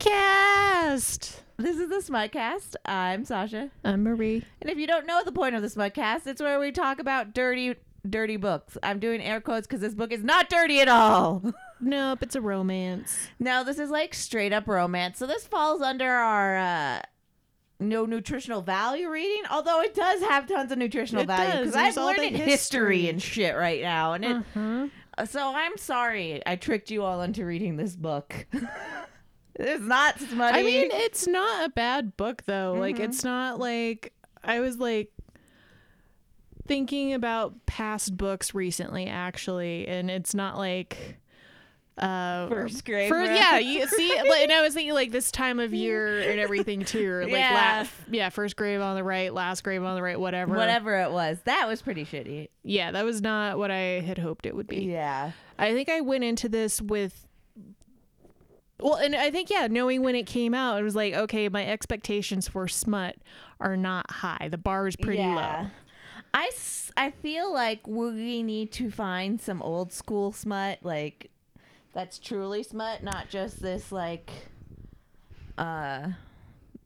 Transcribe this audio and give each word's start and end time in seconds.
Smutcast. 0.00 1.40
This 1.58 1.76
is 1.78 1.88
the 1.90 1.96
Smutcast. 2.12 2.74
I'm 2.86 3.24
Sasha. 3.26 3.70
I'm 3.84 4.02
Marie. 4.02 4.42
And 4.62 4.70
if 4.70 4.78
you 4.78 4.86
don't 4.86 5.06
know 5.06 5.22
the 5.24 5.32
point 5.32 5.54
of 5.54 5.60
the 5.62 5.68
Smutcast, 5.68 6.26
it's 6.26 6.40
where 6.40 6.58
we 6.58 6.72
talk 6.72 6.98
about 6.98 7.34
dirty, 7.34 7.74
dirty 8.08 8.36
books. 8.38 8.78
I'm 8.82 8.98
doing 8.98 9.20
air 9.20 9.40
quotes 9.42 9.66
because 9.66 9.80
this 9.82 9.94
book 9.94 10.10
is 10.12 10.24
not 10.24 10.48
dirty 10.48 10.80
at 10.80 10.88
all. 10.88 11.42
Nope, 11.82 12.22
it's 12.22 12.34
a 12.36 12.42
romance. 12.42 13.16
no, 13.38 13.64
this 13.64 13.78
is 13.78 13.88
like 13.88 14.12
straight 14.12 14.52
up 14.52 14.68
romance. 14.68 15.16
So 15.18 15.26
this 15.26 15.46
falls 15.46 15.80
under 15.80 16.10
our 16.10 16.58
uh, 16.58 17.00
no 17.78 18.04
nutritional 18.04 18.60
value 18.60 19.08
reading, 19.08 19.44
although 19.50 19.80
it 19.80 19.94
does 19.94 20.20
have 20.20 20.46
tons 20.46 20.70
of 20.70 20.76
nutritional 20.76 21.22
It 21.22 21.28
value 21.28 21.50
does. 21.50 21.58
because 21.60 21.72
There's 21.72 21.96
I'm 21.96 22.02
all 22.04 22.10
the 22.10 22.16
learning 22.18 22.34
history. 22.34 22.50
history. 23.04 23.08
and 23.08 23.22
shit 23.22 23.56
right 23.56 23.80
now. 23.80 24.12
And 24.12 24.24
it, 24.26 24.36
Uh-huh. 24.36 24.88
so 25.24 25.54
I'm 25.54 25.78
sorry 25.78 26.42
I 26.44 26.56
tricked 26.56 26.90
you 26.90 27.02
all 27.02 27.22
into 27.22 27.46
reading 27.46 27.78
this 27.78 27.96
book. 27.96 28.46
it's 29.60 29.84
not 29.84 30.18
smutty. 30.18 30.58
I 30.58 30.62
mean, 30.62 30.88
it's 30.92 31.26
not 31.26 31.66
a 31.66 31.68
bad 31.70 32.16
book 32.16 32.42
though. 32.46 32.74
Like 32.78 32.96
Mhm. 32.96 33.00
it's 33.04 33.22
not 33.24 33.58
like 33.60 34.12
I 34.42 34.60
was 34.60 34.78
like 34.78 35.10
thinking 36.66 37.12
about 37.14 37.66
past 37.66 38.16
books 38.16 38.54
recently 38.54 39.06
actually 39.06 39.88
and 39.88 40.08
it's 40.10 40.34
not 40.34 40.56
like 40.56 41.16
uh 41.98 42.48
First 42.48 42.84
Grave 42.84 43.08
for 43.08 43.20
yeah 43.24 43.58
you 43.58 43.86
see 43.88 44.08
like, 44.28 44.42
and 44.42 44.52
i 44.52 44.62
was 44.62 44.72
thinking 44.72 44.94
like 44.94 45.10
this 45.10 45.32
time 45.32 45.58
of 45.58 45.74
year 45.74 46.20
and 46.30 46.38
everything 46.38 46.84
too 46.84 47.10
or 47.10 47.22
like 47.24 47.32
Yeah. 47.32 47.80
la- 47.84 48.14
yeah 48.14 48.28
first 48.28 48.54
grave 48.56 48.80
on 48.80 48.94
the 48.94 49.02
right 49.02 49.34
last 49.34 49.64
grave 49.64 49.82
on 49.82 49.96
the 49.96 50.02
right 50.02 50.18
whatever 50.18 50.54
whatever 50.54 51.00
it 51.02 51.10
was. 51.10 51.38
That 51.44 51.66
was 51.66 51.82
pretty 51.82 52.04
shitty. 52.04 52.48
yeah 52.62 52.92
that 52.92 53.04
was 53.04 53.20
not 53.20 53.58
what 53.58 53.70
i 53.72 54.00
had 54.00 54.18
hoped 54.18 54.46
it 54.46 54.54
would 54.54 54.68
be 54.68 54.82
Yeah. 54.84 55.32
I 55.58 55.74
think 55.74 55.90
I 55.90 56.00
went 56.00 56.24
into 56.24 56.48
this 56.48 56.80
with 56.80 57.26
well, 58.82 58.96
and 58.96 59.14
I 59.14 59.30
think 59.30 59.50
yeah, 59.50 59.66
knowing 59.70 60.02
when 60.02 60.14
it 60.14 60.26
came 60.26 60.54
out, 60.54 60.80
it 60.80 60.82
was 60.82 60.94
like 60.96 61.14
okay, 61.14 61.48
my 61.48 61.66
expectations 61.66 62.48
for 62.48 62.66
smut 62.68 63.16
are 63.60 63.76
not 63.76 64.10
high. 64.10 64.48
The 64.50 64.58
bar 64.58 64.86
is 64.88 64.96
pretty 64.96 65.22
low. 65.22 65.66
I, 66.32 66.46
s- 66.52 66.92
I 66.96 67.10
feel 67.10 67.52
like 67.52 67.86
we 67.88 68.42
need 68.44 68.70
to 68.72 68.90
find 68.90 69.40
some 69.40 69.60
old 69.62 69.92
school 69.92 70.30
smut, 70.32 70.78
like 70.82 71.30
that's 71.92 72.18
truly 72.20 72.62
smut, 72.62 73.02
not 73.02 73.28
just 73.28 73.60
this 73.60 73.90
like 73.90 74.30
uh 75.58 76.08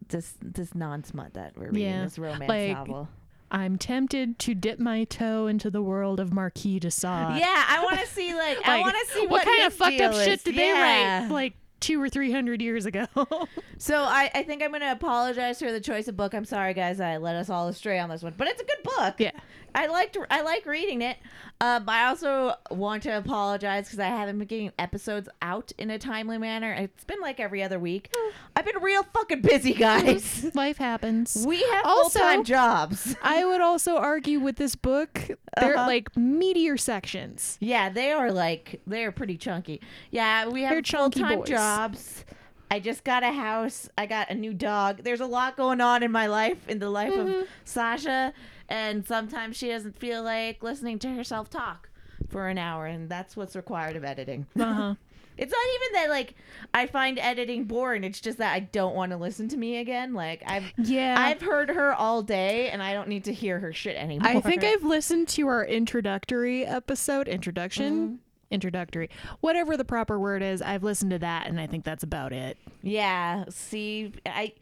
this 0.09 0.35
this 0.43 0.75
non 0.75 1.05
smut 1.05 1.35
that 1.35 1.57
we're 1.57 1.67
reading, 1.71 1.83
Yeah, 1.83 2.05
this 2.05 2.19
romance 2.19 2.49
like- 2.49 2.73
novel. 2.73 3.09
I'm 3.51 3.79
tempted 3.79 4.41
to 4.41 4.55
dip 4.57 4.81
my 4.81 5.05
toe 5.05 5.47
into 5.47 5.71
the 5.71 5.81
world 5.83 6.19
of 6.19 6.33
Marquis 6.33 6.81
de 6.81 6.91
Sade. 6.91 7.37
yeah, 7.39 7.65
I 7.69 7.85
want 7.85 8.01
to 8.01 8.07
see 8.09 8.35
like, 8.35 8.59
I 8.67 8.81
want 8.81 8.97
to 9.07 9.13
see 9.15 9.21
what, 9.29 9.31
what, 9.31 9.45
kind 9.45 9.63
of 9.65 9.75
fucked 9.75 10.01
up 10.01 10.13
shit 10.15 10.43
did 10.43 10.57
they 10.57 10.73
write 10.73 11.29
like 11.31 11.53
two 11.85 12.01
or 12.03 12.09
three 12.09 12.33
hundred 12.33 12.61
years 12.63 12.87
ago? 12.87 13.07
So 13.77 13.97
I, 14.03 14.31
I 14.33 14.45
think 14.45 14.63
I'm 14.63 14.71
gonna 14.71 14.93
apologize 14.93 15.59
for 15.59 15.73
the 15.73 15.81
choice 15.81 16.07
of 16.07 16.17
book. 16.17 16.33
I'm 16.33 16.45
sorry, 16.45 16.75
guys. 16.75 17.01
I 17.01 17.17
led 17.17 17.35
us 17.35 17.51
all 17.51 17.67
astray 17.69 17.99
on 17.99 18.09
this 18.09 18.23
one, 18.23 18.33
but 18.37 18.47
it's 18.47 18.63
a 18.63 18.65
good 18.65 18.83
book. 18.85 19.15
yeah, 19.19 19.33
I 19.75 19.89
liked 19.89 20.17
I 20.31 20.43
like 20.43 20.65
reading 20.65 21.03
it. 21.03 21.17
Um, 21.61 21.85
I 21.89 22.07
also 22.07 22.55
want 22.71 23.03
to 23.03 23.17
apologize 23.19 23.87
because 23.87 23.99
I 23.99 24.07
haven't 24.07 24.39
been 24.39 24.47
getting 24.47 24.73
episodes 24.79 25.29
out 25.43 25.73
in 25.77 25.91
a 25.91 25.99
timely 25.99 26.39
manner. 26.39 26.73
It's 26.73 27.05
been 27.05 27.21
like 27.21 27.41
every 27.41 27.63
other 27.65 27.79
week. 27.81 28.15
I've 28.57 28.65
been 28.65 28.81
real 28.81 29.03
fucking 29.03 29.41
busy, 29.43 29.75
guys. 29.75 30.51
life 30.55 30.79
happens. 30.79 31.45
we 31.47 31.61
have 31.63 31.83
full 31.85 32.11
time 32.11 32.45
jobs. 32.45 33.17
I 33.23 33.45
would 33.45 33.61
also 33.61 33.97
argue 33.97 34.39
with 34.39 34.55
this 34.57 34.77
book, 34.77 35.21
they're 35.61 35.77
Uh-huh. 35.77 35.87
like 35.87 36.17
meteor 36.17 36.77
sections. 36.77 37.59
Yeah, 37.61 37.89
they 37.89 38.13
are 38.13 38.31
like 38.31 38.81
they 38.87 39.05
are 39.05 39.13
pretty 39.13 39.37
chunky. 39.37 39.81
Yeah, 40.13 40.49
we 40.49 40.63
have 40.63 40.75
full 40.75 40.83
chunky 40.83 41.21
time 41.21 41.39
boys. 41.41 41.49
Jobs. 41.77 42.25
I 42.71 42.81
just 42.81 43.05
got 43.05 43.23
a 43.23 43.33
house. 43.33 43.89
I 43.97 44.07
got 44.07 44.31
a 44.31 44.35
new 44.35 44.53
dog. 44.55 45.03
There's 45.05 45.21
a 45.21 45.27
lot 45.27 45.57
going 45.57 45.81
on 45.81 46.03
in 46.03 46.11
my 46.11 46.27
life, 46.27 46.69
in 46.69 46.79
the 46.79 46.91
life 46.91 47.13
Mhm. 47.13 47.43
of 47.43 47.49
Sasha, 47.65 48.33
and 48.69 49.07
sometimes 49.07 49.57
she 49.57 49.69
doesn't 49.69 49.99
feel 49.99 50.23
like 50.23 50.63
listening 50.63 50.99
to 51.01 51.09
herself 51.15 51.51
talk 51.51 51.89
for 52.29 52.49
an 52.49 52.59
hour, 52.59 52.87
and 52.87 53.09
that's 53.09 53.37
what's 53.37 53.55
required 53.55 53.97
of 53.97 54.05
editing. 54.05 54.47
Uh 54.59 54.73
huh. 54.73 54.95
It's 55.37 55.51
not 55.51 55.61
even 55.75 55.93
that 55.95 56.11
like 56.11 56.35
I 56.73 56.87
find 56.87 57.19
editing 57.19 57.65
boring. 57.65 58.05
It's 58.05 58.21
just 58.21 58.39
that 58.39 58.55
I 58.55 58.61
don't 58.61 58.95
want 58.95 59.11
to 59.11 59.17
listen 59.19 59.49
to 59.49 59.57
me 59.57 59.79
again. 59.79 60.15
Like 60.15 60.45
I've 60.47 60.73
Yeah. 60.79 61.17
I've 61.19 61.43
heard 61.43 61.71
her 61.71 61.93
all 61.93 62.23
day, 62.23 62.71
and 62.71 62.81
I 62.81 62.93
don't 62.95 63.09
need 63.09 63.25
to 63.25 63.33
hear 63.33 63.59
her 63.59 63.73
shit 63.73 63.97
anymore. 63.97 64.29
I 64.29 64.41
think 64.41 64.63
I've 64.63 64.85
listened 64.85 65.27
to 65.31 65.49
our 65.49 65.65
introductory 65.65 66.65
episode, 66.65 67.27
introduction, 67.27 68.21
introductory, 68.51 69.11
whatever 69.41 69.77
the 69.77 69.85
proper 69.85 70.19
word 70.19 70.43
is. 70.43 70.61
I've 70.63 70.83
listened 70.83 71.11
to 71.13 71.19
that, 71.21 71.47
and 71.47 71.61
I 71.61 71.67
think 71.67 71.85
that's 71.85 72.03
about 72.03 72.33
it. 72.33 72.59
Yeah. 72.83 73.45
See, 73.51 74.13
I, 74.27 74.53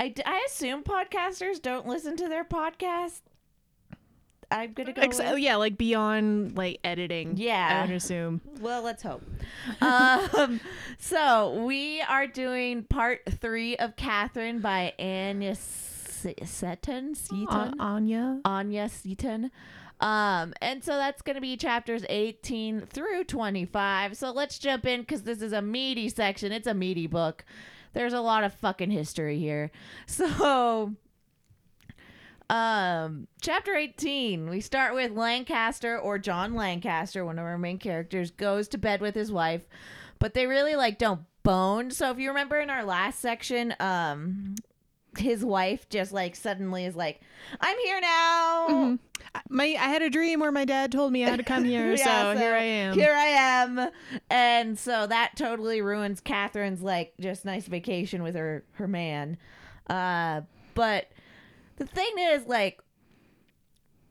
I, 0.00 0.14
I 0.24 0.46
assume 0.48 0.82
podcasters 0.82 1.60
don't 1.60 1.86
listen 1.86 2.16
to 2.16 2.28
their 2.28 2.44
podcast. 2.44 3.20
I'm 4.50 4.74
gonna 4.74 4.92
go. 4.92 5.00
Ex- 5.00 5.18
with- 5.18 5.38
yeah, 5.38 5.56
like 5.56 5.78
beyond 5.78 6.56
like 6.58 6.78
editing. 6.84 7.38
Yeah. 7.38 7.80
I 7.82 7.86
would 7.86 7.94
assume. 7.96 8.40
Well, 8.60 8.82
let's 8.82 9.02
hope. 9.02 9.22
um, 9.80 10.60
so 10.98 11.64
we 11.64 12.00
are 12.02 12.26
doing 12.28 12.84
part 12.84 13.22
three 13.40 13.76
of 13.76 13.96
Katherine 13.96 14.60
by 14.60 14.92
Anya 14.98 15.56
Seton. 15.56 17.14
Seton. 17.14 17.46
Uh, 17.48 17.72
Anya. 17.80 18.40
Anya 18.44 18.88
Seton. 18.88 19.50
Um, 20.02 20.52
and 20.60 20.82
so 20.82 20.96
that's 20.96 21.22
going 21.22 21.36
to 21.36 21.40
be 21.40 21.56
chapters 21.56 22.04
18 22.08 22.82
through 22.82 23.24
25. 23.24 24.16
So 24.16 24.32
let's 24.32 24.58
jump 24.58 24.84
in 24.84 25.00
because 25.00 25.22
this 25.22 25.40
is 25.40 25.52
a 25.52 25.62
meaty 25.62 26.08
section. 26.08 26.50
It's 26.50 26.66
a 26.66 26.74
meaty 26.74 27.06
book. 27.06 27.44
There's 27.92 28.12
a 28.12 28.20
lot 28.20 28.42
of 28.42 28.52
fucking 28.54 28.90
history 28.90 29.38
here. 29.38 29.70
So, 30.08 30.92
um, 32.50 33.28
chapter 33.40 33.74
18, 33.74 34.50
we 34.50 34.60
start 34.60 34.94
with 34.94 35.12
Lancaster 35.12 35.98
or 35.98 36.18
John 36.18 36.54
Lancaster, 36.54 37.24
one 37.24 37.38
of 37.38 37.44
our 37.44 37.56
main 37.56 37.78
characters, 37.78 38.30
goes 38.30 38.68
to 38.68 38.78
bed 38.78 39.00
with 39.00 39.14
his 39.14 39.32
wife, 39.32 39.62
but 40.18 40.34
they 40.34 40.46
really 40.46 40.74
like 40.76 40.98
don't 40.98 41.22
bone. 41.44 41.90
So 41.90 42.10
if 42.10 42.18
you 42.18 42.28
remember 42.28 42.58
in 42.58 42.68
our 42.70 42.84
last 42.84 43.20
section, 43.20 43.74
um, 43.80 44.56
his 45.16 45.44
wife 45.44 45.88
just 45.88 46.12
like 46.12 46.36
suddenly 46.36 46.84
is 46.84 46.96
like, 46.96 47.20
I'm 47.60 47.78
here 47.78 48.00
now. 48.00 48.66
Mhm. 48.68 48.98
My 49.48 49.64
I 49.64 49.86
had 49.88 50.02
a 50.02 50.10
dream 50.10 50.40
where 50.40 50.52
my 50.52 50.64
dad 50.64 50.92
told 50.92 51.12
me 51.12 51.24
I 51.24 51.30
had 51.30 51.38
to 51.38 51.44
come 51.44 51.64
here, 51.64 51.92
Yeah, 51.98 52.32
so, 52.32 52.38
here 52.38 52.54
I 52.54 52.62
am. 52.62 52.94
Here 52.94 53.14
I 53.14 53.26
am. 53.26 53.90
And 54.30 54.78
so 54.78 55.06
that 55.06 55.32
totally 55.36 55.80
ruins 55.80 56.20
Katherine's 56.20 56.82
like 56.82 57.14
just 57.18 57.44
nice 57.44 57.66
vacation 57.66 58.22
with 58.22 58.34
her 58.34 58.64
her 58.72 58.88
man. 58.88 59.38
Uh 59.88 60.42
but 60.74 61.10
the 61.76 61.86
thing 61.86 62.12
is 62.18 62.46
like 62.46 62.80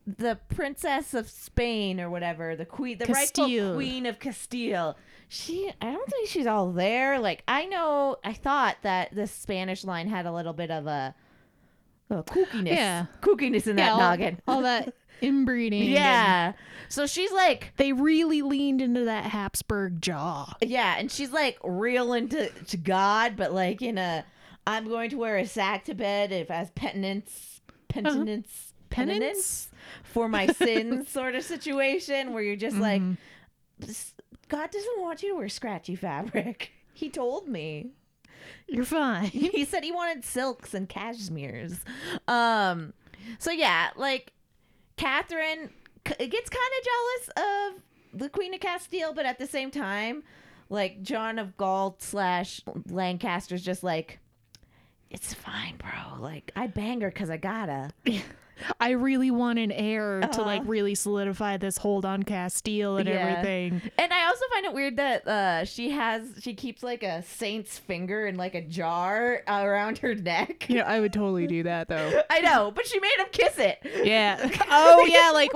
the 0.06 0.40
princess 0.50 1.14
of 1.14 1.30
Spain 1.30 2.00
or 2.00 2.10
whatever, 2.10 2.56
the 2.56 2.66
queen 2.66 2.98
the 2.98 3.06
rightful 3.06 3.74
queen 3.76 4.06
of 4.06 4.20
Castile. 4.20 4.98
She 5.28 5.72
I 5.80 5.92
don't 5.92 6.10
think 6.10 6.28
she's 6.28 6.48
all 6.48 6.72
there. 6.72 7.20
Like 7.20 7.44
I 7.48 7.66
know 7.66 8.18
I 8.24 8.34
thought 8.34 8.78
that 8.82 9.14
the 9.16 9.28
Spanish 9.28 9.84
line 9.84 10.08
had 10.08 10.26
a 10.26 10.34
little 10.34 10.54
bit 10.54 10.72
of 10.72 10.88
a, 10.88 11.16
a 12.10 12.24
kookiness. 12.24 12.68
Yeah. 12.74 13.06
Kookiness 13.22 13.68
in 13.68 13.76
that 13.78 13.86
yeah, 13.86 13.94
all, 13.94 14.00
noggin. 14.00 14.42
all 14.48 14.62
that 14.64 14.94
inbreeding. 15.22 15.84
Yeah. 15.92 16.54
So 16.90 17.06
she's 17.08 17.32
like 17.32 17.74
They 17.78 17.94
really 17.94 18.42
leaned 18.42 18.82
into 18.82 19.06
that 19.06 19.26
Habsburg 19.26 20.02
jaw. 20.02 20.54
Yeah, 20.62 20.96
and 20.98 21.12
she's 21.12 21.32
like 21.32 21.58
real 21.64 22.14
into 22.14 22.50
to 22.50 22.78
God, 22.78 23.36
but 23.38 23.54
like 23.54 23.82
in 23.82 23.98
a 23.98 24.26
I'm 24.68 24.88
going 24.88 25.10
to 25.12 25.18
wear 25.18 25.38
a 25.38 25.48
sack 25.48 25.86
to 25.86 25.94
bed 25.96 26.32
if 26.32 26.52
as 26.52 26.70
penitence, 26.72 27.62
penitence, 27.90 28.74
Penance? 28.90 29.70
for 30.04 30.28
my 30.30 30.48
sins 30.48 31.10
sort 31.10 31.36
of 31.36 31.44
situation 31.44 32.34
where 32.34 32.44
you're 32.44 32.56
just 32.56 32.78
like 32.78 33.02
Mhm. 33.02 33.18
"This- 33.80 34.14
God 34.50 34.70
doesn't 34.70 35.00
want 35.02 35.24
you 35.24 35.30
to 35.30 35.36
wear 35.38 35.50
scratchy 35.50 35.96
fabric. 35.96 36.72
He 36.94 37.10
told 37.10 37.48
me. 37.48 37.92
You're 38.68 38.84
fine. 38.86 39.28
He 39.30 39.64
said 39.66 39.84
he 39.84 39.92
wanted 39.94 40.24
silks 40.26 40.74
and 40.74 40.88
cashmeres. 40.90 41.80
Um 42.28 42.94
so 43.40 43.50
yeah, 43.52 43.90
like 43.96 44.34
Katherine 45.02 45.70
c- 46.08 46.28
gets 46.28 46.50
kind 46.50 46.72
of 46.80 46.86
jealous 46.86 47.30
of 48.14 48.20
the 48.20 48.30
Queen 48.30 48.54
of 48.54 48.60
Castile, 48.60 49.14
but 49.14 49.26
at 49.26 49.40
the 49.40 49.48
same 49.48 49.72
time, 49.72 50.22
like 50.70 51.02
John 51.02 51.40
of 51.40 51.58
Gaunt 51.58 52.02
slash 52.04 52.62
Lancaster's 52.88 53.64
just 53.64 53.82
like, 53.84 54.20
it's 55.10 55.34
fine, 55.34 55.78
bro. 55.78 56.20
Like 56.22 56.52
I 56.56 56.68
bang 56.68 57.02
her 57.02 57.10
because 57.10 57.32
I 57.32 57.38
gotta. 57.38 57.90
I 58.80 58.92
really 58.92 59.32
want 59.32 59.60
an 59.60 59.72
heir 59.72 60.22
to 60.22 60.42
like 60.42 60.62
Uh-huh. 60.62 60.70
really 60.70 60.96
solidify 60.96 61.58
this 61.58 61.78
hold 61.78 62.06
on 62.06 62.24
Castile 62.24 62.98
and 62.98 63.08
Yeah. 63.08 63.16
everything. 63.16 63.82
And 63.98 64.14
I 64.14 64.26
also 64.28 64.44
find 64.54 64.66
it 64.66 64.74
weird 64.74 64.98
that 64.98 65.28
uh, 65.28 65.66
she 65.66 65.92
has 65.92 66.24
she 66.42 66.54
keeps 66.54 66.84
like 66.84 67.04
a 67.04 67.24
saint's 67.24 67.78
finger 67.78 68.26
in 68.28 68.36
like 68.38 68.56
a 68.56 68.62
jar 68.62 69.42
around 69.48 70.00
her 70.00 70.16
neck. 70.16 70.70
You 70.70 70.78
know, 70.78 70.84
I 70.84 71.00
would 71.00 71.14
totally 71.14 71.48
do 71.48 71.64
that 71.64 71.88
though. 71.88 72.22
I 72.30 72.42
know, 72.42 72.72
but 72.72 72.86
she 72.88 73.00
made 73.00 73.16
him 73.18 73.28
kiss 73.32 73.58
it. 73.58 73.80
Yeah. 74.04 74.50
Oh 74.74 75.06
yeah, 75.06 75.32
like 75.34 75.52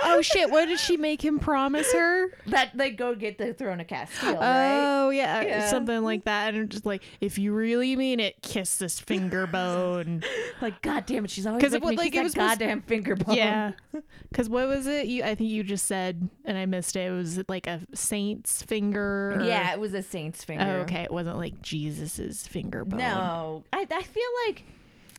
oh 0.00 0.20
shit, 0.22 0.50
what 0.50 0.66
did 0.66 0.78
she 0.80 0.96
make 0.96 1.24
him 1.24 1.38
promise 1.38 1.92
her? 1.92 2.28
That 2.46 2.70
they 2.76 2.90
go 2.90 3.14
get 3.14 3.38
the 3.38 3.54
throne 3.54 3.80
of 3.80 3.86
Castile, 3.86 4.34
right? 4.34 5.04
Oh 5.04 5.10
yeah, 5.10 5.40
Yeah. 5.42 5.66
something 5.68 6.02
like 6.02 6.24
that. 6.24 6.54
And 6.54 6.62
I'm 6.64 6.68
just 6.68 6.84
like, 6.86 7.02
if 7.20 7.38
you 7.38 7.52
really 7.52 7.94
mean 7.96 8.18
it, 8.20 8.42
kiss 8.42 8.76
this 8.76 8.98
finger 9.00 9.46
bone. 9.46 10.22
Like, 10.62 10.80
god 10.80 11.04
damn 11.04 11.24
it, 11.26 11.30
she's 11.30 11.46
always 11.46 11.62
'Cause 11.62 11.72
like, 11.74 11.82
it 11.82 11.86
was- 11.86 11.96
like, 11.98 12.14
it 12.14 12.22
was 12.22 12.34
goddamn 12.48 12.82
finger 12.82 13.16
bone. 13.16 13.34
yeah, 13.36 13.72
because 14.30 14.48
what 14.48 14.68
was 14.68 14.86
it? 14.86 15.06
You, 15.06 15.22
I 15.24 15.34
think 15.34 15.50
you 15.50 15.62
just 15.62 15.86
said, 15.86 16.28
and 16.44 16.56
I 16.58 16.66
missed 16.66 16.96
it. 16.96 17.00
It 17.08 17.10
was 17.10 17.42
like 17.48 17.66
a 17.66 17.80
saint's 17.94 18.62
finger. 18.62 19.32
or- 19.36 19.42
Yeah, 19.44 19.72
it 19.72 19.80
was 19.80 19.94
a 19.94 20.02
saint's 20.02 20.44
finger. 20.44 20.64
Oh, 20.64 20.82
okay, 20.82 21.02
it 21.02 21.10
wasn't 21.12 21.36
like 21.38 21.60
Jesus's 21.62 22.46
finger 22.46 22.84
bone. 22.84 22.98
No, 23.00 23.64
I, 23.72 23.86
I 23.90 24.02
feel 24.02 24.22
like 24.46 24.64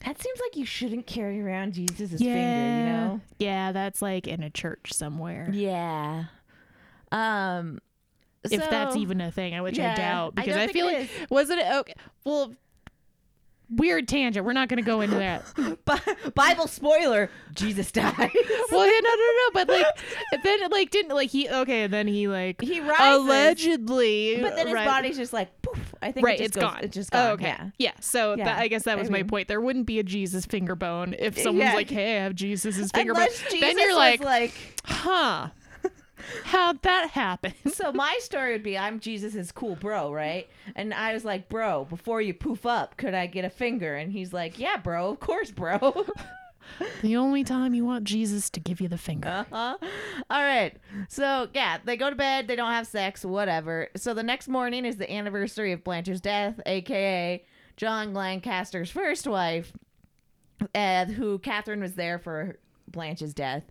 that 0.05 0.21
seems 0.21 0.39
like 0.39 0.55
you 0.55 0.65
shouldn't 0.65 1.07
carry 1.07 1.41
around 1.41 1.73
Jesus' 1.73 2.21
Yeah. 2.21 2.33
finger, 2.33 2.79
you 2.79 2.85
know? 2.85 3.21
Yeah, 3.39 3.71
that's 3.71 4.01
like 4.01 4.27
in 4.27 4.43
a 4.43 4.49
church 4.49 4.93
somewhere. 4.93 5.49
Yeah. 5.51 6.25
Um, 7.11 7.79
if 8.43 8.69
that's 8.69 8.95
even 8.95 9.19
a 9.21 9.31
thing, 9.31 9.59
which 9.63 9.79
I 9.79 9.95
doubt 9.95 10.35
because 10.35 10.55
don't 10.55 10.69
I, 10.69 10.73
feel 10.73 10.85
like 10.85 11.09
wasn't 11.29 11.59
it 11.61 11.67
okay? 11.71 11.93
Well, 12.23 12.53
weird 13.69 14.07
tangent. 14.07 14.45
We're 14.45 14.53
not 14.53 14.69
going 14.69 14.77
to 14.77 14.83
go 14.85 15.01
into 15.01 15.15
that. 15.17 15.43
Bi- 15.85 15.99
Bible 16.35 16.67
spoiler: 16.67 17.29
Jesus 17.53 17.91
dies. 17.91 18.13
well, 18.71 18.85
yeah, 18.85 18.99
no, 19.03 19.09
no, 19.09 19.31
no. 19.37 19.49
But 19.53 19.69
like, 19.69 19.85
then 20.43 20.61
it, 20.63 20.71
like 20.71 20.89
didn't 20.91 21.13
like 21.15 21.29
he 21.29 21.49
okay, 21.49 21.83
and 21.83 21.93
then 21.93 22.07
he 22.07 22.27
like 22.27 22.61
he 22.61 22.79
rises, 22.79 23.25
allegedly, 23.25 24.39
but 24.41 24.55
then 24.55 24.67
his 24.67 24.73
right, 24.73 24.85
body's 24.85 25.17
just 25.17 25.33
like 25.33 25.61
poof. 25.61 25.95
I 26.01 26.11
think 26.11 26.25
right, 26.25 26.39
it 26.39 26.51
goes- 26.53 26.63
gone. 26.63 26.79
It's 26.83 26.93
just 26.95 27.11
gone. 27.11 27.27
Oh, 27.29 27.33
okay, 27.33 27.45
Yeah. 27.45 27.69
yeah. 27.77 27.91
So 27.99 28.35
Yeah, 28.35 28.45
that, 28.45 28.59
I 28.59 28.67
guess 28.67 28.83
that 28.83 28.97
I 28.97 29.01
was 29.01 29.09
my 29.09 29.17
mean- 29.19 29.27
point. 29.27 29.47
There 29.47 29.61
wouldn't 29.61 29.85
be 29.85 29.99
a 29.99 30.03
Jesus 30.03 30.45
finger 30.45 30.75
bone 30.75 31.15
if 31.17 31.37
someone's 31.37 31.69
Yeah. 31.69 31.75
like, 31.75 31.89
"Hey, 31.89 32.19
I 32.19 32.23
have 32.23 32.35
Jesus's 32.35 32.91
finger 32.95 33.13
Unless 33.13 33.41
bone." 33.41 33.51
Jesus 33.51 33.67
then 33.75 33.79
you're 33.79 33.95
like, 33.95 34.23
like. 34.23 34.53
"Huh? 34.85 35.49
How'd 36.45 36.81
that 36.83 37.11
happen?" 37.11 37.53
So 37.73 37.91
my 37.91 38.17
story 38.21 38.53
would 38.53 38.63
be 38.63 38.77
I'm 38.77 38.99
Jesus's 38.99 39.51
cool 39.51 39.75
bro, 39.75 40.11
right? 40.11 40.49
And 40.75 40.93
I 40.93 41.13
was 41.13 41.23
like, 41.23 41.47
bro, 41.47 41.85
before 41.85 42.21
you 42.21 42.33
poof 42.33 42.65
up, 42.65 42.97
could 42.97 43.13
I 43.13 43.27
get 43.27 43.45
a 43.45 43.49
finger? 43.49 43.95
And 43.95 44.11
he's 44.11 44.33
like, 44.33 44.57
yeah, 44.57 44.77
bro, 44.77 45.09
of 45.09 45.19
course, 45.19 45.51
bro. 45.51 46.05
the 47.01 47.15
only 47.15 47.43
time 47.43 47.73
you 47.73 47.85
want 47.85 48.03
Jesus 48.03 48.49
to 48.51 48.59
give 48.59 48.81
you 48.81 48.87
the 48.87 48.97
finger. 48.97 49.45
Uh-huh. 49.51 49.77
All 50.29 50.41
right. 50.41 50.75
So, 51.09 51.47
yeah, 51.53 51.77
they 51.83 51.97
go 51.97 52.09
to 52.09 52.15
bed. 52.15 52.47
They 52.47 52.55
don't 52.55 52.71
have 52.71 52.87
sex, 52.87 53.23
whatever. 53.23 53.89
So, 53.95 54.13
the 54.13 54.23
next 54.23 54.47
morning 54.47 54.85
is 54.85 54.97
the 54.97 55.11
anniversary 55.11 55.71
of 55.71 55.83
Blanche's 55.83 56.21
death, 56.21 56.59
a.k.a. 56.65 57.43
John 57.75 58.13
Lancaster's 58.13 58.89
first 58.89 59.27
wife, 59.27 59.71
uh, 60.73 61.05
who 61.05 61.39
Katherine 61.39 61.81
was 61.81 61.93
there 61.93 62.17
for 62.19 62.57
Blanche's 62.87 63.33
death. 63.33 63.63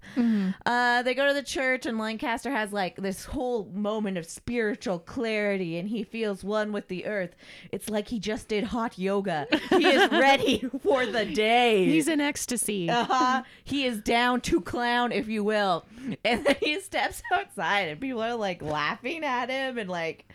Uh, 0.65 1.03
they 1.03 1.15
go 1.15 1.27
to 1.27 1.35
the 1.35 1.43
church, 1.43 1.87
and 1.87 1.99
Lancaster 1.99 2.51
has 2.51 2.73
like 2.73 2.97
this 2.97 3.25
whole 3.25 3.65
moment 3.73 4.19
of 4.19 4.27
spiritual 4.27 4.99
clarity, 4.99 5.79
and 5.79 5.89
he 5.89 6.03
feels 6.03 6.45
one 6.45 6.73
with 6.73 6.89
the 6.89 7.07
earth. 7.07 7.35
It's 7.73 7.89
like 7.89 8.09
he 8.09 8.19
just 8.19 8.49
did 8.49 8.65
hot 8.65 8.99
yoga. 8.99 9.47
He 9.71 9.87
is 9.87 10.11
ready 10.11 10.69
for 10.83 11.07
the 11.07 11.25
day. 11.25 11.85
He's 11.87 12.09
in 12.09 12.21
ecstasy. 12.21 12.91
Uh-huh. 12.91 13.43
He 13.65 13.85
is 13.85 14.01
down 14.01 14.41
to 14.43 14.61
clown, 14.61 15.13
if 15.13 15.29
you 15.29 15.45
will. 15.45 15.85
And 16.25 16.45
then 16.45 16.57
he 16.61 16.81
steps 16.81 17.23
outside 17.33 17.89
and 17.89 18.01
people 18.01 18.23
are 18.23 18.35
like 18.35 18.63
laughing 18.63 19.25
at 19.25 19.51
him 19.51 19.79
and 19.79 19.89
like 19.89 20.27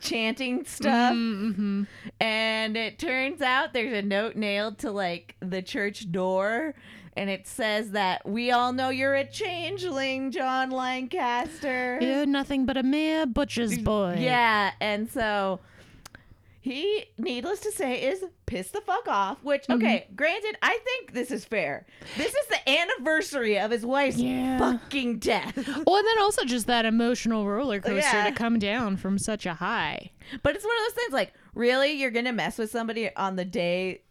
chanting 0.00 0.64
stuff. 0.64 1.14
Mm-hmm. 1.14 1.84
And 2.20 2.76
it 2.76 2.98
turns 2.98 3.40
out 3.42 3.72
there's 3.72 3.92
a 3.92 4.02
note 4.02 4.36
nailed 4.36 4.78
to 4.78 4.90
like 4.90 5.36
the 5.40 5.62
church 5.62 6.10
door. 6.10 6.74
And 7.18 7.28
it 7.28 7.48
says 7.48 7.90
that 7.90 8.24
we 8.28 8.52
all 8.52 8.72
know 8.72 8.90
you're 8.90 9.16
a 9.16 9.26
changeling, 9.26 10.30
John 10.30 10.70
Lancaster. 10.70 11.98
You're 12.00 12.26
nothing 12.26 12.64
but 12.64 12.76
a 12.76 12.84
mere 12.84 13.26
butcher's 13.26 13.76
boy. 13.76 14.18
Yeah, 14.20 14.70
and 14.80 15.10
so 15.10 15.58
he, 16.60 17.06
needless 17.18 17.58
to 17.60 17.72
say, 17.72 18.02
is 18.02 18.24
pissed 18.46 18.72
the 18.72 18.80
fuck 18.82 19.08
off. 19.08 19.42
Which, 19.42 19.62
Mm-hmm. 19.62 19.72
okay, 19.84 20.06
granted, 20.14 20.58
I 20.62 20.78
think 20.84 21.12
this 21.12 21.32
is 21.32 21.44
fair. 21.44 21.86
This 22.16 22.32
is 22.32 22.46
the 22.48 22.70
anniversary 22.70 23.58
of 23.58 23.70
his 23.72 23.84
wife's 23.84 24.18
Yeah. 24.18 24.58
fucking 24.58 25.18
death. 25.18 25.56
Well, 25.56 25.96
and 25.96 26.06
then 26.06 26.18
also 26.20 26.44
just 26.44 26.68
that 26.68 26.84
emotional 26.86 27.46
roller 27.48 27.80
coaster 27.80 27.96
Yeah. 28.16 28.30
to 28.30 28.32
come 28.32 28.60
down 28.60 28.96
from 28.96 29.18
such 29.18 29.44
a 29.44 29.54
high. 29.54 30.10
But 30.44 30.54
it's 30.54 30.64
one 30.64 30.76
of 30.76 30.84
those 30.86 30.94
things 31.02 31.12
like, 31.12 31.32
really, 31.54 31.92
you're 31.92 32.10
gonna 32.12 32.32
mess 32.32 32.58
with 32.58 32.70
somebody 32.70 33.14
on 33.16 33.34
the 33.36 33.44
day 33.44 34.02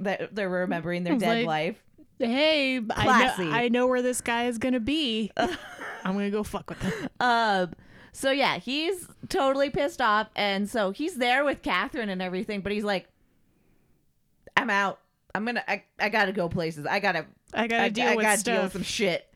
that 0.00 0.34
they're 0.34 0.48
remembering 0.48 1.04
their 1.04 1.16
dead 1.18 1.38
like- 1.38 1.46
wife? 1.46 1.76
Hey, 2.18 2.80
Classy. 2.80 3.42
I 3.42 3.46
know, 3.46 3.52
I 3.52 3.68
know 3.68 3.86
where 3.86 4.02
this 4.02 4.20
guy 4.20 4.46
is 4.46 4.58
gonna 4.58 4.80
be. 4.80 5.30
I'm 5.36 5.56
gonna 6.04 6.30
go 6.30 6.42
fuck 6.42 6.70
with 6.70 6.80
him. 6.80 7.08
Um. 7.20 7.72
So 8.12 8.30
yeah, 8.30 8.58
he's 8.58 9.08
totally 9.28 9.70
pissed 9.70 10.00
off, 10.00 10.28
and 10.36 10.68
so 10.70 10.92
he's 10.92 11.16
there 11.16 11.44
with 11.44 11.62
Katherine 11.62 12.08
and 12.08 12.22
everything. 12.22 12.60
But 12.60 12.72
he's 12.72 12.84
like, 12.84 13.08
"I'm 14.56 14.70
out. 14.70 15.00
I'm 15.34 15.44
gonna. 15.44 15.64
I, 15.66 15.82
I 15.98 16.08
gotta 16.10 16.32
go 16.32 16.48
places. 16.48 16.86
I 16.86 17.00
gotta 17.00 17.26
I 17.52 17.66
gotta 17.66 17.90
deal 17.90 18.08
I 18.08 18.16
with 18.16 18.24
gotta 18.24 18.38
stuff. 18.38 18.54
deal 18.54 18.62
with 18.64 18.72
some 18.72 18.82
shit. 18.82 19.28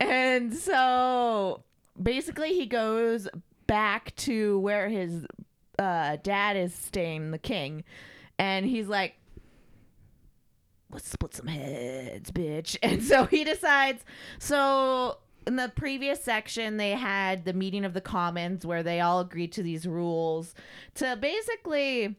And 0.00 0.54
so 0.54 1.62
basically, 2.00 2.54
he 2.54 2.66
goes 2.66 3.28
back 3.66 4.14
to 4.16 4.58
where 4.60 4.88
his 4.88 5.26
uh, 5.78 6.16
dad 6.22 6.56
is 6.56 6.74
staying, 6.74 7.30
the 7.30 7.38
king, 7.38 7.84
and 8.38 8.66
he's 8.66 8.88
like, 8.88 9.14
"Let's 10.94 11.10
split 11.10 11.34
some 11.34 11.46
heads, 11.48 12.30
bitch." 12.30 12.76
And 12.82 13.02
so 13.02 13.26
he 13.26 13.44
decides. 13.44 14.04
So 14.38 15.18
in 15.46 15.56
the 15.56 15.70
previous 15.76 16.22
section, 16.24 16.78
they 16.78 16.92
had 16.92 17.44
the 17.44 17.52
meeting 17.52 17.84
of 17.84 17.92
the 17.92 18.00
commons 18.00 18.64
where 18.64 18.82
they 18.82 19.00
all 19.00 19.20
agreed 19.20 19.52
to 19.52 19.62
these 19.62 19.86
rules 19.86 20.54
to 20.96 21.16
basically. 21.16 22.16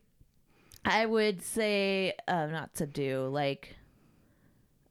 I 0.87 1.07
would 1.07 1.41
say, 1.41 2.13
uh, 2.27 2.45
not 2.45 2.77
subdue, 2.77 3.27
like 3.31 3.75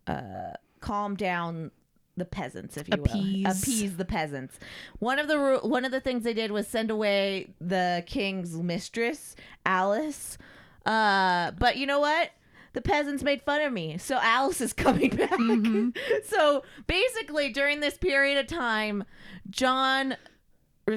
uh, 0.08 0.54
calm 0.81 1.14
down 1.14 1.70
the 2.16 2.25
peasants, 2.25 2.76
if 2.76 2.88
you 2.88 2.94
Appease. 2.94 3.44
will, 3.44 3.52
appease 3.52 3.96
the 3.96 4.04
peasants. 4.04 4.58
One 4.98 5.20
of 5.20 5.28
the 5.28 5.38
ru- 5.38 5.60
one 5.60 5.84
of 5.84 5.92
the 5.92 6.00
things 6.00 6.25
they 6.25 6.34
did 6.34 6.50
was 6.50 6.66
send 6.66 6.90
away 6.90 7.54
the 7.60 8.02
king's 8.06 8.56
mistress, 8.60 9.36
Alice. 9.64 10.36
Uh, 10.84 11.52
but 11.52 11.76
you 11.76 11.86
know 11.86 12.00
what? 12.00 12.31
The 12.74 12.82
peasants 12.82 13.22
made 13.22 13.40
fun 13.42 13.62
of 13.62 13.72
me, 13.72 13.98
so 13.98 14.18
Alice 14.20 14.60
is 14.60 14.72
coming 14.74 15.10
back. 15.16 15.30
Mm-hmm. 15.30 15.90
so 16.24 16.62
basically, 16.86 17.50
during 17.50 17.80
this 17.80 17.96
period 17.96 18.38
of 18.38 18.46
time, 18.46 19.04
John 19.48 20.16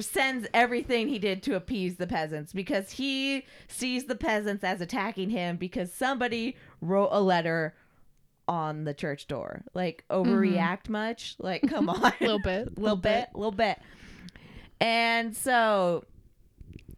sends 0.00 0.46
everything 0.52 1.08
he 1.08 1.18
did 1.18 1.42
to 1.44 1.56
appease 1.56 1.96
the 1.96 2.06
peasants 2.06 2.52
because 2.52 2.92
he 2.92 3.46
sees 3.68 4.04
the 4.04 4.14
peasants 4.14 4.62
as 4.62 4.80
attacking 4.80 5.30
him 5.30 5.56
because 5.56 5.92
somebody 5.92 6.56
wrote 6.80 7.08
a 7.10 7.22
letter 7.22 7.74
on 8.46 8.84
the 8.84 8.94
church 8.94 9.26
door. 9.28 9.62
Like 9.74 10.04
overreact 10.10 10.84
mm-hmm. 10.84 10.92
much? 10.92 11.36
Like 11.38 11.62
come 11.68 11.88
on. 11.88 12.12
A 12.20 12.24
little 12.24 12.40
bit. 12.40 12.68
A 12.76 12.80
little 12.80 12.96
bit, 12.96 13.28
A 13.34 13.38
little 13.38 13.52
bit. 13.52 13.78
And 14.80 15.36
so 15.36 16.04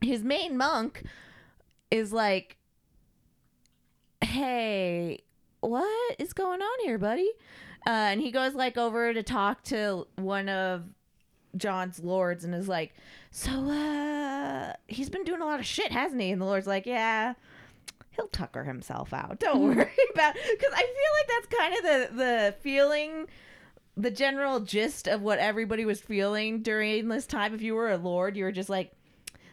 his 0.01 0.23
main 0.23 0.57
monk 0.57 1.05
is 1.91 2.13
like, 2.13 2.57
"Hey, 4.23 5.23
what 5.61 6.17
is 6.19 6.33
going 6.33 6.63
on 6.63 6.79
here, 6.85 6.99
buddy?" 6.99 7.31
Uh, 7.87 7.91
and 8.13 8.21
he 8.21 8.31
goes 8.31 8.55
like 8.55 8.77
over 8.77 9.13
to 9.15 9.23
talk 9.23 9.63
to 9.65 10.07
one 10.17 10.49
of 10.49 10.85
John's 11.57 12.01
lords 12.01 12.45
and 12.45 12.55
is 12.55 12.69
like, 12.69 12.95
"So, 13.31 13.51
uh, 13.51 14.75
he's 14.87 15.11
been 15.11 15.25
doing 15.25 15.41
a 15.41 15.47
lot 15.47 15.61
of 15.61 15.67
shit, 15.67 15.93
hasn't 15.93 16.21
he?" 16.21 16.31
And 16.31 16.41
the 16.41 16.47
lord's 16.47 16.67
like, 16.67 16.87
"Yeah." 16.87 17.35
He'll 18.11 18.29
tucker 18.29 18.65
himself 18.65 19.13
out. 19.13 19.39
Don't 19.41 19.63
worry 19.63 19.91
about 20.15 20.35
because 20.35 20.75
I 20.75 20.83
feel 20.83 21.13
like 21.19 21.29
that's 21.29 21.59
kind 21.59 21.75
of 21.75 21.83
the 21.83 22.17
the 22.17 22.55
feeling 22.61 23.27
the 23.97 24.11
general 24.11 24.61
gist 24.61 25.07
of 25.09 25.23
what 25.23 25.39
everybody 25.39 25.85
was 25.85 26.01
feeling 26.01 26.63
during 26.63 27.09
this 27.09 27.27
time. 27.27 27.55
If 27.55 27.63
you 27.63 27.75
were 27.75 27.91
a 27.91 27.97
lord, 27.97 28.37
you 28.37 28.45
were 28.45 28.53
just 28.53 28.69
like, 28.71 28.93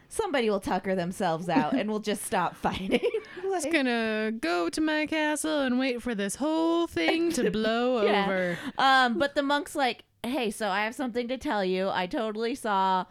somebody 0.09 0.49
will 0.49 0.59
tucker 0.59 0.95
themselves 0.95 1.49
out 1.49 1.73
and 1.73 1.89
we'll 1.89 1.99
just 1.99 2.23
stop 2.23 2.55
fighting. 2.65 2.99
I'm 3.43 3.43
just 3.51 3.71
gonna 3.71 4.31
go 4.39 4.69
to 4.69 4.81
my 4.81 5.05
castle 5.05 5.61
and 5.61 5.77
wait 5.79 6.01
for 6.01 6.13
this 6.15 6.35
whole 6.35 6.87
thing 6.87 7.31
to 7.33 7.49
blow 7.51 8.03
Yeah. 8.03 8.23
over. 8.25 8.57
um, 8.77 9.17
but 9.17 9.35
the 9.35 9.43
monk's 9.43 9.75
like, 9.75 10.03
hey, 10.23 10.51
so 10.51 10.69
I 10.69 10.83
have 10.83 10.95
something 10.95 11.27
to 11.29 11.37
tell 11.37 11.63
you. 11.63 11.89
I 11.89 12.07
totally 12.07 12.55
saw 12.55 13.05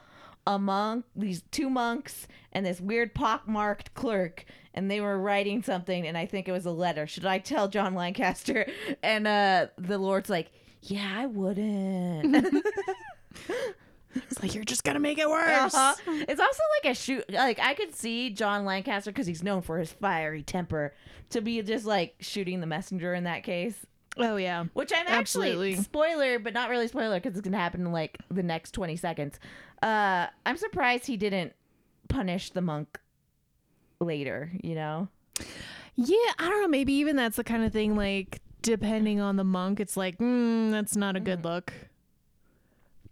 a 0.46 0.58
monk, 0.58 1.04
these 1.16 1.42
two 1.50 1.68
monks, 1.68 2.28
and 2.52 2.64
this 2.64 2.80
weird 2.80 3.14
pockmarked 3.14 3.94
clerk, 3.94 4.44
and 4.74 4.88
they 4.90 5.00
were 5.00 5.18
writing 5.18 5.62
something, 5.62 6.06
and 6.06 6.16
I 6.16 6.26
think 6.26 6.46
it 6.48 6.52
was 6.52 6.66
a 6.66 6.70
letter. 6.70 7.06
Should 7.06 7.26
I 7.26 7.38
tell 7.38 7.66
John 7.68 7.94
Lancaster? 7.94 8.66
And 9.02 9.26
uh, 9.26 9.66
the 9.76 9.98
Lord's 9.98 10.30
like, 10.30 10.52
yeah, 10.82 11.14
I 11.16 11.26
wouldn't. 11.26 12.64
It's 14.30 14.42
like 14.42 14.54
you're 14.54 14.64
just 14.64 14.84
gonna 14.84 15.00
make 15.00 15.18
it 15.18 15.28
worse. 15.28 15.74
Uh-huh. 15.74 15.94
It's 16.06 16.40
also 16.40 16.62
like 16.82 16.92
a 16.92 16.94
shoot. 16.94 17.24
Like 17.30 17.58
I 17.60 17.74
could 17.74 17.94
see 17.94 18.30
John 18.30 18.64
Lancaster 18.64 19.10
because 19.10 19.26
he's 19.26 19.42
known 19.42 19.62
for 19.62 19.78
his 19.78 19.92
fiery 19.92 20.42
temper 20.42 20.94
to 21.30 21.40
be 21.40 21.60
just 21.62 21.84
like 21.86 22.14
shooting 22.20 22.60
the 22.60 22.66
messenger 22.66 23.14
in 23.14 23.24
that 23.24 23.42
case. 23.42 23.74
Oh 24.16 24.36
yeah. 24.36 24.64
Which 24.72 24.92
I'm 24.94 25.06
actually 25.08 25.50
Absolutely. 25.50 25.76
spoiler, 25.76 26.38
but 26.38 26.54
not 26.54 26.70
really 26.70 26.88
spoiler 26.88 27.20
because 27.20 27.36
it's 27.36 27.44
gonna 27.44 27.58
happen 27.58 27.82
in 27.82 27.92
like 27.92 28.18
the 28.30 28.42
next 28.42 28.72
20 28.72 28.96
seconds. 28.96 29.38
Uh, 29.82 30.26
I'm 30.44 30.56
surprised 30.56 31.06
he 31.06 31.16
didn't 31.16 31.52
punish 32.08 32.50
the 32.50 32.62
monk 32.62 32.98
later. 34.00 34.50
You 34.62 34.74
know? 34.74 35.08
Yeah, 35.96 36.32
I 36.38 36.48
don't 36.48 36.62
know. 36.62 36.68
Maybe 36.68 36.94
even 36.94 37.16
that's 37.16 37.36
the 37.36 37.44
kind 37.44 37.64
of 37.64 37.72
thing. 37.72 37.96
Like 37.96 38.40
depending 38.62 39.20
on 39.20 39.36
the 39.36 39.44
monk, 39.44 39.80
it's 39.80 39.96
like 39.96 40.18
mm, 40.18 40.70
that's 40.70 40.96
not 40.96 41.16
a 41.16 41.20
good 41.20 41.44
look. 41.44 41.72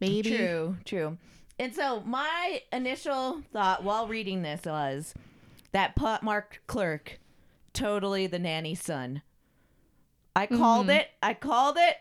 Maybe. 0.01 0.37
True, 0.37 0.77
true. 0.85 1.19
And 1.59 1.75
so 1.75 2.01
my 2.01 2.63
initial 2.73 3.43
thought 3.53 3.85
while 3.85 4.09
reading 4.09 4.43
this 4.43 4.63
was 4.65 5.15
that 5.73 5.95
pot-marked 5.97 6.61
clerk, 6.67 7.19
totally 7.73 8.27
the 8.27 8.39
nanny's 8.39 8.83
son. 8.83 9.23
I 10.37 10.47
called 10.47 10.87
Mm-hmm. 10.89 10.97
it. 10.99 11.09
I 11.23 11.35
called 11.35 11.77
it. 11.79 11.97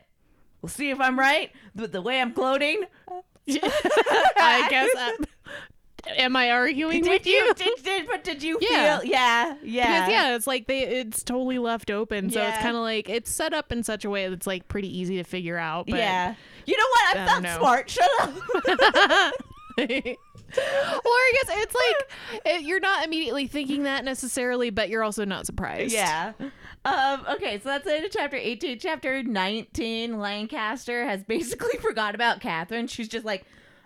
We'll 0.62 0.69
see 0.69 0.89
if 0.89 1.00
I'm 1.00 1.19
right. 1.19 1.51
But 1.75 1.91
the 1.91 2.01
way 2.01 2.19
I'm 2.19 2.33
gloating, 2.33 2.83
I 3.47 4.67
guess. 4.69 5.27
Am 6.05 6.36
I 6.36 6.51
arguing 6.51 7.01
did 7.03 7.10
with 7.10 7.25
you? 7.25 7.33
you? 7.33 7.53
Did, 7.53 7.83
did 7.83 8.07
but 8.07 8.24
did 8.24 8.43
you 8.43 8.57
Yeah. 8.62 9.00
feel? 9.00 9.10
Yeah, 9.10 9.55
yeah, 9.63 9.83
Because 10.05 10.10
yeah, 10.12 10.36
it's 10.36 10.48
like 10.48 10.67
they 10.67 10.81
it's 10.81 11.24
totally 11.24 11.60
left 11.60 11.89
open, 11.89 12.29
so 12.29 12.41
it's 12.41 12.57
kind 12.57 12.75
of 12.75 12.81
like 12.81 13.07
it's 13.10 13.31
set 13.31 13.53
up 13.53 13.72
in 13.72 13.83
such 13.83 14.03
a 14.03 14.10
way 14.10 14.27
that's 14.27 14.45
like 14.45 14.67
pretty 14.67 14.95
easy 14.98 15.15
to 15.17 15.24
figure 15.24 15.57
out. 15.57 15.86
But 15.88 16.00
yeah. 16.00 16.36
You 16.65 16.77
know 16.77 16.83
what? 16.89 17.17
I, 17.17 17.22
I 17.24 17.25
felt 17.25 17.43
don't 17.43 17.43
know. 17.43 17.57
smart. 17.60 17.89
Shut 17.89 18.10
up. 18.22 19.33
or 19.77 19.81
I 20.57 21.33
guess 21.33 21.57
it's 21.57 21.75
like 21.75 22.45
it, 22.45 22.62
you're 22.63 22.79
not 22.79 23.05
immediately 23.05 23.48
thinking 23.48 23.83
that 23.83 24.03
necessarily, 24.05 24.69
but 24.69 24.89
you're 24.89 25.03
also 25.03 25.25
not 25.25 25.45
surprised. 25.45 25.93
Yeah. 25.93 26.33
Um, 26.86 27.25
okay, 27.36 27.60
so 27.60 27.69
that's 27.69 27.86
the 27.86 27.95
end 27.95 28.05
of 28.05 28.12
chapter 28.12 28.36
18. 28.38 28.77
Chapter 28.79 29.24
19, 29.24 30.19
Lancaster 30.19 31.05
has 31.05 31.24
basically 31.24 31.77
forgot 31.81 32.13
about 32.13 32.39
Katherine. 32.41 32.88
She's 32.88 33.07
just 33.07 33.25
like, 33.25 33.45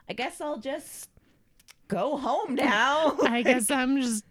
I 0.10 0.14
guess 0.14 0.42
I'll 0.42 0.60
just 0.60 1.10
go 1.88 2.18
home 2.18 2.56
now. 2.56 3.16
I 3.24 3.42
guess 3.44 3.72
I'm 3.72 4.02
just 4.02 4.24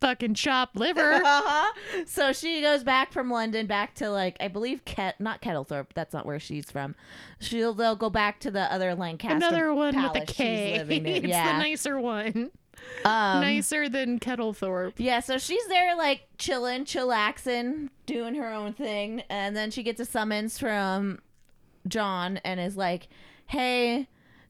fucking 0.00 0.34
chop 0.34 0.70
liver. 0.74 1.12
uh-huh. 1.24 1.72
So 2.06 2.32
she 2.32 2.60
goes 2.60 2.84
back 2.84 3.12
from 3.12 3.30
London 3.30 3.66
back 3.66 3.94
to 3.96 4.10
like 4.10 4.36
I 4.40 4.48
believe 4.48 4.84
Ket 4.84 5.20
not 5.20 5.42
Kettlethorpe. 5.42 5.88
That's 5.94 6.14
not 6.14 6.26
where 6.26 6.40
she's 6.40 6.70
from. 6.70 6.94
She'll 7.40 7.74
they'll 7.74 7.96
go 7.96 8.10
back 8.10 8.40
to 8.40 8.50
the 8.50 8.72
other 8.72 8.94
Lancaster. 8.94 9.36
Another 9.36 9.74
one 9.74 9.94
with 9.94 10.12
palace 10.12 10.22
a 10.24 10.26
she's 10.26 10.36
K. 10.36 10.78
living 10.78 11.06
in. 11.06 11.14
it's 11.16 11.26
yeah. 11.28 11.52
the 11.52 11.58
nicer 11.58 11.98
one. 11.98 12.50
um, 13.04 13.40
nicer 13.40 13.88
than 13.88 14.20
Kettlethorpe. 14.20 14.94
Yeah, 14.98 15.20
so 15.20 15.38
she's 15.38 15.66
there 15.68 15.96
like 15.96 16.28
chilling, 16.38 16.84
chillaxing, 16.84 17.88
doing 18.04 18.34
her 18.34 18.52
own 18.52 18.74
thing, 18.74 19.22
and 19.30 19.56
then 19.56 19.70
she 19.70 19.82
gets 19.82 20.00
a 20.00 20.04
summons 20.04 20.58
from 20.58 21.20
John 21.88 22.36
and 22.38 22.60
is 22.60 22.76
like, 22.76 23.08
"Hey, 23.46 24.08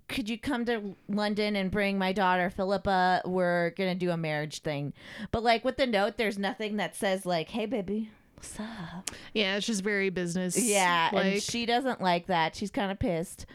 could 0.09 0.29
you 0.29 0.39
come 0.39 0.65
to 0.67 0.97
London 1.09 1.57
and 1.57 1.71
bring 1.71 1.99
my 1.99 2.13
daughter 2.13 2.51
Philippa? 2.51 3.23
We're 3.25 3.71
gonna 3.71 3.95
do 3.95 4.11
a 4.11 4.17
marriage 4.17 4.61
thing." 4.61 4.93
But 5.31 5.43
like 5.43 5.65
with 5.65 5.77
the 5.77 5.87
note, 5.87 6.17
there's 6.17 6.39
nothing 6.39 6.77
that 6.77 6.95
says 6.95 7.27
like, 7.27 7.51
"Hey, 7.51 7.67
baby." 7.67 8.11
What's 8.35 8.61
up? 8.61 9.11
Yeah, 9.33 9.57
it's 9.57 9.67
just 9.67 9.83
very 9.83 10.11
business. 10.11 10.59
Yeah, 10.59 11.09
and 11.15 11.43
she 11.43 11.65
doesn't 11.65 12.03
like 12.03 12.27
that. 12.27 12.55
She's 12.55 12.71
kind 12.71 12.93
of 12.93 12.99
pissed. 12.99 13.47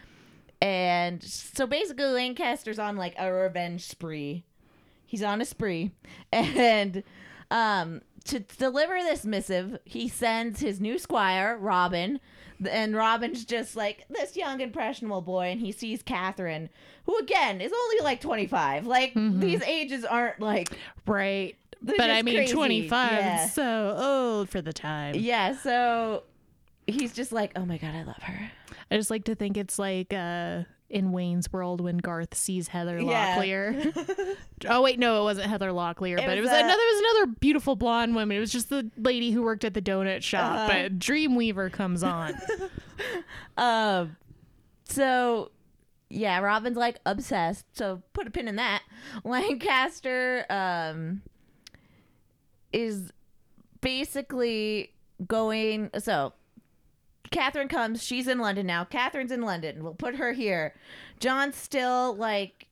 And 0.62 1.24
so 1.24 1.65
basically, 1.65 2.05
Lancaster's 2.05 2.79
on 2.79 2.98
like 2.98 3.15
a 3.17 3.31
revenge 3.31 3.86
spree. 3.86 4.43
He's 5.05 5.24
on 5.24 5.41
a 5.41 5.46
spree. 5.46 5.91
And 6.34 7.03
um, 7.50 8.01
to 8.25 8.39
deliver 8.39 8.98
this 9.00 9.25
missive, 9.25 9.77
he 9.86 10.08
sends 10.08 10.62
his 10.62 10.79
new 10.79 10.98
squire, 10.98 11.58
Robin. 11.58 12.20
And 12.69 12.95
Robin's 12.95 13.45
just 13.45 13.75
like 13.75 14.05
this 14.09 14.35
young, 14.35 14.61
impressionable 14.61 15.21
boy. 15.21 15.47
And 15.51 15.59
he 15.59 15.71
sees 15.71 16.01
Katherine, 16.03 16.69
who 17.05 17.17
again 17.17 17.61
is 17.61 17.71
only 17.73 17.97
like 18.03 18.21
25. 18.21 18.85
Like, 18.87 19.13
these 19.15 19.61
ages 19.63 20.05
aren't 20.05 20.39
like. 20.39 20.69
right. 21.07 21.55
But 21.81 22.11
I 22.11 22.21
mean, 22.21 22.35
crazy. 22.35 22.53
25 22.53 23.11
Yeah. 23.11 23.45
is 23.45 23.53
so 23.53 23.95
old 23.97 24.49
for 24.49 24.61
the 24.61 24.71
time. 24.73 25.15
Yeah, 25.15 25.55
so 25.57 26.23
he's 26.85 27.11
just 27.13 27.31
like, 27.31 27.51
oh 27.55 27.65
my 27.65 27.77
God, 27.77 27.95
I 27.95 28.03
love 28.03 28.21
her. 28.21 28.51
I 28.91 28.97
just 28.97 29.09
like 29.09 29.23
to 29.25 29.33
think 29.35 29.57
it's 29.57 29.79
like 29.79 30.13
uh, 30.13 30.63
in 30.91 31.12
Wayne's 31.12 31.51
World 31.51 31.81
when 31.81 31.98
Garth 31.98 32.36
sees 32.36 32.67
Heather 32.67 33.00
Yeah. 33.00 33.38
Locklear. 33.38 34.36
oh 34.69 34.81
wait, 34.81 35.00
no, 35.00 35.21
it 35.21 35.24
wasn't 35.24 35.48
Heather 35.50 35.69
Locklear, 35.71 36.19
It 36.19 36.25
but 36.25 36.38
it 36.38 36.41
was, 36.41 36.50
was 36.50 36.60
uh, 36.60 36.63
another. 36.63 36.81
It 36.81 36.93
was 36.93 37.12
another 37.15 37.38
beautiful 37.39 37.75
blonde 37.75 38.13
woman. 38.13 38.38
It 38.38 38.39
was 38.39 38.51
just 38.51 38.69
the 38.69 38.89
lady 38.98 39.31
who 39.31 39.41
worked 39.41 39.63
at 39.65 39.74
the 39.74 39.81
donut 39.81 40.21
shop. 40.21 40.53
Uh-huh. 40.53 40.67
But 40.67 41.00
Dreamweaver 41.00 41.71
comes 41.71 42.03
on. 42.03 42.33
Um, 43.57 44.15
so 44.86 45.50
yeah, 46.10 46.39
Robin's 46.39 46.77
like 46.77 47.00
obsessed. 47.05 47.65
So 47.74 48.01
put 48.13 48.27
a 48.27 48.31
pin 48.31 48.48
in 48.48 48.57
that. 48.57 48.83
Lancaster 49.24 50.45
um 50.50 51.21
is 52.71 53.12
basically 53.81 54.91
going. 55.27 55.89
So 56.00 56.33
Katherine 57.31 57.67
comes. 57.67 58.03
She's 58.03 58.27
in 58.27 58.39
London 58.39 58.67
now. 58.67 58.83
Katherine's 58.83 59.31
in 59.31 59.41
London. 59.41 59.83
We'll 59.83 59.93
put 59.93 60.15
her 60.15 60.33
here. 60.33 60.75
John's 61.19 61.55
still 61.55 62.15
like 62.15 62.67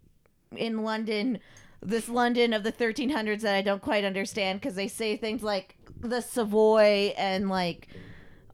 in 0.55 0.83
London. 0.83 1.39
This 1.81 2.09
London 2.09 2.51
of 2.53 2.63
the 2.63 2.73
1300s 2.73 3.41
that 3.41 3.55
I 3.55 3.61
don't 3.61 3.81
quite 3.81 4.03
understand 4.03 4.59
because 4.59 4.75
they 4.75 4.89
say 4.89 5.15
things 5.15 5.41
like 5.41 5.75
the 6.01 6.21
Savoy 6.21 7.13
and 7.17 7.49
like 7.49 7.87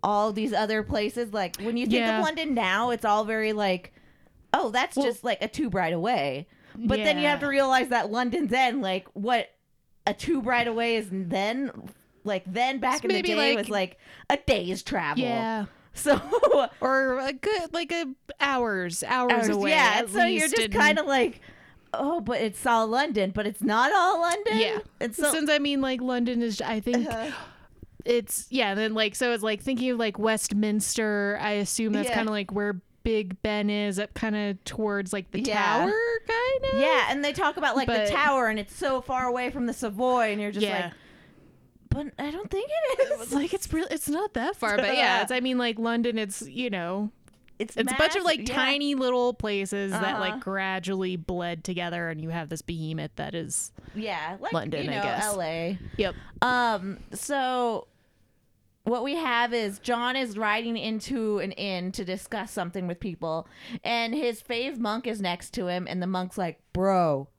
all 0.04 0.32
these 0.32 0.54
other 0.54 0.84
places. 0.84 1.34
Like 1.34 1.58
when 1.58 1.76
you 1.76 1.86
think 1.88 1.98
Yeah. 2.02 2.20
of 2.20 2.24
London 2.24 2.54
now, 2.54 2.92
it's 2.92 3.04
all 3.06 3.24
very 3.26 3.52
like, 3.52 3.94
oh, 4.54 4.70
that's 4.70 4.96
Well- 4.96 5.06
just 5.08 5.24
like 5.24 5.42
a 5.42 5.48
tube 5.48 5.74
ride 5.74 5.94
away. 5.94 6.48
But 6.78 6.98
then 6.98 7.18
you 7.18 7.26
have 7.28 7.40
to 7.40 7.48
realize 7.48 7.88
that 7.88 8.12
London 8.12 8.48
then, 8.48 8.82
like 8.82 9.08
what 9.14 9.50
a 10.06 10.14
tube 10.14 10.46
ride 10.46 10.68
away 10.68 10.98
is 10.98 11.08
then, 11.10 11.72
like 12.26 12.44
then 12.46 12.80
back 12.80 12.98
It's 13.04 13.06
in 13.06 13.12
the 13.12 13.22
day 13.24 13.36
like- 13.36 13.58
was 13.58 13.70
like 13.70 13.98
a 14.30 14.38
day's 14.38 14.84
travel. 14.84 15.24
Yeah. 15.24 15.66
So 15.96 16.20
Or 16.82 17.18
a 17.20 17.34
good 17.34 17.74
like 17.74 17.92
a 17.92 18.06
hours 18.40 19.04
hours, 19.04 19.32
hours- 19.34 19.50
away. 19.50 19.72
yeah, 19.72 20.06
so 20.06 20.24
you're 20.26 20.48
just 20.48 20.72
kind 20.72 21.00
of 21.00 21.06
like, 21.08 21.42
oh, 21.94 22.20
but 22.22 22.42
it's 22.42 22.66
all 22.66 22.86
London, 22.88 23.32
but 23.34 23.48
it's 23.48 23.62
not 23.64 23.92
all 23.94 24.22
London. 24.22 24.58
Yeah. 24.60 24.80
and 25.00 25.16
so 25.16 25.32
Since 25.32 25.50
I 25.50 25.60
mean, 25.60 25.82
like 25.82 26.02
London 26.02 26.42
is, 26.42 26.62
I 26.62 26.80
think 26.82 27.08
Uh-huh. 27.08 27.32
it's 28.04 28.46
yeah. 28.50 28.70
and 28.72 28.80
Then 28.80 28.94
like 28.94 29.16
so 29.16 29.32
it's 29.32 29.42
like 29.44 29.62
thinking 29.62 29.90
of 29.92 29.98
like 30.00 30.20
Westminster. 30.20 31.38
I 31.42 31.52
assume 31.54 31.94
that's 31.94 32.10
Yeah. 32.10 32.16
kind 32.16 32.28
of 32.28 32.32
like 32.34 32.52
where 32.52 32.82
Big 33.04 33.42
Ben 33.44 33.70
is, 33.70 34.00
up 34.00 34.14
kind 34.16 34.36
of 34.36 34.64
towards 34.64 35.14
like 35.14 35.30
the 35.32 35.40
Yeah. 35.40 35.54
tower, 35.78 35.92
kind 36.28 36.74
of. 36.74 36.80
yeah, 36.80 37.06
and 37.10 37.24
they 37.24 37.34
talk 37.34 37.58
about 37.58 37.76
like 37.76 37.88
But- 37.88 38.08
the 38.08 38.12
tower, 38.14 38.48
and 38.48 38.58
it's 38.60 38.76
so 38.76 39.00
far 39.00 39.28
away 39.28 39.50
from 39.52 39.66
the 39.68 39.74
Savoy, 39.74 40.32
and 40.32 40.42
you're 40.42 40.52
just 40.52 40.66
yeah. 40.66 40.86
like, 40.86 40.94
but 41.96 42.08
I 42.20 42.30
don't 42.32 42.52
think 42.52 42.70
it 42.70 43.00
is. 43.14 43.22
It's 43.22 43.34
like 43.34 43.54
it's 43.54 43.72
real. 43.74 43.88
It's 43.90 44.10
not 44.10 44.34
that 44.34 44.56
far, 44.56 44.78
but 44.78 44.96
yeah. 44.96 45.22
It's 45.24 45.32
I 45.32 45.40
mean 45.40 45.58
like 45.58 45.80
London. 45.80 46.18
It's 46.20 46.42
you 46.42 46.70
know 46.70 47.12
it's 47.58 47.78
it's 47.78 47.92
a 47.92 47.96
bunch 47.96 48.16
of 48.18 48.24
like 48.24 48.48
yeah. 48.48 48.54
tiny 48.56 48.96
little 48.96 49.34
places 49.34 49.92
that 49.92 50.04
Uh-huh. 50.04 50.20
like 50.20 50.40
gradually 50.42 51.16
bled 51.16 51.64
together, 51.64 52.10
and 52.10 52.20
you 52.22 52.30
have 52.30 52.50
this 52.50 52.62
behemoth 52.62 53.12
that 53.16 53.34
is. 53.34 53.72
yeah, 53.96 54.38
like 54.40 54.52
London, 54.54 54.86
you 54.86 54.92
I 54.92 55.02
guess. 55.02 55.24
L.A. 55.24 55.80
Yep. 55.98 56.16
Um, 56.42 57.00
so 57.14 57.88
what 58.84 59.04
we 59.04 59.16
have 59.16 59.54
is 59.54 59.80
John 59.80 60.16
is 60.16 60.38
riding 60.38 60.78
into 60.78 61.40
an 61.40 61.54
inn 61.54 61.92
to 61.94 62.04
discuss 62.06 62.52
something 62.52 62.88
with 62.88 63.00
people, 63.00 63.48
and 63.84 64.14
his 64.14 64.44
fave 64.44 64.78
monk 64.78 65.08
is 65.08 65.22
next 65.22 65.52
to 65.56 65.68
him, 65.68 65.88
and 65.90 66.02
the 66.04 66.08
monk's 66.08 66.38
like, 66.38 66.60
"Bro, 66.74 67.30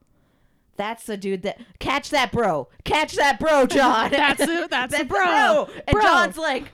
that's 0.76 1.04
the 1.04 1.16
dude 1.16 1.42
that 1.42 1.60
catch 1.78 2.10
that 2.10 2.32
bro, 2.32 2.68
catch 2.84 3.14
that 3.16 3.38
bro, 3.38 3.66
John. 3.66 4.10
That's 4.10 4.40
the 4.46 4.68
that's, 4.70 4.92
the 4.92 5.04
That's 5.04 5.08
bro. 5.08 5.68
And 5.86 5.94
Bro. 5.94 6.02
John's 6.02 6.38
like." 6.38 6.72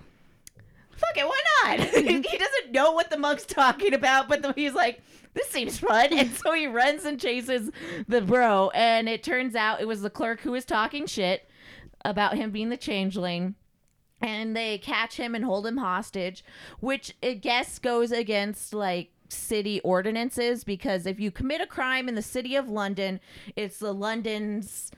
Fuck 0.94 1.16
it, 1.18 1.26
why 1.26 1.40
not? 1.64 1.80
he 1.94 2.38
doesn't 2.38 2.70
know 2.70 2.92
what 2.92 3.10
the 3.10 3.18
monk's 3.18 3.44
talking 3.44 3.92
about, 3.92 4.28
but 4.28 4.40
the, 4.40 4.52
he's 4.52 4.72
like, 4.72 5.00
this 5.34 5.48
seems 5.48 5.78
fun. 5.78 6.12
And 6.12 6.30
so 6.30 6.52
he 6.52 6.66
runs 6.66 7.04
and 7.04 7.18
chases 7.20 7.70
the 8.06 8.20
bro. 8.20 8.70
And 8.74 9.08
it 9.08 9.22
turns 9.22 9.54
out 9.54 9.80
it 9.80 9.88
was 9.88 10.02
the 10.02 10.10
clerk 10.10 10.40
who 10.40 10.52
was 10.52 10.64
talking 10.64 11.06
shit 11.06 11.48
about 12.04 12.36
him 12.36 12.50
being 12.50 12.68
the 12.68 12.76
changeling. 12.76 13.54
And 14.20 14.54
they 14.56 14.78
catch 14.78 15.16
him 15.16 15.34
and 15.34 15.44
hold 15.44 15.66
him 15.66 15.78
hostage, 15.78 16.44
which 16.78 17.14
I 17.22 17.34
guess 17.34 17.78
goes 17.80 18.12
against 18.12 18.72
like 18.72 19.11
city 19.32 19.80
ordinances 19.80 20.64
because 20.64 21.06
if 21.06 21.18
you 21.18 21.30
commit 21.30 21.60
a 21.60 21.66
crime 21.66 22.08
in 22.08 22.14
the 22.14 22.22
city 22.22 22.56
of 22.56 22.68
London, 22.68 23.20
it's 23.56 23.78
the 23.78 23.92
London's 23.92 24.90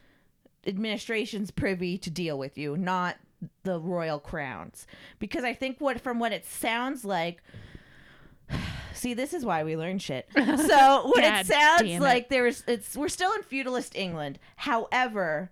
administration's 0.67 1.51
privy 1.51 1.99
to 1.99 2.11
deal 2.11 2.39
with 2.39 2.57
you, 2.59 2.77
not 2.77 3.17
the 3.63 3.79
royal 3.79 4.19
crowns. 4.19 4.87
Because 5.19 5.45
I 5.45 5.55
think 5.55 5.81
what 5.81 6.01
from 6.01 6.19
what 6.19 6.33
it 6.33 6.45
sounds 6.45 7.05
like 7.05 7.43
See, 8.95 9.15
this 9.15 9.35
is 9.35 9.45
why 9.45 9.65
we 9.65 9.77
learn 9.77 9.99
shit. 9.99 10.29
So 10.37 11.07
what 11.07 11.25
it 11.25 11.47
sounds 11.47 11.83
it. 11.83 12.01
like 12.01 12.29
there's 12.29 12.63
it's 12.67 12.97
we're 12.97 13.09
still 13.09 13.33
in 13.35 13.43
feudalist 13.43 13.97
England. 13.97 14.39
However, 14.57 15.51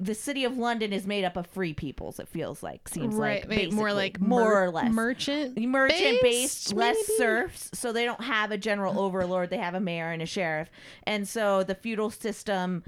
the 0.00 0.14
city 0.14 0.44
of 0.44 0.56
London 0.56 0.94
is 0.94 1.06
made 1.06 1.24
up 1.24 1.36
of 1.36 1.46
free 1.46 1.74
peoples, 1.74 2.18
it 2.18 2.26
feels 2.26 2.62
like. 2.62 2.88
Seems 2.88 3.14
right, 3.14 3.46
like 3.46 3.58
wait, 3.58 3.72
more 3.72 3.92
like 3.92 4.18
more 4.18 4.44
mer- 4.44 4.64
or 4.64 4.70
less 4.70 4.90
merchant. 4.90 5.58
merchant 5.60 6.22
based, 6.22 6.22
based, 6.22 6.72
less 6.72 6.96
serfs, 7.18 7.70
so 7.74 7.92
they 7.92 8.06
don't 8.06 8.22
have 8.22 8.50
a 8.50 8.56
general 8.56 8.98
overlord. 8.98 9.50
They 9.50 9.58
have 9.58 9.74
a 9.74 9.80
mayor 9.80 10.10
and 10.10 10.22
a 10.22 10.26
sheriff, 10.26 10.70
and 11.04 11.28
so 11.28 11.62
the 11.62 11.74
feudal 11.74 12.08
system 12.10 12.82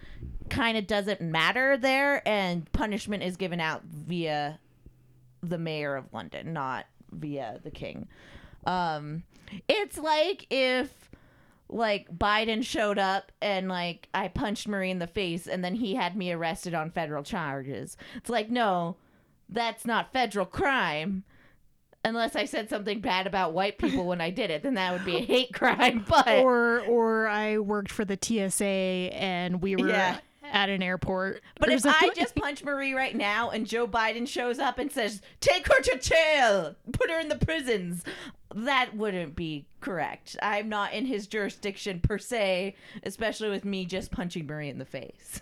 kind 0.49 0.79
of 0.79 0.87
doesn't 0.87 1.21
matter 1.21 1.77
there, 1.77 2.27
and 2.27 2.71
punishment 2.73 3.23
is 3.23 3.37
given 3.37 3.61
out 3.61 3.83
via 3.85 4.59
the 5.43 5.59
mayor 5.59 5.97
of 5.97 6.13
London, 6.15 6.55
not 6.55 6.87
via 7.11 7.61
the 7.63 7.71
king. 7.71 8.09
Um, 8.67 9.25
it's 9.69 9.99
like 9.99 10.47
if 10.49 11.11
like 11.73 12.09
Biden 12.17 12.65
showed 12.65 12.99
up 12.99 13.33
and 13.41 13.69
like 13.69 14.09
I 14.15 14.29
punched 14.29 14.69
Marie 14.69 14.91
in 14.91 14.99
the 14.99 15.07
face 15.07 15.47
and 15.47 15.65
then 15.65 15.75
he 15.75 15.95
had 15.95 16.17
me 16.17 16.33
arrested 16.33 16.75
on 16.75 16.91
federal 16.91 17.23
charges. 17.23 17.97
It's 18.17 18.31
like 18.31 18.51
no, 18.51 18.97
that's 19.49 19.85
not 19.87 20.13
federal 20.13 20.47
crime. 20.47 21.25
Unless 22.05 22.35
I 22.35 22.47
said 22.47 22.69
something 22.69 23.01
bad 23.01 23.29
about 23.29 23.53
white 23.53 23.79
people 23.79 24.07
when 24.07 24.21
I 24.21 24.31
did 24.31 24.51
it, 24.51 24.65
then 24.65 24.75
that 24.75 24.93
would 24.93 25.05
be 25.05 25.17
a 25.19 25.21
hate 25.25 25.55
crime. 25.55 26.05
But 26.09 26.27
or 26.41 26.81
or 26.81 27.29
I 27.29 27.59
worked 27.59 27.93
for 27.93 28.05
the 28.05 28.19
TSA 28.21 28.65
and 28.65 29.63
we 29.63 29.77
were 29.77 29.89
Yeah. 29.89 30.19
at 30.43 30.69
an 30.69 30.83
airport. 30.83 31.43
But 31.61 31.69
if 31.71 31.87
I 31.87 32.11
just 32.15 32.35
punch 32.37 32.65
Marie 32.65 32.93
right 32.93 33.15
now 33.17 33.51
and 33.51 33.67
Joe 33.69 33.87
Biden 33.87 34.27
shows 34.27 34.59
up 34.59 34.79
and 34.81 34.91
says, 34.91 35.23
take 35.41 35.69
her 35.69 35.81
to 35.81 35.99
jail, 35.99 36.75
put 36.93 37.09
her 37.09 37.21
in 37.21 37.29
the 37.29 37.39
prisons, 37.39 38.03
that 38.55 38.95
wouldn't 38.97 39.35
be 39.37 39.67
correct. 39.81 40.37
I'm 40.43 40.69
not 40.69 40.93
in 40.93 41.07
his 41.07 41.27
jurisdiction 41.27 42.01
per 42.01 42.19
se, 42.19 42.75
especially 43.03 43.51
with 43.51 43.65
me 43.65 43.85
just 43.85 44.11
punching 44.11 44.47
Marie 44.47 44.69
in 44.69 44.79
the 44.79 44.85
face. 44.85 45.41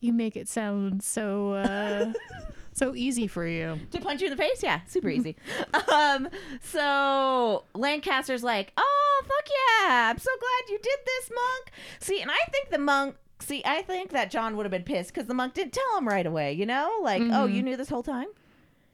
you 0.00 0.12
make 0.12 0.36
it 0.36 0.48
sound 0.48 1.02
so 1.02 1.52
uh 1.54 2.12
so 2.74 2.94
easy 2.94 3.26
for 3.26 3.46
you. 3.46 3.78
To 3.92 4.00
punch 4.00 4.20
you 4.20 4.26
in 4.26 4.36
the 4.36 4.42
face? 4.42 4.62
Yeah, 4.62 4.80
super 4.86 5.08
easy. 5.08 5.36
um, 5.92 6.28
so 6.60 7.64
Lancaster's 7.74 8.42
like, 8.42 8.72
oh, 8.76 9.22
fuck 9.24 9.48
yeah. 9.48 10.10
I'm 10.10 10.18
so 10.18 10.30
glad 10.38 10.72
you 10.72 10.78
did 10.78 10.98
this, 11.06 11.30
monk. 11.34 11.70
See, 12.00 12.20
and 12.20 12.30
I 12.30 12.50
think 12.50 12.70
the 12.70 12.78
monk. 12.78 13.16
See, 13.40 13.62
I 13.64 13.82
think 13.82 14.10
that 14.10 14.30
John 14.30 14.56
would 14.56 14.64
have 14.64 14.70
been 14.70 14.84
pissed 14.84 15.12
because 15.12 15.26
the 15.28 15.34
monk 15.34 15.54
didn't 15.54 15.72
tell 15.74 15.98
him 15.98 16.08
right 16.08 16.24
away, 16.24 16.52
you 16.52 16.66
know? 16.66 16.90
Like, 17.02 17.22
oh, 17.22 17.46
you 17.46 17.62
knew 17.62 17.76
this 17.76 17.88
whole 17.88 18.02
time? 18.02 18.28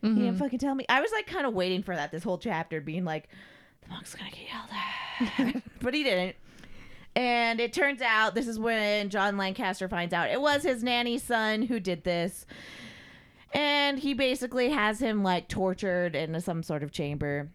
You 0.03 0.15
didn't 0.15 0.29
mm-hmm. 0.31 0.39
fucking 0.39 0.59
tell 0.59 0.75
me. 0.75 0.87
I 0.89 1.01
was 1.01 1.13
like 1.13 1.27
kind 1.27 1.47
of 1.47 1.53
waiting 1.53 1.83
for 1.83 1.95
that 1.95 2.11
this 2.11 2.23
whole 2.23 2.39
chapter, 2.39 2.81
being 2.81 3.05
like, 3.05 3.29
the 3.83 3.91
monk's 3.91 4.15
gonna 4.15 4.31
get 4.31 4.49
yelled 4.49 5.55
at, 5.55 5.63
but 5.81 5.93
he 5.93 6.03
didn't. 6.03 6.37
And 7.15 7.61
it 7.61 7.73
turns 7.73 8.01
out 8.01 8.35
this 8.35 8.49
is 8.49 8.59
when 8.59 9.11
John 9.11 9.37
Lancaster 9.37 9.89
finds 9.89 10.15
out 10.15 10.31
it 10.31 10.41
was 10.41 10.63
his 10.63 10.83
nanny's 10.83 11.23
son 11.23 11.63
who 11.63 11.81
did 11.81 12.05
this, 12.05 12.47
and 13.53 13.99
he 13.99 14.15
basically 14.15 14.71
has 14.71 15.01
him 15.01 15.23
like 15.23 15.49
tortured 15.49 16.15
in 16.15 16.41
some 16.41 16.63
sort 16.63 16.83
of 16.83 16.93
chamber. 16.93 17.51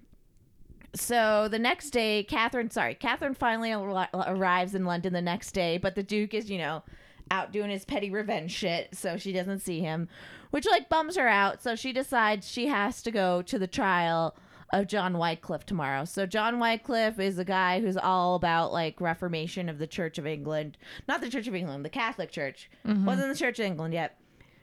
So 0.94 1.48
the 1.50 1.60
next 1.60 1.90
day, 1.90 2.24
Katherine, 2.24 2.70
sorry, 2.70 2.96
Katherine 2.96 3.34
finally 3.34 3.74
ar- 3.74 4.10
arrives 4.14 4.76
in 4.76 4.86
London 4.86 5.14
the 5.14 5.22
next 5.22 5.52
day, 5.52 5.78
but 5.78 5.96
the 5.96 6.04
Duke 6.04 6.34
is, 6.34 6.50
you 6.50 6.58
know, 6.58 6.84
out 7.32 7.52
doing 7.52 7.70
his 7.70 7.86
petty 7.86 8.10
revenge 8.10 8.52
shit, 8.52 8.96
so 8.96 9.18
she 9.18 9.32
doesn't 9.34 9.60
see 9.60 9.80
him, 9.80 10.08
which 10.52 10.66
like 10.66 10.90
bums 10.90 11.16
her 11.16 11.28
out. 11.28 11.62
So 11.62 11.76
she 11.76 11.92
decides 11.94 12.48
she 12.50 12.68
has 12.68 13.02
to 13.04 13.12
go 13.12 13.42
to 13.44 13.58
the 13.60 13.68
trial 13.68 14.36
of 14.74 14.88
John 14.88 15.18
Wycliffe 15.18 15.66
tomorrow. 15.66 16.06
So 16.06 16.26
John 16.26 16.60
Wycliffe 16.60 17.20
is 17.20 17.38
a 17.38 17.46
guy 17.46 17.80
who's 17.82 17.98
all 17.98 18.36
about 18.36 18.74
like 18.74 19.00
reformation 19.00 19.70
of 19.70 19.78
the 19.78 19.88
Church 19.88 20.18
of 20.18 20.26
England, 20.28 20.78
not 21.08 21.22
the 21.22 21.30
Church 21.30 21.48
of 21.48 21.56
England, 21.56 21.86
the 21.86 21.90
Catholic 21.90 22.32
Church. 22.32 22.70
Wasn't 23.06 23.30
the 23.32 23.38
Church 23.38 23.60
of 23.60 23.66
England 23.66 23.94
yet. 23.94 24.18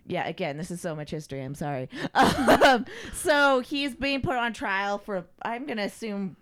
Yeah, 0.05 0.27
again, 0.27 0.57
this 0.57 0.73
is 0.73 0.81
so 0.81 0.97
much 0.97 1.11
history. 1.13 1.43
I'm 1.43 1.55
sorry. 1.55 1.89
Um, 2.15 2.87
so 3.15 3.61
he's 3.61 3.95
being 3.95 4.21
put 4.23 4.37
on 4.37 4.53
trial 4.53 4.99
for, 4.99 5.25
I'm 5.43 5.65
going 5.67 5.77
to 5.77 5.85
assume, 5.85 6.37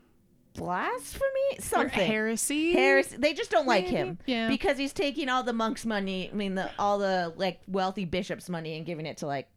blasphemy? 0.54 1.25
Or 1.59 1.61
Something. 1.62 2.07
heresy. 2.11 2.73
Heresy. 2.73 3.16
They 3.16 3.33
just 3.35 3.50
don't 3.50 3.66
like 3.66 3.87
him. 3.87 4.19
Yeah. 4.26 4.49
Because 4.49 4.78
he's 4.78 4.92
taking 4.92 5.28
all 5.28 5.42
the 5.42 5.52
monks' 5.52 5.85
money, 5.87 6.28
I 6.33 6.35
mean, 6.35 6.54
the 6.54 6.71
all 6.78 6.99
the, 6.99 7.33
like, 7.37 7.61
wealthy 7.69 8.04
bishops' 8.04 8.49
money 8.49 8.76
and 8.76 8.85
giving 8.87 9.07
it 9.07 9.19
to, 9.19 9.26
like, 9.26 9.49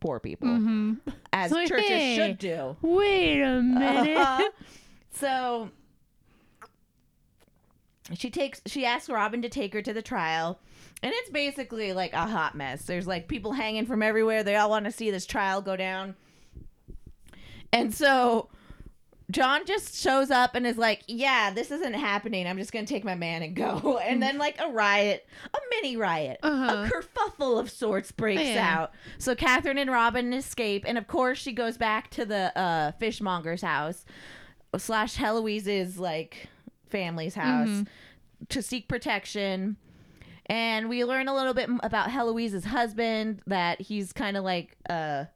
poor 0.00 0.18
people. 0.20 0.96
As 1.32 1.50
So, 1.50 1.66
churches 1.66 1.86
hey. 1.88 2.16
should 2.16 2.38
do. 2.38 2.76
Wait 2.82 3.42
a 3.42 3.60
minute. 3.62 4.16
Uh-huh. 4.16 4.50
so 5.12 5.70
she 8.14 8.30
takes 8.30 8.60
she 8.66 8.84
asks 8.84 9.08
Robin 9.08 9.42
to 9.42 9.48
take 9.48 9.72
her 9.74 9.82
to 9.82 9.92
the 9.92 10.02
trial. 10.02 10.58
And 11.02 11.12
it's 11.14 11.30
basically 11.30 11.92
like 11.92 12.12
a 12.12 12.26
hot 12.26 12.54
mess. 12.54 12.84
There's 12.84 13.06
like 13.06 13.28
people 13.28 13.52
hanging 13.52 13.86
from 13.86 14.02
everywhere. 14.02 14.42
They 14.42 14.56
all 14.56 14.68
want 14.68 14.84
to 14.86 14.90
see 14.92 15.10
this 15.10 15.26
trial 15.26 15.62
go 15.62 15.76
down. 15.76 16.14
And 17.72 17.94
so 17.94 18.48
John 19.30 19.64
just 19.66 19.94
shows 19.94 20.30
up 20.30 20.54
and 20.54 20.66
is 20.66 20.76
like, 20.78 21.02
"Yeah, 21.06 21.50
this 21.52 21.70
isn't 21.70 21.94
happening. 21.94 22.46
I'm 22.46 22.58
just 22.58 22.72
going 22.72 22.84
to 22.84 22.92
take 22.92 23.04
my 23.04 23.14
man 23.14 23.42
and 23.42 23.54
go." 23.54 23.98
And 24.10 24.22
then 24.22 24.38
like 24.38 24.58
a 24.60 24.68
riot, 24.68 25.26
a 25.52 25.58
mini 25.70 25.96
riot, 25.96 26.40
Uh-huh. 26.42 26.86
a 26.86 26.90
kerfuffle 26.90 27.58
of 27.60 27.70
sorts 27.70 28.10
breaks 28.12 28.42
Yeah. 28.42 28.80
out. 28.80 28.92
So 29.18 29.34
Katherine 29.34 29.78
and 29.78 29.90
Robin 29.90 30.32
escape, 30.32 30.84
and 30.86 30.98
of 30.98 31.06
course 31.06 31.38
she 31.38 31.52
goes 31.52 31.76
back 31.78 32.10
to 32.10 32.24
the 32.24 32.56
uh, 32.58 32.92
fishmonger's 33.00 33.62
house 33.62 34.04
slash 34.76 35.16
Heloise's 35.16 35.98
like 35.98 36.48
family's 36.88 37.34
house 37.34 37.68
Mm-hmm. 37.68 38.44
to 38.48 38.62
seek 38.62 38.88
protection. 38.88 39.76
And 40.46 40.88
we 40.88 41.04
learn 41.04 41.28
a 41.28 41.34
little 41.34 41.54
bit 41.54 41.70
about 41.84 42.10
Heloise's 42.10 42.64
husband 42.64 43.40
that 43.46 43.80
he's 43.80 44.12
kind 44.12 44.36
of 44.36 44.42
like 44.42 44.76
a 44.88 45.28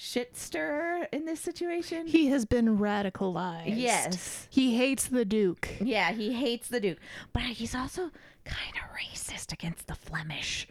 shit 0.00 0.36
stirrer 0.36 1.08
in 1.12 1.24
this 1.24 1.40
situation. 1.40 2.06
he 2.06 2.28
has 2.28 2.44
been 2.44 2.78
radicalized. 2.78 3.76
yes. 3.76 4.46
He 4.48 4.76
hates 4.76 5.06
the 5.08 5.24
Duke. 5.24 5.68
Yeah, 5.80 6.12
he 6.12 6.32
hates 6.32 6.68
the 6.68 6.78
Duke, 6.78 6.98
but 7.32 7.42
he's 7.42 7.74
also 7.74 8.12
kind 8.44 8.74
of 8.76 8.96
racist 8.96 9.52
against 9.52 9.88
the 9.88 9.96
Flemish. 9.96 10.68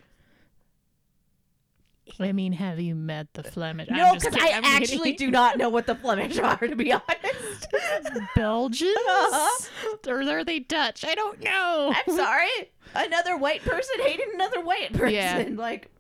I 2.22 2.32
mean, 2.32 2.54
have 2.54 2.80
you 2.80 2.96
met 2.96 3.28
the 3.34 3.44
Flemish? 3.44 3.90
No, 3.92 4.14
because 4.16 4.34
I 4.40 4.52
I'm 4.54 4.64
actually 4.64 5.12
kidding. 5.12 5.28
do 5.28 5.32
not 5.32 5.58
know 5.58 5.68
what 5.68 5.86
the 5.88 5.96
Flemish 5.96 6.40
are, 6.40 6.56
to 6.56 6.76
be 6.76 6.94
honest. 6.94 7.68
Belgians? 8.36 8.96
Uh-huh. 8.96 9.98
Or 10.08 10.22
are 10.22 10.44
they 10.46 10.60
Dutch? 10.60 11.04
I 11.04 11.16
don't 11.16 11.44
know. 11.44 11.94
I'm 11.94 12.16
sorry. 12.16 12.48
Another 12.96 13.36
white 13.36 13.62
person 13.62 13.96
hating 14.04 14.28
another 14.36 14.62
white 14.62 14.94
person. 14.94 15.14
Yeah. 15.16 15.46
Like, 15.52 15.92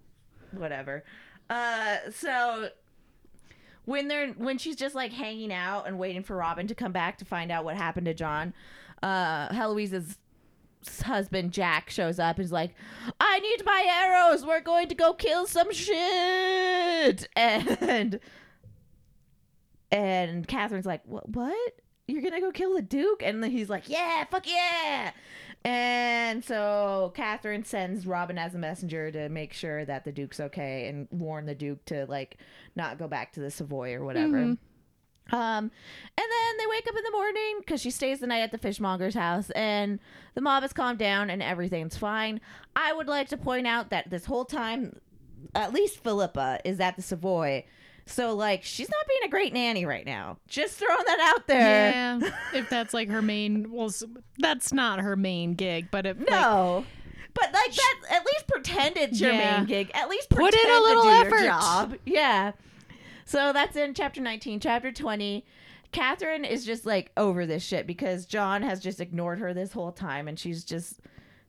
whatever. 0.51 1.03
Uh, 1.49 1.97
so 2.11 2.69
when 3.87 4.09
they're 4.09 4.33
when 4.33 4.57
she's 4.57 4.75
just 4.75 4.95
like 4.95 5.13
hanging 5.13 5.51
out 5.51 5.87
and 5.87 5.97
waiting 5.97 6.21
for 6.21 6.35
Robin 6.35 6.67
to 6.67 6.75
come 6.75 6.91
back 6.91 7.17
to 7.19 7.25
find 7.25 7.49
out 7.49 7.63
what 7.63 7.77
happened 7.77 8.05
to 8.05 8.13
John, 8.13 8.53
uh, 9.01 9.47
Heloise's 9.47 10.17
husband 11.03 11.53
Jack 11.53 11.89
shows 11.89 12.19
up 12.19 12.35
and 12.35 12.43
is 12.43 12.51
like, 12.51 12.75
"I 13.21 13.39
need 13.39 13.63
my 13.63 13.85
arrows. 13.87 14.45
We're 14.45 14.59
going 14.59 14.89
to 14.89 14.95
go 14.95 15.13
kill 15.13 15.47
some 15.47 15.71
shit." 15.71 17.29
And 17.37 18.19
and 19.89 20.45
Katherine's 20.45 20.85
like, 20.85 21.03
"What? 21.05 21.29
What? 21.29 21.79
You're 22.09 22.21
gonna 22.21 22.41
go 22.41 22.51
kill 22.51 22.75
the 22.75 22.81
Duke?" 22.81 23.23
And 23.23 23.41
then 23.41 23.51
he's 23.51 23.69
like, 23.69 23.87
"Yeah, 23.87 24.25
fuck 24.25 24.45
yeah!" 24.45 25.11
And 25.63 26.43
so 26.43 27.11
Katherine 27.15 27.63
sends 27.63 28.07
Robin 28.07 28.37
as 28.37 28.55
a 28.55 28.57
messenger 28.57 29.11
to 29.11 29.29
make 29.29 29.53
sure 29.53 29.83
that 29.85 30.05
the 30.05 30.11
Duke's 30.11 30.39
okay 30.39 30.87
and 30.87 31.07
warn 31.11 31.45
the 31.45 31.55
Duke 31.55 31.83
to 31.85 32.05
like 32.05 32.37
not 32.75 32.97
go 32.97 33.07
back 33.07 33.33
to 33.33 33.39
the 33.39 33.51
Savoy 33.51 33.93
or 33.93 34.05
whatever. 34.05 34.37
Um, 34.37 34.59
and 35.31 35.71
then 36.17 36.57
they 36.57 36.67
wake 36.67 36.87
up 36.87 36.95
in 36.95 37.03
the 37.03 37.11
morning 37.11 37.57
because 37.59 37.81
she 37.81 37.91
stays 37.91 38.19
the 38.19 38.27
night 38.27 38.43
at 38.43 38.51
the 38.53 38.57
fishmonger's 38.57 39.15
house, 39.15 39.49
and 39.51 39.99
the 40.35 40.41
mob 40.41 40.63
has 40.63 40.71
calmed 40.71 40.99
down 40.99 41.29
and 41.29 41.43
everything's 41.43 41.97
fine. 41.97 42.39
I 42.75 42.93
would 42.93 43.07
like 43.07 43.27
to 43.29 43.37
point 43.37 43.67
out 43.67 43.89
that 43.89 44.09
this 44.09 44.25
whole 44.25 44.45
time, 44.45 45.01
at 45.53 45.73
least 45.73 46.01
Philippa 46.01 46.59
is 46.63 46.79
at 46.79 46.95
the 46.95 47.01
Savoy. 47.01 47.65
So, 48.07 48.33
like, 48.35 48.63
she's 48.63 48.89
not 48.89 49.05
being 49.07 49.19
a 49.25 49.29
great 49.29 49.53
nanny 49.53 49.85
right 49.85 50.05
now. 50.05 50.37
Just 50.47 50.77
throwing 50.77 51.03
that 51.05 51.33
out 51.35 51.45
there. 51.47 51.91
Yeah, 51.91 52.19
if 52.53 52.69
that's 52.69 52.93
like 52.93 53.09
her 53.09 53.21
main, 53.21 53.71
well, 53.71 53.91
that's 54.39 54.71
not 54.73 54.99
her 55.01 55.15
main 55.15 55.53
gig, 55.55 55.89
but 55.91 56.05
if 56.05 56.17
like, 56.17 56.29
No. 56.29 56.85
but 57.33 57.53
like 57.53 57.73
that 57.73 57.95
at 58.09 58.25
least 58.25 58.47
pretend 58.47 58.97
it's 58.97 59.19
your 59.19 59.33
Yeah. 59.33 59.57
main 59.57 59.65
gig. 59.67 59.91
At 59.93 60.09
least 60.09 60.29
Put 60.29 60.53
in 60.53 60.69
a 60.69 60.79
little 60.79 61.03
to 61.03 61.09
do 61.09 61.15
effort. 61.15 61.35
your 61.39 61.47
job. 61.47 61.95
Yeah. 62.05 62.51
So 63.25 63.51
that's 63.51 63.75
in 63.75 63.93
chapter 63.93 64.21
19. 64.21 64.59
Chapter 64.61 64.91
20. 64.91 65.45
Katherine 65.91 66.45
is 66.45 66.65
just 66.65 66.85
like 66.85 67.11
over 67.17 67.45
this 67.45 67.63
shit 67.63 67.85
because 67.87 68.25
John 68.25 68.61
has 68.61 68.79
just 68.79 68.99
ignored 69.01 69.39
her 69.39 69.53
this 69.53 69.71
whole 69.73 69.91
time 69.91 70.27
and 70.27 70.39
she's 70.39 70.63
just 70.63 70.99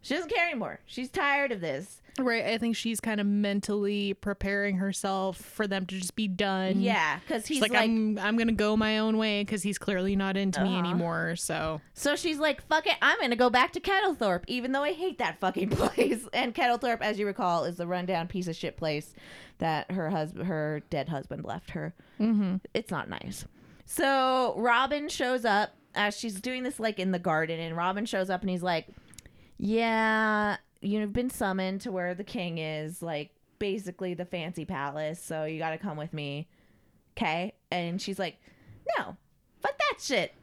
she 0.01 0.15
doesn't 0.15 0.31
care 0.33 0.47
anymore. 0.49 0.81
She's 0.87 1.09
tired 1.09 1.51
of 1.53 1.61
this. 1.61 2.01
Right. 2.19 2.45
I 2.45 2.59
think 2.59 2.77
she's 2.77 3.01
kind 3.01 3.21
of 3.21 3.27
mentally 3.27 4.15
preparing 4.15 4.77
herself 4.77 5.37
for 5.37 5.67
them 5.67 5.87
to 5.87 5.99
just 5.99 6.17
be 6.17 6.29
done. 6.29 6.81
Yeah, 6.81 7.19
because 7.21 7.47
he's 7.47 7.61
like, 7.61 7.73
like, 7.73 7.83
I'm 7.83 8.19
I'm 8.19 8.37
gonna 8.37 8.53
go 8.53 8.77
my 8.77 8.99
own 8.99 9.17
way 9.19 9.43
because 9.43 9.63
he's 9.63 9.79
clearly 9.79 10.17
not 10.17 10.37
into 10.37 10.63
me 10.63 10.71
Uh-huh. 10.77 10.79
anymore. 10.89 11.37
So 11.37 11.81
so 11.95 12.17
she's 12.17 12.39
like, 12.39 12.67
fuck 12.67 12.87
it, 12.87 12.97
I'm 13.03 13.21
gonna 13.21 13.37
go 13.37 13.51
back 13.51 13.73
to 13.73 13.81
Kettlethorpe, 13.81 14.45
even 14.47 14.73
though 14.73 14.83
I 14.83 14.93
hate 14.93 15.19
that 15.19 15.39
fucking 15.41 15.69
place. 15.71 16.27
And 16.33 16.55
Kettlethorpe, 16.55 17.01
as 17.03 17.19
you 17.19 17.27
recall, 17.27 17.65
is 17.65 17.77
the 17.77 17.87
rundown 17.87 18.27
piece 18.29 18.49
of 18.49 18.57
shit 18.57 18.77
place 18.77 19.15
that 19.59 19.91
her 19.91 20.11
husband, 20.11 20.47
her 20.47 20.83
dead 20.91 21.09
husband, 21.09 21.45
left 21.45 21.71
her. 21.71 21.95
mm-hmm. 22.21 22.57
it's 22.75 22.91
not 22.91 23.09
nice. 23.09 23.45
So 23.87 24.55
Robin 24.59 25.09
shows 25.09 25.45
up 25.45 25.71
as 25.95 26.17
she's 26.17 26.41
doing 26.41 26.63
this 26.63 26.79
like 26.79 26.99
in 26.99 27.11
the 27.13 27.19
garden, 27.19 27.59
and 27.59 27.77
Robin 27.77 28.05
shows 28.07 28.29
up 28.31 28.43
and 28.43 28.51
he's 28.51 28.63
like, 28.63 28.87
"Yeah, 29.57 30.57
you've 30.81 31.13
been 31.13 31.31
summoned 31.31 31.81
to 31.83 31.93
where 31.93 32.15
the 32.15 32.25
king 32.25 32.59
is, 32.59 33.03
like 33.03 33.31
basically 33.59 34.15
the 34.15 34.25
fancy 34.25 34.65
palace. 34.65 35.23
So 35.23 35.45
you 35.45 35.59
got 35.59 35.71
to 35.71 35.79
come 35.79 35.97
with 35.97 36.13
me, 36.13 36.49
okay?" 37.17 37.55
And 37.71 38.01
she's 38.01 38.19
like, 38.19 38.37
"No, 38.97 39.17
fuck 39.61 39.79
that 39.79 40.01
shit. 40.01 40.35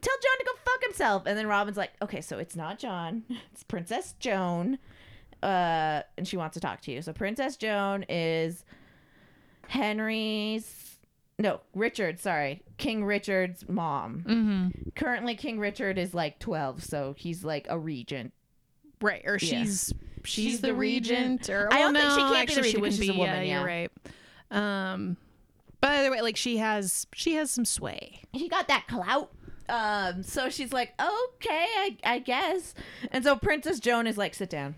Tell 0.00 0.16
John 0.22 0.38
to 0.38 0.44
go 0.44 0.52
fuck 0.64 0.82
himself." 0.82 1.22
And 1.26 1.36
then 1.38 1.46
Robin's 1.46 1.76
like, 1.76 1.92
"Okay, 2.02 2.20
so 2.20 2.38
it's 2.38 2.56
not 2.56 2.78
John, 2.78 3.24
it's 3.52 3.62
Princess 3.62 4.14
Joan." 4.18 4.78
Uh, 5.42 6.02
and 6.18 6.28
she 6.28 6.36
wants 6.36 6.54
to 6.54 6.60
talk 6.60 6.82
to 6.82 6.92
you. 6.92 7.00
So 7.00 7.12
Princess 7.14 7.56
Joan 7.56 8.04
is 8.08 8.64
Henry's 9.68 10.90
no, 11.40 11.60
Richard, 11.74 12.20
sorry. 12.20 12.62
King 12.76 13.02
Richard's 13.02 13.66
mom. 13.66 14.24
Mm-hmm. 14.28 14.90
Currently 14.94 15.36
King 15.36 15.58
Richard 15.58 15.96
is 15.96 16.12
like 16.12 16.38
12, 16.38 16.84
so 16.84 17.14
he's 17.16 17.42
like 17.42 17.66
a 17.70 17.78
regent. 17.78 18.34
Right. 19.00 19.22
Or 19.24 19.38
Yeah. 19.40 19.64
she's 19.64 19.92
she's, 20.24 20.44
She's 20.44 20.60
the, 20.60 20.68
the 20.68 20.74
regent. 20.74 21.40
regent. 21.42 21.50
Or 21.50 21.72
I 21.72 21.78
don't 21.78 21.94
think 21.94 22.10
she 22.10 22.16
can't 22.16 22.28
be 22.30 22.34
the 22.34 22.40
actually, 22.40 22.70
she 22.70 22.76
wouldn't 22.78 22.98
she's 23.00 23.08
a 23.08 23.12
woman, 23.12 23.26
yeah, 23.36 23.42
yeah. 23.42 23.58
you're 23.58 23.66
right. 23.66 23.90
Um, 24.50 25.16
but 25.80 25.90
either 25.92 26.10
way, 26.10 26.20
like 26.20 26.36
she 26.36 26.58
has 26.58 27.06
she 27.14 27.34
has 27.34 27.50
some 27.50 27.64
sway. 27.64 28.22
He 28.32 28.48
got 28.48 28.68
that 28.68 28.86
clout. 28.88 29.30
Um, 29.68 30.22
so 30.24 30.50
she's 30.50 30.72
like, 30.72 30.92
okay, 31.00 31.48
I, 31.76 31.96
I 32.04 32.18
guess. 32.18 32.74
And 33.12 33.22
so 33.24 33.36
Princess 33.36 33.78
Joan 33.78 34.06
is 34.08 34.18
like, 34.18 34.34
sit 34.34 34.50
down. 34.50 34.74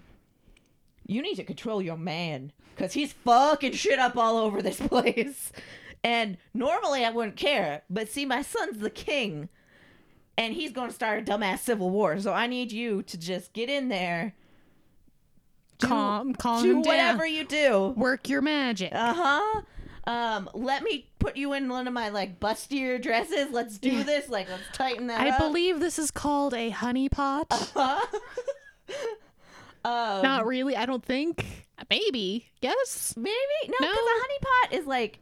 You 1.06 1.22
need 1.22 1.36
to 1.36 1.44
control 1.44 1.80
your 1.82 1.96
man 1.96 2.52
because 2.76 2.92
he's 2.92 3.12
fucking 3.12 3.72
shit 3.72 3.98
up 3.98 4.16
all 4.18 4.36
over 4.36 4.60
this 4.62 4.78
place. 4.88 5.50
And 6.04 6.36
normally 6.52 7.04
I 7.04 7.10
wouldn't 7.10 7.36
care, 7.36 7.82
but 7.88 8.08
see, 8.08 8.26
my 8.26 8.42
son's 8.42 8.78
the 8.80 8.90
king, 8.90 9.48
and 10.38 10.54
he's 10.54 10.72
going 10.72 10.88
to 10.88 10.94
start 10.94 11.20
a 11.20 11.22
dumbass 11.32 11.60
civil 11.60 11.90
war. 11.90 12.18
So 12.20 12.32
I 12.32 12.46
need 12.46 12.72
you 12.72 13.02
to 13.04 13.18
just 13.18 13.52
get 13.52 13.68
in 13.68 13.88
there, 13.88 14.34
do- 15.78 15.86
calm, 15.88 16.34
calm 16.34 16.62
do 16.62 16.78
whatever 16.78 17.24
down. 17.24 17.32
you 17.34 17.44
do. 17.44 17.94
Work 17.96 18.28
your 18.28 18.40
magic. 18.42 18.92
Uh 18.94 19.14
huh. 19.14 19.62
Um, 20.04 20.50
let 20.52 20.82
me 20.82 21.06
put 21.20 21.36
you 21.36 21.52
in 21.52 21.68
one 21.68 21.86
of 21.86 21.92
my 21.94 22.08
like 22.08 22.40
bustier 22.40 23.00
dresses. 23.00 23.48
Let's 23.52 23.78
do 23.78 23.90
Yeah. 23.90 24.02
this. 24.02 24.28
Like, 24.28 24.48
let's 24.50 24.62
tighten 24.72 25.06
that 25.06 25.20
up. 25.20 25.26
I 25.26 25.30
up. 25.30 25.38
believe 25.38 25.78
this 25.78 25.98
is 25.98 26.10
called 26.10 26.54
a 26.54 26.70
honey 26.70 27.08
pot. 27.08 27.46
Huh? 27.74 28.00
um, 29.84 30.22
Not 30.22 30.46
really. 30.46 30.76
I 30.76 30.86
don't 30.86 31.04
think. 31.04 31.66
Maybe. 31.90 32.46
Yes. 32.60 33.14
maybe 33.16 33.34
no, 33.68 33.74
because 33.78 33.96
No. 33.96 34.00
a 34.02 34.22
honeypot 34.72 34.78
is 34.78 34.86
like 34.86 35.18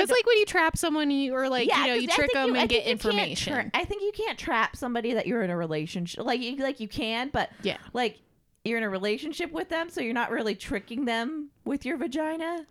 Because 0.00 0.16
like 0.16 0.26
when 0.26 0.38
you 0.38 0.46
trap 0.46 0.76
someone, 0.76 1.10
you 1.10 1.34
or 1.34 1.48
like 1.48 1.68
yeah, 1.68 1.82
you 1.82 1.86
know 1.88 1.94
you 1.94 2.08
trick 2.08 2.32
them 2.32 2.50
you- 2.50 2.56
and 2.56 2.68
get 2.68 2.84
think 2.84 3.02
you 3.02 3.10
can't 3.10 3.30
information. 3.30 3.52
tra- 3.52 3.70
I 3.74 3.84
think 3.84 4.02
you 4.02 4.12
can't 4.12 4.38
trap 4.38 4.76
somebody 4.76 5.14
that 5.14 5.26
you're 5.26 5.42
in 5.42 5.50
a 5.50 5.56
relationship. 5.56 6.24
Like 6.24 6.40
you, 6.40 6.56
like 6.56 6.80
you 6.80 6.88
can, 6.88 7.30
but 7.32 7.50
yeah. 7.62 7.76
like 7.92 8.18
you're 8.64 8.78
in 8.78 8.84
a 8.84 8.90
relationship 8.90 9.52
with 9.52 9.68
them, 9.68 9.90
so 9.90 10.00
you're 10.00 10.14
not 10.14 10.30
really 10.30 10.54
tricking 10.54 11.04
them 11.04 11.50
with 11.64 11.84
your 11.84 11.96
vagina, 11.96 12.66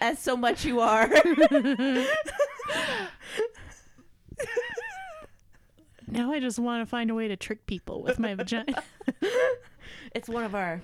as 0.00 0.18
so 0.18 0.36
much 0.36 0.64
you 0.64 0.80
are. 0.80 1.10
Now 6.12 6.30
I 6.30 6.40
just 6.40 6.58
want 6.58 6.82
to 6.82 6.86
find 6.86 7.10
a 7.10 7.14
way 7.14 7.28
to 7.28 7.36
trick 7.36 7.66
people 7.66 8.02
with 8.02 8.18
my 8.18 8.34
vagina. 8.34 8.82
it's 10.14 10.28
one 10.28 10.44
of 10.44 10.54
our 10.54 10.82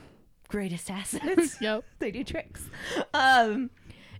greatest 0.48 0.90
assets. 0.90 1.58
yep. 1.60 1.84
they 1.98 2.10
do 2.10 2.24
tricks. 2.24 2.64
Um, 3.12 3.68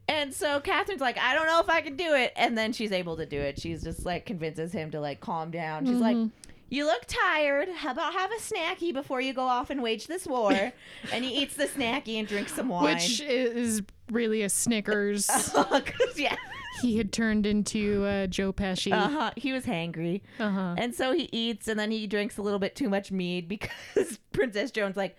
and 0.09 0.33
so 0.35 0.61
Katherine's 0.61 1.01
like, 1.01 1.19
I 1.19 1.35
don't 1.35 1.47
know 1.47 1.61
if 1.61 1.69
I 1.69 1.81
can 1.81 1.97
do 1.97 2.15
it, 2.15 2.33
and 2.37 2.57
then 2.57 2.73
she's 2.73 2.93
able 2.93 3.17
to 3.19 3.27
do 3.27 3.39
it. 3.41 3.61
She's 3.61 3.83
just 3.83 4.05
like 4.07 4.27
convinces 4.27 4.73
him 4.73 4.91
to 4.93 5.01
like 5.01 5.21
calm 5.21 5.51
down. 5.51 5.87
She's 5.87 5.97
like, 6.01 6.17
Mhm. 6.17 6.31
"You 6.71 6.87
look 6.87 7.03
tired. 7.07 7.69
How 7.69 7.93
about 7.93 8.13
have 8.15 8.31
a 8.33 8.37
snacky 8.37 8.93
before 8.93 9.21
you 9.21 9.33
go 9.33 9.43
off 9.43 9.71
and 9.71 9.83
wage 9.83 10.07
this 10.07 10.27
war?" 10.27 10.53
and 11.13 11.25
he 11.25 11.35
eats 11.43 11.55
the 11.55 11.67
snacky 11.67 12.19
and 12.19 12.27
drinks 12.27 12.55
some 12.55 12.69
wine. 12.69 12.95
Which 12.95 13.21
is 13.21 13.83
really 14.11 14.43
a 14.43 14.49
Snickers. 14.49 15.29
yeah, 16.17 16.37
he 16.81 16.97
had 16.97 17.13
turned 17.13 17.45
into 17.47 18.05
uh, 18.05 18.27
Joe 18.29 18.53
Pesci. 18.53 18.93
uh-huh. 18.93 19.33
he 19.37 19.53
was 19.53 19.65
hangry, 19.65 20.23
Uh-huh. 20.41 20.75
and 20.79 20.95
so 20.95 21.13
he 21.13 21.29
eats, 21.33 21.69
and 21.69 21.79
then 21.79 21.91
he 21.91 22.07
drinks 22.07 22.39
a 22.39 22.43
little 22.43 22.59
bit 22.59 22.75
too 22.75 22.89
much 22.89 23.11
mead 23.13 23.49
because 23.49 24.19
Princess 24.33 24.71
Joan's 24.71 24.97
like, 24.97 25.17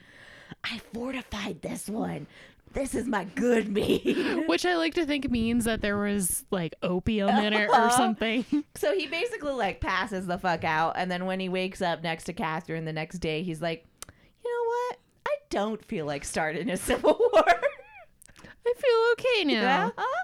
"I 0.64 0.80
fortified 0.94 1.62
this 1.62 1.88
one. 1.90 2.26
This 2.74 2.94
is 2.96 3.08
my 3.08 3.24
good 3.24 3.68
mead." 3.70 4.44
Which 4.48 4.66
I 4.66 4.76
like 4.76 4.94
to 4.96 5.06
think 5.06 5.30
means 5.32 5.66
that 5.66 5.82
there 5.82 5.98
was 5.98 6.46
like 6.52 6.76
opium 6.84 7.30
in 7.30 7.54
it 7.54 7.70
or 7.70 7.74
Uh-huh. 7.76 7.90
something. 7.98 8.46
So 8.76 8.94
he 8.96 9.08
basically 9.08 9.52
like 9.54 9.82
passes 9.82 10.26
the 10.28 10.38
fuck 10.38 10.64
out, 10.64 10.94
and 10.96 11.10
then 11.12 11.26
when 11.26 11.40
he 11.40 11.50
wakes 11.50 11.82
up 11.82 12.02
next 12.04 12.26
to 12.26 12.34
Katherine 12.34 12.86
the 12.86 12.94
next 12.94 13.20
day, 13.20 13.44
he's 13.44 13.62
like, 13.62 13.86
"You 14.46 14.52
know 14.52 14.68
what? 14.70 15.00
I 15.28 15.36
don't 15.50 15.84
feel 15.84 16.06
like 16.06 16.24
starting 16.24 16.70
a 16.70 16.78
civil 16.90 17.18
war." 17.34 17.44
I 17.46 18.74
feel 18.78 19.12
okay 19.14 19.44
now. 19.56 19.62
yeah. 19.62 19.90
Huh? 19.98 20.24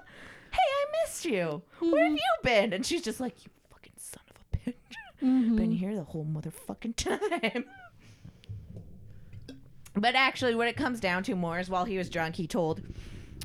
Hey, 0.52 0.58
I 0.58 0.84
missed 1.04 1.24
you. 1.26 1.62
Where 1.80 2.04
have 2.04 2.12
you 2.12 2.20
been? 2.42 2.72
And 2.72 2.86
she's 2.86 3.02
just 3.02 3.20
like, 3.20 3.44
"You 3.44 3.50
fucking 3.70 3.92
son 3.98 4.22
of 4.30 4.36
a 4.40 4.70
bitch. 4.70 4.74
Mhm. 5.22 5.56
Been 5.56 5.72
here 5.72 5.94
the 5.94 6.04
whole 6.04 6.24
motherfucking 6.24 6.96
time." 6.96 7.64
But 9.96 10.14
actually, 10.14 10.54
what 10.54 10.68
it 10.68 10.76
comes 10.76 11.00
down 11.00 11.22
to 11.24 11.34
more 11.34 11.58
is 11.58 11.68
while 11.70 11.84
he 11.84 11.96
was 11.98 12.08
drunk, 12.10 12.36
he 12.36 12.46
told 12.46 12.82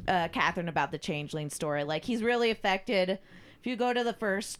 uh, 0.07 0.27
Katherine 0.29 0.67
about 0.69 0.91
the 0.91 0.97
changeling 0.97 1.49
story. 1.49 1.83
Like 1.83 2.03
he's 2.05 2.21
really 2.23 2.49
affected. 2.51 3.09
If 3.59 3.65
you 3.67 3.75
go 3.75 3.93
to 3.93 4.03
the 4.03 4.13
first 4.13 4.59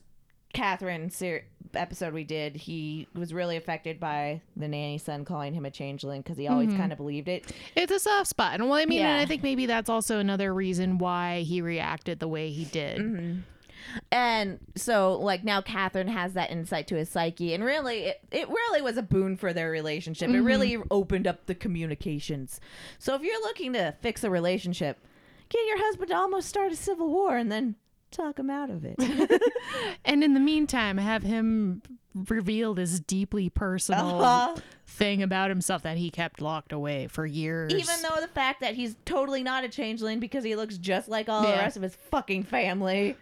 Katherine 0.54 1.10
ser- 1.10 1.46
episode 1.74 2.14
we 2.14 2.24
did, 2.24 2.56
he 2.56 3.08
was 3.16 3.34
really 3.34 3.56
affected 3.58 4.00
by 4.00 4.42
the 4.58 4.68
nanny 4.68 4.98
son 4.98 5.24
calling 5.26 5.54
him 5.54 5.66
a 5.66 5.72
changeling 5.72 6.22
because 6.22 6.38
he 6.38 6.48
always 6.48 6.70
Mhm. 6.70 6.78
kind 6.78 6.92
of 6.92 6.98
believed 6.98 7.28
it. 7.30 7.52
It's 7.76 7.92
a 7.92 8.00
soft 8.00 8.28
spot. 8.28 8.54
And 8.56 8.64
well, 8.66 8.74
I 8.74 8.86
mean, 8.86 9.00
and 9.02 9.18
Yeah. 9.18 9.22
I 9.24 9.26
think 9.26 9.42
maybe 9.44 9.66
that's 9.66 9.90
also 9.90 10.20
another 10.20 10.54
reason 10.54 10.98
why 10.98 11.42
he 11.42 11.62
reacted 11.62 12.20
the 12.20 12.28
way 12.28 12.52
he 12.52 12.66
did. 12.66 13.00
Mm-hmm. 13.00 13.40
And 14.12 14.60
so, 14.76 15.18
like 15.20 15.44
now, 15.44 15.62
Katherine 15.62 16.08
has 16.08 16.34
that 16.34 16.52
insight 16.52 16.88
to 16.88 16.96
his 16.96 17.10
psyche, 17.10 17.54
and 17.54 17.64
really, 17.64 18.06
it, 18.06 18.22
it 18.32 18.50
really 18.50 18.82
was 18.82 18.98
a 18.98 19.02
boon 19.04 19.38
for 19.38 19.54
their 19.54 19.70
relationship. 19.72 20.30
It 20.30 20.34
Mhm. 20.34 20.46
really 20.46 20.78
opened 20.92 21.28
up 21.28 21.46
the 21.46 21.56
communications. 21.56 22.60
So, 23.00 23.16
if 23.16 23.22
you're 23.22 23.42
looking 23.42 23.74
to 23.74 23.94
fix 24.02 24.24
a 24.24 24.30
relationship, 24.30 24.98
get 25.50 25.66
your 25.68 25.78
husband 25.80 26.10
to 26.10 26.16
almost 26.16 26.48
start 26.50 26.72
a 26.72 26.76
civil 26.76 27.10
war, 27.10 27.38
and 27.38 27.52
then 27.52 27.76
talk 28.12 28.38
him 28.40 28.50
out 28.50 28.70
of 28.70 28.84
it. 28.86 28.96
And 30.06 30.24
in 30.24 30.34
the 30.34 30.40
meantime, 30.40 30.98
have 30.98 31.24
him 31.24 31.82
reveal 32.28 32.74
this 32.74 33.00
deeply 33.00 33.50
personal 33.50 34.22
Uh-huh. 34.22 34.56
thing 34.86 35.24
about 35.24 35.50
himself 35.50 35.84
that 35.84 35.96
he 35.98 36.10
kept 36.10 36.42
locked 36.42 36.74
away 36.74 37.08
for 37.08 37.26
years. 37.26 37.72
Even 37.72 38.02
though 38.02 38.20
the 38.20 38.28
fact 38.28 38.60
that 38.62 38.74
he's 38.76 38.96
totally 39.06 39.44
not 39.44 39.64
a 39.64 39.70
changeling 39.70 40.20
because 40.20 40.44
he 40.44 40.56
looks 40.58 40.78
just 40.78 41.08
like 41.08 41.30
all 41.30 41.42
the 41.44 41.48
rest 41.58 41.78
of 41.78 41.84
his 41.84 41.96
fucking 41.96 42.44
family. 42.44 43.16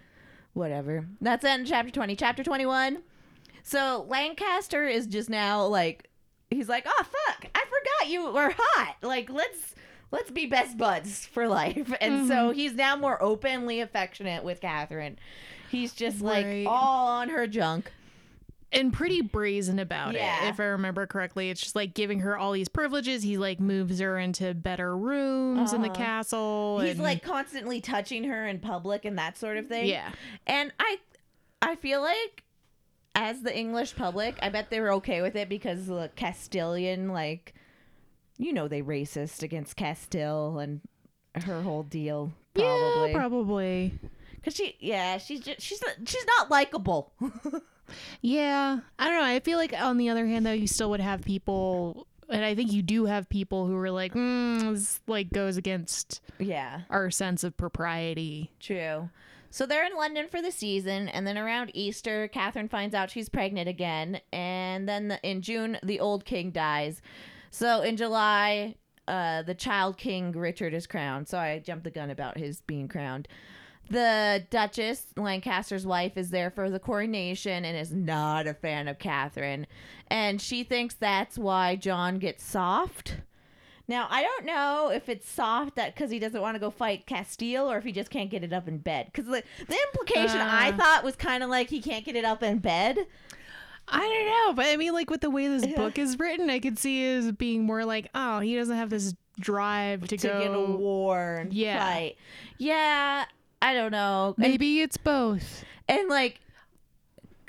Whatever. 0.53 1.07
That's 1.21 1.43
it 1.43 1.59
in 1.59 1.65
chapter 1.65 1.91
20. 1.91 2.15
Chapter 2.15 2.43
21. 2.43 3.03
So 3.63 4.05
Lancaster 4.07 4.87
is 4.87 5.07
just 5.07 5.29
now 5.29 5.65
like, 5.65 6.09
he's 6.49 6.69
like, 6.69 6.85
oh, 6.87 7.03
fuck. 7.03 7.45
I 7.53 7.59
forgot 7.65 8.11
you 8.11 8.31
were 8.31 8.53
hot. 8.57 8.95
Like, 9.01 9.29
let's. 9.29 9.75
Let's 10.11 10.31
be 10.31 10.47
best 10.47 10.75
buds 10.75 11.27
for 11.27 11.47
life. 11.47 11.93
And 12.01 12.27
so 12.27 12.33
mm-hmm. 12.33 12.53
he's 12.53 12.73
now 12.73 12.95
more 12.95 13.21
openly 13.21 13.79
affectionate 13.79 14.43
with 14.43 14.59
Katherine. 14.59 15.19
He's 15.69 15.93
just 15.93 16.21
like 16.21 16.65
all 16.65 17.07
on 17.09 17.29
her 17.29 17.45
junk. 17.45 17.91
And 18.71 18.93
pretty 18.93 19.21
brazen 19.21 19.79
about 19.79 20.13
Yeah. 20.13 20.45
it, 20.45 20.49
if 20.49 20.59
I 20.59 20.65
remember 20.65 21.07
correctly. 21.07 21.49
It's 21.49 21.61
just 21.61 21.75
like 21.75 21.93
giving 21.93 22.19
her 22.19 22.37
all 22.37 22.51
these 22.51 22.67
privileges. 22.69 23.23
He 23.23 23.37
like 23.37 23.59
moves 23.59 23.99
her 23.99 24.19
into 24.19 24.53
better 24.53 24.95
rooms 24.95 25.73
in 25.73 25.81
the 25.81 25.87
Uh-huh. 25.89 25.95
castle. 25.97 26.79
He's 26.81 26.91
and- 26.91 27.01
like 27.01 27.23
constantly 27.23 27.81
touching 27.81 28.25
her 28.25 28.47
in 28.47 28.59
public 28.59 29.05
and 29.05 29.17
that 29.17 29.37
sort 29.37 29.57
of 29.57 29.67
thing. 29.67 29.87
yeah. 29.87 30.11
And 30.45 30.71
I 30.79 30.97
I 31.61 31.75
feel 31.75 32.01
like 32.01 32.43
as 33.15 33.41
the 33.41 33.57
English 33.57 33.95
public, 33.95 34.37
I 34.41 34.49
bet 34.49 34.69
they 34.69 34.79
were 34.79 34.93
okay 34.93 35.21
with 35.21 35.35
it 35.35 35.49
because 35.49 35.87
the 35.87 36.11
Castilian 36.15 37.09
like 37.09 37.53
you 38.37 38.53
know 38.53 38.67
they 38.67 38.81
racist 38.81 39.41
against 39.43 39.75
Castile 39.75 40.59
and 40.59 40.79
her 41.43 41.61
whole 41.63 41.83
deal 41.83 42.31
probably. 42.53 43.11
Yeah, 43.11 43.17
probably. 43.17 43.99
Cuz 44.43 44.55
she 44.55 44.75
yeah, 44.79 45.17
she's 45.17 45.39
just 45.41 45.59
she's 45.61 45.81
not, 45.81 45.95
she's 46.07 46.25
not 46.37 46.49
likable. 46.51 47.11
Yeah, 48.21 48.79
I 48.97 49.09
don't 49.09 49.19
know. 49.19 49.23
I 49.25 49.39
feel 49.39 49.57
like 49.57 49.73
on 49.73 49.97
the 49.97 50.09
other 50.09 50.25
hand, 50.25 50.45
though, 50.45 50.51
you 50.51 50.67
still 50.67 50.89
would 50.91 50.99
have 50.99 51.21
people, 51.23 52.07
and 52.29 52.43
I 52.45 52.55
think 52.55 52.71
you 52.71 52.81
do 52.81 53.05
have 53.05 53.29
people 53.29 53.67
who 53.67 53.75
are 53.77 53.91
like, 53.91 54.13
mm, 54.13 54.59
this 54.73 54.99
like 55.07 55.31
goes 55.31 55.57
against 55.57 56.21
Yeah. 56.39 56.81
our 56.89 57.09
sense 57.11 57.43
of 57.43 57.55
propriety. 57.57 58.51
True. 58.59 59.09
So 59.51 59.65
they're 59.65 59.85
in 59.85 59.95
London 59.95 60.27
for 60.29 60.41
the 60.43 60.51
season, 60.51 61.09
and 61.09 61.25
then 61.25 61.37
around 61.37 61.71
Easter, 61.73 62.27
Katherine 62.27 62.69
finds 62.69 62.93
out 62.93 63.09
she's 63.09 63.29
pregnant 63.29 63.67
again, 63.67 64.21
and 64.31 64.87
then 64.87 65.07
the, 65.07 65.19
in 65.27 65.41
June, 65.41 65.79
the 65.81 65.99
old 65.99 66.23
king 66.23 66.51
dies. 66.51 67.01
So 67.49 67.81
in 67.81 67.97
July, 67.97 68.75
uh, 69.07 69.41
the 69.41 69.55
child 69.55 69.97
king 69.97 70.33
Richard 70.33 70.71
is 70.75 70.85
crowned. 70.85 71.27
So 71.27 71.39
I 71.39 71.57
jumped 71.57 71.83
the 71.83 71.89
gun 71.89 72.11
about 72.11 72.37
his 72.37 72.61
being 72.61 72.87
crowned. 72.87 73.27
The 73.89 74.45
Duchess, 74.49 75.07
Lancaster's 75.17 75.85
wife, 75.85 76.15
is 76.17 76.29
there 76.29 76.49
for 76.51 76.69
the 76.69 76.79
coronation 76.79 77.65
and 77.65 77.75
is 77.77 77.91
not 77.91 78.47
a 78.47 78.53
fan 78.53 78.87
of 78.87 78.99
Katherine, 78.99 79.65
and 80.07 80.39
she 80.41 80.63
thinks 80.63 80.93
that's 80.95 81.37
why 81.37 81.75
John 81.75 82.19
gets 82.19 82.43
soft. 82.43 83.17
Now 83.87 84.07
I 84.11 84.21
don't 84.21 84.45
know 84.45 84.91
if 84.93 85.09
it's 85.09 85.27
soft 85.27 85.75
that 85.75 85.95
because 85.95 86.11
he 86.11 86.19
doesn't 86.19 86.39
want 86.41 86.53
to 86.55 86.59
go 86.59 86.69
fight 86.69 87.07
Castile, 87.07 87.71
or 87.71 87.77
if 87.79 87.83
he 87.83 87.91
just 87.91 88.11
can't 88.11 88.29
get 88.29 88.43
it 88.43 88.53
up 88.53 88.67
in 88.67 88.77
bed. 88.77 89.07
Because 89.11 89.25
the, 89.25 89.41
the 89.67 89.77
implication 89.87 90.39
I 90.39 90.69
Uh. 90.69 90.77
thought 90.77 91.03
was 91.03 91.15
kind 91.15 91.41
of 91.43 91.49
like 91.49 91.69
he 91.71 91.81
can't 91.81 92.05
get 92.05 92.15
it 92.15 92.23
up 92.25 92.43
in 92.43 92.59
bed. 92.59 92.99
I 93.91 93.99
don't 94.01 94.25
know, 94.27 94.53
but 94.53 94.67
I 94.71 94.77
mean, 94.77 94.93
like 94.93 95.09
with 95.09 95.21
the 95.21 95.31
way 95.31 95.47
this 95.47 95.65
book 95.75 95.97
is 95.97 96.19
written, 96.19 96.51
I 96.51 96.59
could 96.59 96.77
see 96.77 97.03
it 97.05 97.17
as 97.17 97.31
being 97.31 97.63
more 97.65 97.83
like, 97.85 98.09
oh, 98.13 98.39
he 98.39 98.55
doesn't 98.55 98.77
have 98.77 98.91
this 98.91 99.15
drive 99.39 100.01
to, 100.09 100.17
to 100.17 100.27
go. 100.27 100.39
get 100.39 100.53
a 100.53 100.59
war 100.77 101.37
and 101.37 101.51
Yeah. 101.51 101.83
fight. 101.83 102.17
Yeah, 102.59 103.25
I 103.61 103.73
don't 103.73 103.91
know. 103.91 104.35
And- 104.37 104.47
Maybe 104.51 104.81
it's 104.81 104.97
both. 104.97 105.63
and 105.87 106.07
like 106.09 106.39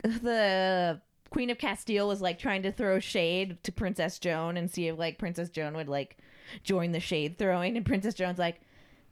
the 0.03 1.01
Queen 1.31 1.51
of 1.51 1.59
Castile 1.59 2.09
was 2.09 2.21
like 2.21 2.39
trying 2.39 2.63
to 2.63 2.73
throw 2.73 2.99
shade 2.99 3.63
to 3.65 3.73
Princess 3.73 4.19
Joan 4.19 4.57
and 4.57 4.71
see 4.71 4.89
if 4.89 4.99
like 4.99 5.19
Princess 5.19 5.49
Joan 5.51 5.75
would 5.75 5.89
like 5.89 6.17
join 6.65 6.93
the 6.93 7.01
shade 7.01 7.39
throwing, 7.39 7.77
and 7.77 7.87
Princess 7.87 8.15
Joan's 8.15 8.39
like, 8.39 8.61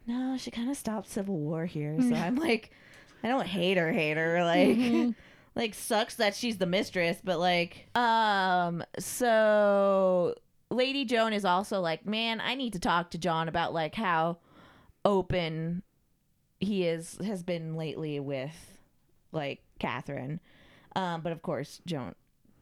no, 0.07 0.37
she 0.39 0.51
kind 0.51 0.71
of 0.71 0.77
stopped 0.77 1.09
civil 1.09 1.37
war 1.39 1.67
here. 1.67 1.97
So 2.01 2.15
I'm 2.15 2.37
like, 2.37 2.71
I 3.23 3.29
don't 3.29 3.47
hate 3.47 3.77
her, 3.77 3.93
hate 3.93 4.17
her. 4.17 4.43
Like, 4.43 5.15
like 5.55 5.75
sucks 5.75 6.17
that 6.17 6.35
she's 6.35 6.59
the 6.59 6.67
mistress, 6.67 7.19
but 7.23 7.39
like, 7.39 7.95
um, 7.97 8.83
so 8.99 10.35
Lady 10.71 11.05
Joan 11.05 11.33
is 11.33 11.45
also 11.45 11.81
like, 11.81 12.07
man, 12.07 12.41
I 12.41 12.55
need 12.55 12.73
to 12.73 12.81
talk 12.81 13.11
to 13.11 13.19
John 13.19 13.49
about 13.49 13.73
like 13.75 13.95
how 13.95 14.39
open 15.05 15.83
he 16.61 16.85
is 16.87 17.19
has 17.25 17.43
been 17.43 17.77
lately 17.77 18.19
with 18.21 18.79
like 19.33 19.61
Katherine. 19.79 20.41
Um, 20.97 21.21
but 21.21 21.33
of 21.33 21.43
course, 21.43 21.81
Joan 21.87 22.15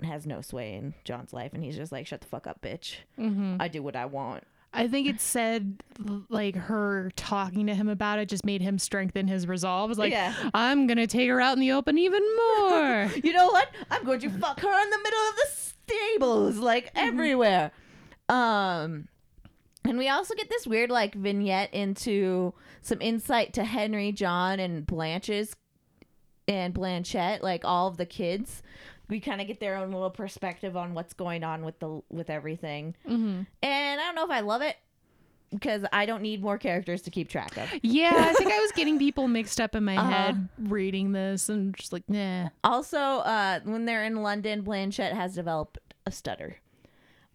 has 0.03 0.27
no 0.27 0.41
sway 0.43 0.75
in 0.75 0.95
John's 1.05 1.33
life, 1.33 1.53
and 1.55 1.63
he's 1.65 1.77
just 1.77 1.93
like, 1.93 2.07
"Shut 2.07 2.21
the 2.21 2.27
fuck 2.27 2.47
up, 2.47 2.61
bitch. 2.61 2.97
hmm 3.17 3.57
I 3.61 3.69
do 3.69 3.83
what 3.83 3.97
I 3.97 4.05
want." 4.07 4.45
I 4.75 4.89
think 4.89 5.09
it 5.09 5.23
said 5.23 5.83
like 6.29 6.55
her 6.55 7.11
talking 7.17 7.67
to 7.69 7.75
him 7.75 7.89
about 7.89 8.19
it 8.19 8.29
just 8.29 8.45
made 8.45 8.61
him 8.61 8.79
strengthen 8.79 9.27
his 9.27 9.47
resolve. 9.47 9.91
It's 9.91 9.99
like, 9.99 10.11
Yeah. 10.13 10.35
I'm 10.53 10.87
gonna 10.87 11.07
take 11.07 11.31
her 11.31 11.41
out 11.41 11.55
in 11.55 11.61
the 11.61 11.73
open 11.73 11.97
even 11.97 12.21
more. 12.37 13.11
You 13.25 13.33
know 13.33 13.47
what? 13.47 13.71
I'm 13.91 14.05
going 14.05 14.21
to 14.21 14.29
fuck 14.29 14.61
her 14.61 14.83
in 14.83 14.91
the 14.91 14.99
middle 14.99 15.21
of 15.31 15.37
the 15.37 15.49
stables, 15.49 16.57
like 16.59 16.91
everywhere. 16.95 17.71
Um, 18.29 19.09
and 19.87 19.99
we 19.99 20.09
also 20.09 20.35
get 20.35 20.49
this 20.49 20.67
weird 20.67 20.91
like 20.91 21.15
vignette 21.15 21.73
into 21.73 22.53
some 22.83 23.01
insight 23.01 23.53
to 23.55 23.65
Henry, 23.65 24.13
John, 24.13 24.59
and 24.61 24.87
Blanche's 24.87 25.55
and 26.49 26.73
Blanchette, 26.75 27.43
like 27.43 27.65
all 27.65 27.89
of 27.89 27.97
the 27.97 28.07
kids. 28.07 28.63
We 29.09 29.21
kind 29.21 29.41
of 29.41 29.47
get 29.47 29.61
their 29.61 29.77
own 29.77 29.93
little 29.93 30.11
perspective 30.11 30.77
on 30.77 30.95
what's 30.95 31.13
going 31.15 31.45
on 31.45 31.65
with 31.65 31.79
the 31.79 32.03
with 32.11 32.29
everything. 32.31 32.95
hmm 33.07 33.43
And 33.63 34.01
I 34.01 34.05
don't 34.05 34.15
know 34.15 34.25
if 34.25 34.31
I 34.31 34.41
love 34.41 34.63
it 34.63 34.77
because 35.51 35.85
I 35.93 36.07
don't 36.07 36.23
need 36.23 36.43
more 36.43 36.59
characters 36.59 37.03
to 37.03 37.11
keep 37.11 37.29
track 37.29 37.57
of. 37.57 37.69
Yeah, 37.83 38.27
I 38.31 38.35
think 38.35 38.53
I 38.53 38.59
was 38.61 38.73
getting 38.77 38.99
people 38.99 39.29
mixed 39.29 39.61
up 39.61 39.77
in 39.77 39.85
my 39.85 39.97
Uh-huh. 39.97 40.11
head 40.11 40.49
reading 40.59 41.13
this 41.13 41.49
and 41.49 41.77
just 41.77 41.93
like, 41.93 42.03
nah. 42.09 42.49
Also, 42.65 42.99
uh, 42.99 43.61
when 43.63 43.85
they're 43.85 44.05
in 44.05 44.17
London, 44.23 44.63
Blanchette 44.63 45.13
has 45.15 45.35
developed 45.37 45.79
a 46.05 46.11
stutter. 46.11 46.57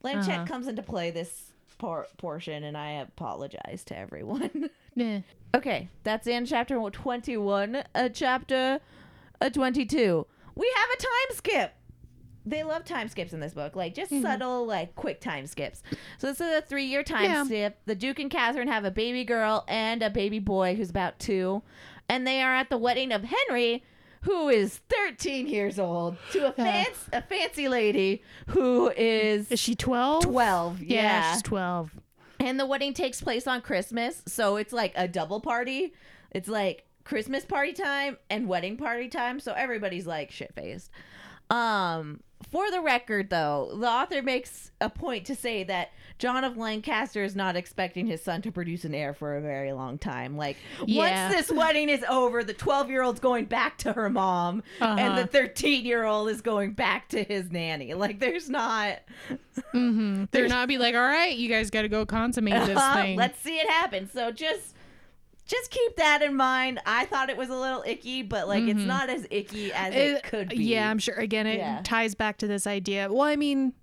Blanchette 0.04 0.40
Uh-huh. 0.40 0.46
comes 0.46 0.68
into 0.68 0.82
play 0.84 1.10
this 1.10 1.51
por- 1.82 2.08
portion, 2.18 2.64
and 2.64 2.78
I 2.78 2.92
apologize 2.92 3.84
to 3.86 3.98
everyone. 3.98 4.70
Nah. 4.94 5.22
okay, 5.56 5.88
that's 6.04 6.28
in 6.28 6.46
chapter 6.46 6.76
21. 6.78 7.82
Uh, 7.96 8.10
chapter 8.10 8.82
uh, 9.40 9.50
22. 9.50 10.28
We 10.54 10.74
have 10.76 10.90
a 10.94 11.02
time 11.02 11.38
skip. 11.38 11.74
They 12.46 12.64
love 12.64 12.84
time 12.84 13.08
skips 13.08 13.32
in 13.32 13.40
this 13.40 13.54
book, 13.54 13.78
like 13.78 13.94
just 13.96 14.12
subtle, 14.22 14.66
like 14.66 14.94
quick 14.96 15.22
time 15.22 15.48
skips. 15.48 15.82
So 16.18 16.28
this 16.28 16.42
is 16.42 16.58
a 16.58 16.62
three-year 16.62 17.04
time 17.04 17.24
Yeah. 17.24 17.44
skip. 17.46 17.80
The 17.86 17.96
Duke 17.96 18.20
and 18.20 18.30
Katherine 18.30 18.68
have 18.68 18.84
a 18.84 18.92
baby 18.92 19.24
girl 19.24 19.64
and 19.70 20.04
a 20.04 20.10
baby 20.10 20.40
boy 20.40 20.76
who's 20.76 20.90
about 20.90 21.20
two, 21.20 21.62
and 22.10 22.28
they 22.28 22.42
are 22.42 22.54
at 22.54 22.70
the 22.70 22.78
wedding 22.78 23.14
of 23.14 23.24
Henry, 23.24 23.86
who 24.22 24.50
is 24.50 24.80
13 24.90 25.48
years 25.48 25.80
old, 25.80 26.18
to 26.32 26.40
a, 26.48 26.54
Yeah. 26.58 26.84
fancy, 26.84 27.10
a 27.14 27.22
fancy 27.22 27.68
lady 27.70 28.22
who 28.48 28.90
is 28.96 29.52
Is 29.52 29.60
she 29.60 29.76
12? 29.76 30.24
12. 30.26 30.82
Yeah, 30.82 31.02
yeah. 31.02 31.34
she's 31.34 31.42
12. 31.44 31.92
And 32.40 32.60
the 32.60 32.66
wedding 32.66 32.94
takes 32.94 33.22
place 33.22 33.46
on 33.48 33.62
Christmas, 33.62 34.24
so 34.28 34.56
it's 34.58 34.74
like 34.74 34.94
a 34.96 35.08
double 35.08 35.40
party. 35.42 35.94
It's 36.32 36.48
like 36.48 36.86
Christmas 37.04 37.46
party 37.46 37.74
time 37.74 38.18
and 38.30 38.48
wedding 38.48 38.78
party 38.78 39.08
time, 39.10 39.40
so 39.40 39.54
everybody's 39.54 40.08
like 40.08 40.32
shit 40.32 40.54
faced. 40.56 40.90
Um, 41.50 42.22
for 42.50 42.70
the 42.72 42.82
record, 42.82 43.30
though, 43.30 43.76
the 43.80 43.88
author 43.88 44.22
makes 44.22 44.72
a 44.82 44.90
point 44.90 45.26
to 45.26 45.36
say 45.36 45.64
that 45.66 45.92
John 46.18 46.44
of 46.44 46.58
Lancaster 46.58 47.24
is 47.24 47.36
not 47.36 47.56
expecting 47.56 48.08
his 48.08 48.22
son 48.24 48.42
to 48.44 48.52
produce 48.52 48.84
an 48.86 48.94
heir 48.96 49.14
for 49.14 49.36
a 49.38 49.42
very 49.42 49.74
long 49.74 49.98
time. 49.98 50.38
Like, 50.38 50.58
Yeah. 50.86 51.28
once 51.30 51.36
this 51.48 51.56
wedding 51.56 51.90
is 51.90 52.04
over, 52.10 52.44
the 52.44 52.54
12 52.54 52.90
year 52.90 53.02
old's 53.04 53.20
going 53.20 53.46
back 53.46 53.78
to 53.80 53.94
her 53.94 54.10
mom, 54.10 54.64
and 54.80 55.00
Uh-huh. 55.14 55.22
the 55.22 55.28
13 55.28 55.86
year 55.86 56.04
old 56.06 56.30
is 56.30 56.42
going 56.42 56.74
back 56.74 57.10
to 57.10 57.24
his 57.24 57.52
nanny. 57.52 57.94
Like, 57.94 58.20
there's 58.20 58.50
not. 58.50 59.00
hmm 59.72 60.26
They're 60.32 60.48
not 60.48 60.68
be 60.68 60.78
like, 60.78 60.96
all 60.96 61.02
right, 61.02 61.36
you 61.36 61.50
guys 61.50 61.70
got 61.70 61.84
to 61.84 61.90
go 61.90 62.06
consummate 62.06 62.66
this 62.66 62.78
Uh-huh. 62.78 62.96
thing. 63.02 63.18
Let's 63.18 63.40
see 63.40 63.58
it 63.58 63.70
happen. 63.70 64.10
So 64.10 64.32
just 64.32 64.76
just 65.52 65.70
keep 65.70 65.96
that 65.98 66.22
in 66.22 66.36
mind. 66.36 66.80
I 66.86 67.06
thought 67.06 67.30
it 67.30 67.38
was 67.38 67.50
a 67.50 67.56
little 67.56 67.84
icky, 67.86 68.22
but 68.24 68.48
like 68.48 68.64
it's 68.64 68.80
Mhm. 68.80 68.86
not 68.88 69.10
as 69.10 69.28
icky 69.30 69.72
as 69.74 69.94
it, 69.94 69.98
It- 69.98 70.24
could 70.24 70.50
be. 70.50 70.64
Yeah, 70.64 70.90
I'm 70.90 70.98
sure. 71.00 71.16
Again, 71.16 71.46
it 71.46 71.58
Yeah. 71.60 71.82
ties 71.84 72.16
back 72.16 72.38
to 72.38 72.48
this 72.48 72.66
idea. 72.66 73.08
Well, 73.12 73.22
I 73.24 73.36
mean, 73.36 73.74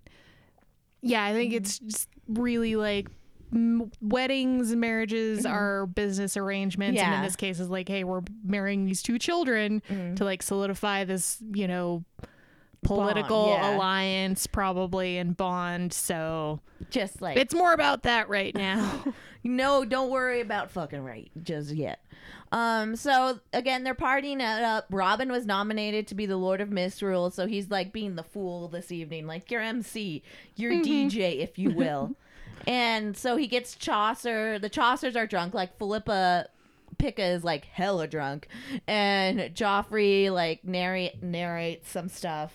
yeah, 1.02 1.22
I 1.24 1.28
Mm-hmm. 1.28 1.36
think 1.36 1.52
it's 1.54 1.78
just 1.78 2.08
really 2.28 2.74
like 2.76 3.08
m- 3.52 3.90
weddings 4.02 4.72
and 4.72 4.80
marriages 4.80 5.46
are 5.46 5.86
business 5.86 6.36
arrangements, 6.36 7.00
and 7.00 7.08
in 7.08 7.14
Mm-hmm. 7.14 7.24
This 7.24 7.36
case, 7.36 7.60
is 7.60 7.68
like, 7.70 7.88
hey, 7.88 8.04
we're 8.04 8.20
marrying 8.44 8.84
these 8.84 9.02
two 9.02 9.18
children 9.18 9.82
Mm. 9.88 10.16
to 10.16 10.24
like 10.24 10.42
solidify 10.42 11.04
this, 11.04 11.42
you 11.54 11.66
know, 11.68 12.04
political 12.82 13.48
yeah. 13.48 13.74
alliance, 13.74 14.46
probably 14.46 15.18
and 15.18 15.36
bond. 15.36 15.92
So 15.92 16.60
just 16.90 17.20
like 17.20 17.36
it's 17.36 17.54
more 17.54 17.72
about 17.72 18.02
that 18.04 18.28
right 18.28 18.54
now. 18.54 19.04
no, 19.44 19.84
don't 19.84 20.10
worry 20.10 20.40
about 20.40 20.70
fucking 20.70 21.02
right 21.02 21.30
just 21.42 21.70
yet. 21.70 22.04
Um, 22.50 22.96
so 22.96 23.40
again, 23.52 23.84
they're 23.84 23.94
partying 23.94 24.36
it 24.36 24.64
up. 24.64 24.86
Robin 24.90 25.30
was 25.30 25.44
nominated 25.44 26.06
to 26.08 26.14
be 26.14 26.26
the 26.26 26.36
Lord 26.36 26.60
of 26.60 26.70
Misrule, 26.70 27.30
so 27.30 27.46
he's 27.46 27.70
like 27.70 27.92
being 27.92 28.16
the 28.16 28.22
fool 28.22 28.68
this 28.68 28.90
evening, 28.90 29.26
like 29.26 29.50
your 29.50 29.60
MC, 29.60 30.22
your 30.56 30.72
DJ, 30.72 31.40
if 31.40 31.58
you 31.58 31.70
will. 31.70 32.14
and 32.66 33.16
so 33.16 33.36
he 33.36 33.46
gets 33.46 33.74
Chaucer. 33.74 34.58
The 34.58 34.70
Chaucers 34.70 35.16
are 35.16 35.26
drunk, 35.26 35.52
like 35.52 35.76
Philippa 35.78 36.48
Picca 36.96 37.24
is 37.24 37.44
like 37.44 37.66
hella 37.66 38.06
drunk, 38.06 38.48
and 38.86 39.54
Geoffrey 39.54 40.30
like 40.30 40.64
narrate 40.64 41.22
narrates 41.22 41.90
some 41.90 42.08
stuff. 42.08 42.52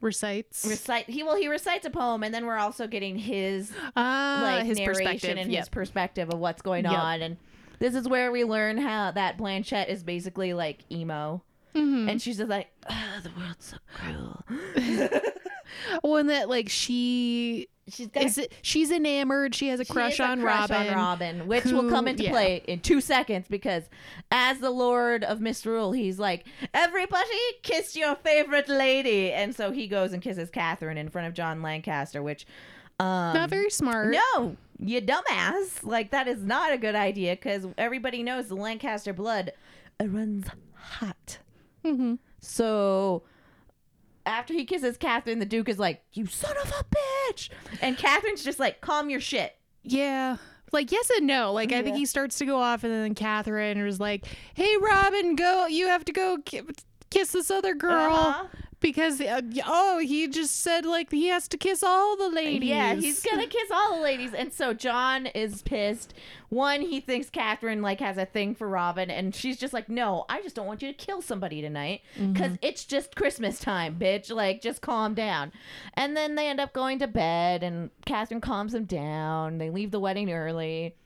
Recites. 0.00 0.64
Recite 0.68 1.08
he 1.10 1.22
well 1.22 1.36
he 1.36 1.48
recites 1.48 1.84
a 1.86 1.90
poem, 1.90 2.22
and 2.22 2.32
then 2.34 2.46
we're 2.46 2.56
also 2.58 2.86
getting 2.86 3.16
his 3.18 3.72
Ah, 3.96 4.40
like 4.42 4.66
his 4.66 4.78
narration 4.78 5.04
perspective. 5.06 5.38
and 5.38 5.52
Yep. 5.52 5.58
his 5.60 5.68
perspective 5.68 6.28
of 6.30 6.38
what's 6.38 6.62
going 6.62 6.84
Yep. 6.84 6.92
on, 6.92 7.22
and 7.22 7.36
this 7.78 7.94
is 7.94 8.08
where 8.08 8.30
we 8.32 8.44
learn 8.44 8.78
how 8.78 9.10
that 9.12 9.36
Blanchette 9.38 9.88
is 9.88 10.02
basically 10.02 10.52
like 10.54 10.80
emo, 10.90 11.42
Mhm. 11.74 12.10
and 12.10 12.20
she's 12.22 12.38
just 12.38 12.48
like, 12.50 12.70
"Ah, 12.88 13.20
the 13.22 13.30
world's 13.38 13.64
so 13.66 13.76
cruel. 13.94 14.44
And 16.04 16.28
that 16.28 16.48
like 16.48 16.68
she 16.68 17.68
She's 17.92 18.06
got 18.08 18.24
is 18.24 18.38
it, 18.38 18.52
she's 18.62 18.90
enamored. 18.90 19.54
She 19.54 19.68
has 19.68 19.80
a 19.80 19.84
crush 19.84 20.20
a 20.20 20.24
on 20.24 20.40
crush 20.40 20.70
Robin. 20.70 20.88
on 20.88 20.94
Robin, 20.94 21.46
which 21.46 21.64
will 21.64 21.88
come 21.88 22.06
into 22.06 22.24
yeah. 22.24 22.30
play 22.30 22.62
in 22.66 22.80
two 22.80 23.00
seconds 23.00 23.46
because 23.48 23.84
as 24.30 24.58
the 24.60 24.70
Lord 24.70 25.24
of 25.24 25.40
Misrule, 25.40 25.92
he's 25.92 26.18
like, 26.18 26.46
Everybody 26.72 27.28
kiss 27.62 27.96
your 27.96 28.14
favorite 28.16 28.68
lady. 28.68 29.32
And 29.32 29.54
so 29.54 29.72
he 29.72 29.88
goes 29.88 30.12
and 30.12 30.22
kisses 30.22 30.50
Katherine 30.50 30.98
in 30.98 31.08
front 31.08 31.28
of 31.28 31.34
John 31.34 31.62
Lancaster, 31.62 32.22
which 32.22 32.46
um 32.98 33.34
Not 33.34 33.50
very 33.50 33.70
smart. 33.70 34.14
No, 34.14 34.56
you 34.78 35.00
dumbass. 35.00 35.82
Like 35.82 36.10
that 36.10 36.28
is 36.28 36.42
not 36.42 36.72
a 36.72 36.78
good 36.78 36.94
idea 36.94 37.34
because 37.34 37.66
everybody 37.76 38.22
knows 38.22 38.48
the 38.48 38.56
Lancaster 38.56 39.12
blood 39.12 39.52
runs 40.00 40.46
hot. 40.74 41.38
Mm-hmm. 41.84 42.14
So 42.40 43.22
after 44.30 44.54
he 44.54 44.64
kisses 44.64 44.96
Katherine, 44.96 45.38
the 45.38 45.46
Duke 45.46 45.68
is 45.68 45.78
like, 45.78 46.02
"You 46.12 46.26
son 46.26 46.56
of 46.62 46.70
a 46.70 46.84
bitch," 47.32 47.50
and 47.82 47.98
Katherine's 47.98 48.44
just 48.44 48.58
like, 48.58 48.80
"Calm 48.80 49.10
your 49.10 49.20
shit." 49.20 49.56
Yeah. 49.82 50.36
Like 50.72 50.92
yes 50.92 51.10
and 51.16 51.26
no. 51.26 51.52
Like 51.52 51.72
I 51.72 51.82
think 51.82 51.96
he 51.96 52.06
starts 52.06 52.38
to 52.38 52.46
go 52.46 52.56
off, 52.58 52.84
and 52.84 52.92
then 52.92 53.14
Katherine 53.14 53.78
is 53.78 53.98
like, 53.98 54.26
"Hey, 54.54 54.76
Robin, 54.80 55.34
go. 55.34 55.66
You 55.66 55.88
have 55.88 56.04
to 56.04 56.12
go 56.12 56.38
ki- 56.44 56.62
kiss 57.10 57.32
this 57.32 57.50
other 57.50 57.74
girl 57.74 57.92
Uh-huh. 58.14 58.46
Because 58.80 59.20
uh, 59.20 59.42
oh, 59.66 59.98
he 59.98 60.26
just 60.26 60.60
said 60.60 60.86
like 60.86 61.10
he 61.10 61.26
has 61.26 61.46
to 61.48 61.58
kiss 61.58 61.82
all 61.82 62.16
the 62.16 62.30
ladies. 62.30 62.68
Yeah, 62.68 62.94
he's 62.94 63.22
gonna 63.22 63.46
kiss 63.46 63.70
all 63.70 63.96
the 63.96 64.02
ladies, 64.02 64.32
and 64.32 64.52
so 64.52 64.72
John 64.72 65.26
is 65.26 65.62
pissed. 65.62 66.14
One, 66.48 66.80
he 66.80 67.00
thinks 67.00 67.28
Katherine 67.30 67.82
like 67.82 68.00
has 68.00 68.16
a 68.16 68.24
thing 68.24 68.54
for 68.54 68.68
Robin, 68.68 69.10
and 69.10 69.34
she's 69.34 69.58
just 69.58 69.74
like, 69.74 69.88
"No, 69.88 70.24
I 70.28 70.40
just 70.42 70.56
don't 70.56 70.66
want 70.66 70.82
you 70.82 70.88
to 70.88 70.94
kill 70.94 71.20
somebody 71.22 71.60
tonight, 71.60 72.00
because 72.32 72.56
it's 72.62 72.84
just 72.84 73.14
Christmas 73.16 73.60
time, 73.60 73.96
bitch. 73.98 74.34
Like, 74.34 74.62
just 74.62 74.80
calm 74.80 75.14
down." 75.14 75.52
And 75.94 76.16
then 76.16 76.34
they 76.34 76.48
end 76.48 76.58
up 76.60 76.72
going 76.72 76.98
to 77.00 77.06
bed, 77.06 77.62
and 77.62 77.90
Katherine 78.06 78.40
calms 78.40 78.72
them 78.72 78.84
down. 78.84 79.58
They 79.58 79.70
leave 79.70 79.90
the 79.90 80.00
wedding 80.00 80.32
early. 80.32 80.96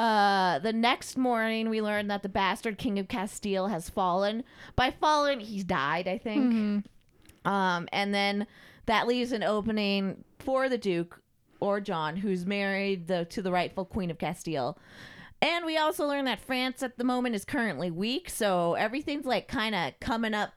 Uh, 0.00 0.58
the 0.60 0.72
next 0.72 1.18
morning, 1.18 1.68
we 1.68 1.82
learn 1.82 2.06
that 2.08 2.22
the 2.22 2.28
bastard 2.28 2.78
king 2.78 2.98
of 2.98 3.06
Castile 3.06 3.66
has 3.68 3.90
fallen. 3.90 4.44
By 4.74 4.90
fallen, 4.90 5.40
he's 5.40 5.62
died, 5.62 6.08
I 6.08 6.16
think. 6.16 6.86
Um, 7.44 7.86
and 7.92 8.14
then 8.14 8.46
that 8.86 9.06
leaves 9.06 9.32
an 9.32 9.42
opening 9.42 10.24
for 10.38 10.70
the 10.70 10.78
Duke 10.78 11.20
or 11.60 11.80
John, 11.80 12.16
who's 12.16 12.46
married 12.46 13.08
the, 13.08 13.26
to 13.26 13.42
the 13.42 13.52
rightful 13.52 13.84
Queen 13.84 14.10
of 14.10 14.16
Castile. 14.16 14.78
And 15.42 15.66
we 15.66 15.76
also 15.76 16.06
learn 16.06 16.24
that 16.24 16.40
France 16.40 16.82
at 16.82 16.96
the 16.96 17.04
moment 17.04 17.34
is 17.34 17.44
currently 17.44 17.90
weak, 17.90 18.30
so 18.30 18.74
everything's 18.74 19.26
like 19.26 19.48
kind 19.48 19.74
of 19.74 20.00
coming 20.00 20.32
up 20.32 20.54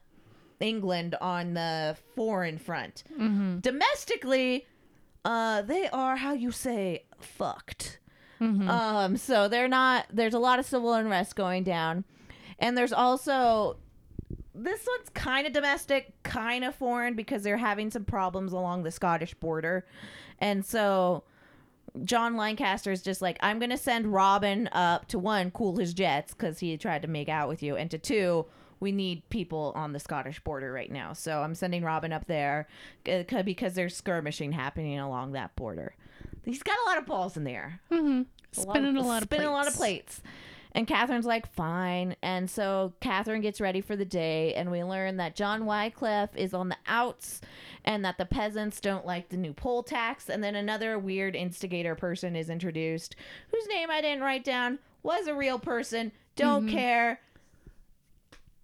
England 0.58 1.16
on 1.20 1.52
the 1.52 1.98
foreign 2.14 2.56
front. 2.56 3.04
Domestically, 3.60 4.66
uh, 5.26 5.60
they 5.60 5.86
are 5.88 6.16
how 6.16 6.32
you 6.32 6.50
say 6.50 7.04
fucked. 7.20 7.98
Um, 8.68 9.16
so 9.16 9.48
they're 9.48 9.68
not. 9.68 10.06
There's 10.12 10.34
a 10.34 10.38
lot 10.38 10.58
of 10.58 10.66
civil 10.66 10.92
unrest 10.92 11.36
going 11.36 11.64
down, 11.64 12.04
and 12.58 12.76
there's 12.76 12.92
also 12.92 13.76
this 14.54 14.86
one's 14.86 15.08
kind 15.10 15.46
of 15.46 15.52
domestic, 15.52 16.12
kind 16.22 16.64
of 16.64 16.74
foreign 16.74 17.14
because 17.14 17.42
they're 17.42 17.56
having 17.56 17.90
some 17.90 18.04
problems 18.04 18.52
along 18.52 18.84
the 18.84 18.90
Scottish 18.90 19.34
border. 19.34 19.84
And 20.38 20.64
so 20.64 21.24
John 22.04 22.36
Lancaster 22.36 22.92
is 22.92 23.02
just 23.02 23.20
like, 23.20 23.36
I'm 23.40 23.58
to 23.70 23.76
send 23.76 24.12
Robin 24.12 24.68
up 24.72 25.08
to 25.08 25.18
one, 25.18 25.50
cool 25.50 25.76
his 25.76 25.92
jets 25.92 26.34
because 26.34 26.60
he 26.60 26.76
tried 26.76 27.02
to 27.02 27.08
make 27.08 27.28
out 27.28 27.48
with 27.48 27.62
you, 27.62 27.76
and 27.76 27.90
to 27.90 27.98
two, 27.98 28.46
we 28.80 28.92
need 28.92 29.28
people 29.30 29.72
on 29.74 29.92
the 29.92 30.00
Scottish 30.00 30.40
border 30.40 30.72
right 30.72 30.90
now. 30.90 31.12
So 31.12 31.42
I'm 31.42 31.54
sending 31.54 31.82
Robin 31.82 32.12
up 32.12 32.26
there 32.26 32.68
uh, 33.10 33.42
because 33.42 33.74
there's 33.74 33.96
skirmishing 33.96 34.52
happening 34.52 34.98
along 34.98 35.32
that 35.32 35.56
border. 35.56 35.94
He's 36.44 36.62
got 36.62 36.76
a 36.84 36.88
lot 36.88 36.98
of 36.98 37.06
balls 37.06 37.36
in 37.36 37.44
there 37.44 37.80
Mm-hmm. 37.90 38.22
spinning 38.52 38.96
a 38.96 39.02
lot 39.02 39.22
of 39.22 39.28
spinning 39.28 39.46
a 39.46 39.50
lot 39.52 39.66
of 39.66 39.74
plates. 39.74 40.20
plates. 40.20 40.30
And 40.76 40.88
Katherine's 40.88 41.24
like, 41.24 41.52
fine. 41.54 42.16
And 42.20 42.50
so 42.50 42.94
Katherine 43.00 43.42
gets 43.42 43.60
ready 43.60 43.80
for 43.80 43.94
the 43.94 44.04
day, 44.04 44.54
and 44.54 44.72
we 44.72 44.82
learn 44.82 45.18
that 45.18 45.36
John 45.36 45.66
Wycliffe 45.66 46.34
is 46.34 46.52
on 46.52 46.68
the 46.68 46.76
outs 46.88 47.40
and 47.84 48.04
that 48.04 48.18
the 48.18 48.24
peasants 48.24 48.80
don't 48.80 49.06
like 49.06 49.28
the 49.28 49.36
new 49.36 49.52
poll 49.52 49.84
tax. 49.84 50.28
And 50.28 50.42
then 50.42 50.56
another 50.56 50.98
weird 50.98 51.36
instigator 51.36 51.94
person 51.94 52.34
is 52.34 52.50
introduced, 52.50 53.14
whose 53.52 53.68
name 53.68 53.88
I 53.88 54.00
didn't 54.00 54.24
write 54.24 54.42
down, 54.42 54.80
was 55.04 55.28
a 55.28 55.34
real 55.36 55.60
person, 55.60 56.10
don't 56.34 56.66
Mm-hmm. 56.66 56.76
care. 56.76 57.20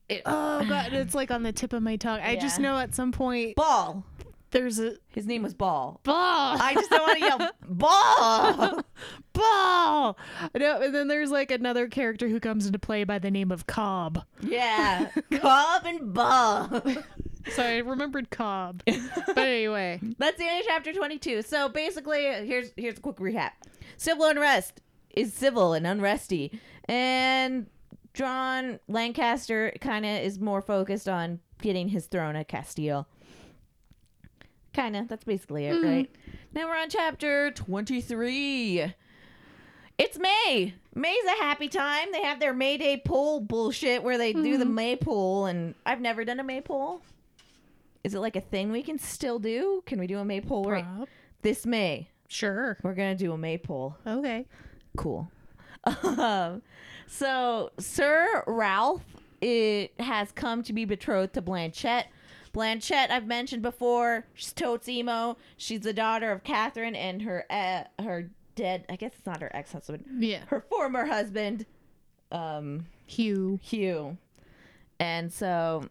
It, 0.09 0.23
Oh 0.27 0.65
god, 0.69 0.93
it's 0.93 1.15
like 1.15 1.31
on 1.31 1.45
the 1.45 1.53
tip 1.53 1.73
of 1.73 1.83
my 1.85 1.95
tongue. 1.95 2.19
I 2.21 2.35
just 2.35 2.59
know 2.59 2.77
at 2.79 2.93
some 2.95 3.13
point 3.13 3.55
Ball. 3.55 4.05
There's 4.51 4.79
a 4.81 4.95
His 5.09 5.27
name 5.27 5.43
was 5.43 5.55
Ball. 5.55 6.01
ball. 6.05 6.57
I 6.61 6.75
just 6.75 6.91
don't 6.91 7.01
want 7.03 7.19
to 7.19 7.25
yell, 7.25 7.51
Ball! 7.69 8.85
ball. 9.33 10.19
No, 10.55 10.81
and 10.83 10.95
then 10.95 11.09
there's 11.09 11.31
like 11.31 11.51
another 11.51 11.89
character 11.89 12.29
who 12.29 12.41
comes 12.41 12.67
into 12.67 12.79
play 12.79 13.05
by 13.05 13.19
the 13.19 13.31
name 13.31 13.51
of 13.53 13.67
Cobb. 13.67 14.25
yeah. 14.43 15.09
Cobb 15.33 15.85
and 15.87 16.13
Ball. 16.15 16.83
So 17.53 17.63
I 17.65 17.79
remembered 17.79 18.29
Cobb. 18.29 18.83
but 18.85 19.39
anyway, 19.39 19.99
That's 20.19 20.37
the 20.37 20.45
end 20.47 20.61
of 20.61 20.67
chapter 20.67 20.93
22. 20.93 21.41
So 21.41 21.71
basically, 21.71 22.25
here's 22.47 22.71
here's 22.77 22.99
a 22.99 23.01
quick 23.01 23.17
recap. 23.17 23.53
Civil 23.97 24.27
unrest 24.27 24.83
is 25.09 25.33
civil 25.33 25.73
and 25.73 25.87
unresty. 25.87 26.59
And 26.85 27.67
John 28.13 28.79
Lancaster 28.89 29.73
kind 29.81 30.05
of 30.05 30.19
is 30.21 30.39
more 30.39 30.61
focused 30.61 31.09
on 31.09 31.41
getting 31.63 31.89
his 31.89 32.07
throne 32.07 32.37
at 32.37 32.47
Castile. 32.47 33.09
Kind 34.73 34.97
of. 34.97 35.09
That's 35.09 35.25
basically 35.25 35.67
it, 35.67 35.83
right? 35.83 36.11
Now 36.55 36.69
we're 36.69 36.77
on 36.77 36.89
chapter 36.91 37.51
23. 37.51 38.95
It's 39.99 40.19
May. 40.19 40.75
May's 40.95 41.25
a 41.27 41.43
happy 41.43 41.69
time. 41.69 42.13
They 42.13 42.23
have 42.23 42.41
their 42.41 42.55
May 42.55 42.79
Day 42.79 43.03
poll 43.05 43.41
bullshit 43.41 44.03
where 44.03 44.17
they 44.17 44.33
do 44.33 44.57
the 44.59 44.65
May 44.65 44.97
poll, 44.97 45.47
and 45.47 45.75
I've 45.85 46.01
never 46.01 46.25
done 46.25 46.41
a 46.41 46.45
May 46.45 46.61
poll. 46.61 47.03
Is 48.03 48.15
it 48.15 48.21
like 48.21 48.37
a 48.37 48.41
thing 48.41 48.73
we 48.73 48.83
can 48.83 48.99
still 48.99 49.39
do? 49.39 49.83
Can 49.87 49.99
we 50.01 50.07
do 50.07 50.19
a 50.19 50.25
May 50.25 50.41
poll 50.41 50.65
right 50.65 50.87
this 51.43 51.67
May? 51.67 52.09
sure. 52.29 52.79
We're 52.83 52.95
gonna 52.95 53.17
do 53.17 53.33
a 53.33 53.39
May 53.39 53.59
poll. 53.59 53.97
Okay. 54.07 54.47
Cool. 54.97 55.31
Um, 56.05 56.63
so 57.07 57.73
Sir 57.79 58.45
Ralph 58.47 59.03
it 59.41 59.99
has 59.99 60.31
come 60.33 60.63
to 60.65 60.73
be 60.73 60.85
betrothed 60.85 61.35
to 61.35 61.43
Blanchette. 61.43 62.07
Blanchette, 62.53 63.11
I've 63.11 63.27
mentioned 63.27 63.63
before, 63.63 64.27
she's 64.35 64.53
totes 64.53 64.89
emo. 64.89 65.37
She's 65.57 65.81
the 65.81 65.93
daughter 65.93 66.33
of 66.33 66.43
Katherine 66.43 66.97
and 66.97 67.23
her 67.23 67.45
uh, 67.51 67.85
her 68.03 68.31
dead. 68.57 68.85
I 68.89 68.97
guess 68.97 69.13
it's 69.17 69.27
not 69.27 69.41
her 69.41 69.51
ex 69.55 69.73
husband. 69.73 70.05
Yeah. 70.19 70.41
Her 70.49 70.61
former 70.61 71.07
husband, 71.07 71.65
um, 72.33 72.87
Hugh. 73.07 73.61
Hugh. 73.63 74.17
And 74.99 75.33
so 75.33 75.85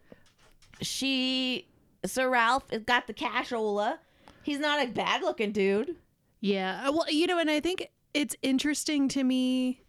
she, 0.82 1.66
Sir 2.04 2.28
Ralph, 2.28 2.70
has 2.70 2.84
got 2.84 3.06
the 3.06 3.14
cashola. 3.14 3.98
He's 4.42 4.58
not 4.58 4.84
a 4.84 4.88
bad 4.88 5.22
looking 5.22 5.52
dude. 5.52 5.96
Yeah. 6.40 6.84
uh, 6.86 6.92
Well, 6.92 7.10
you 7.10 7.26
know, 7.26 7.38
and 7.38 7.50
I 7.50 7.60
think 7.60 7.88
it's 8.14 8.36
interesting 8.42 9.08
to 9.08 9.24
me 9.24 9.82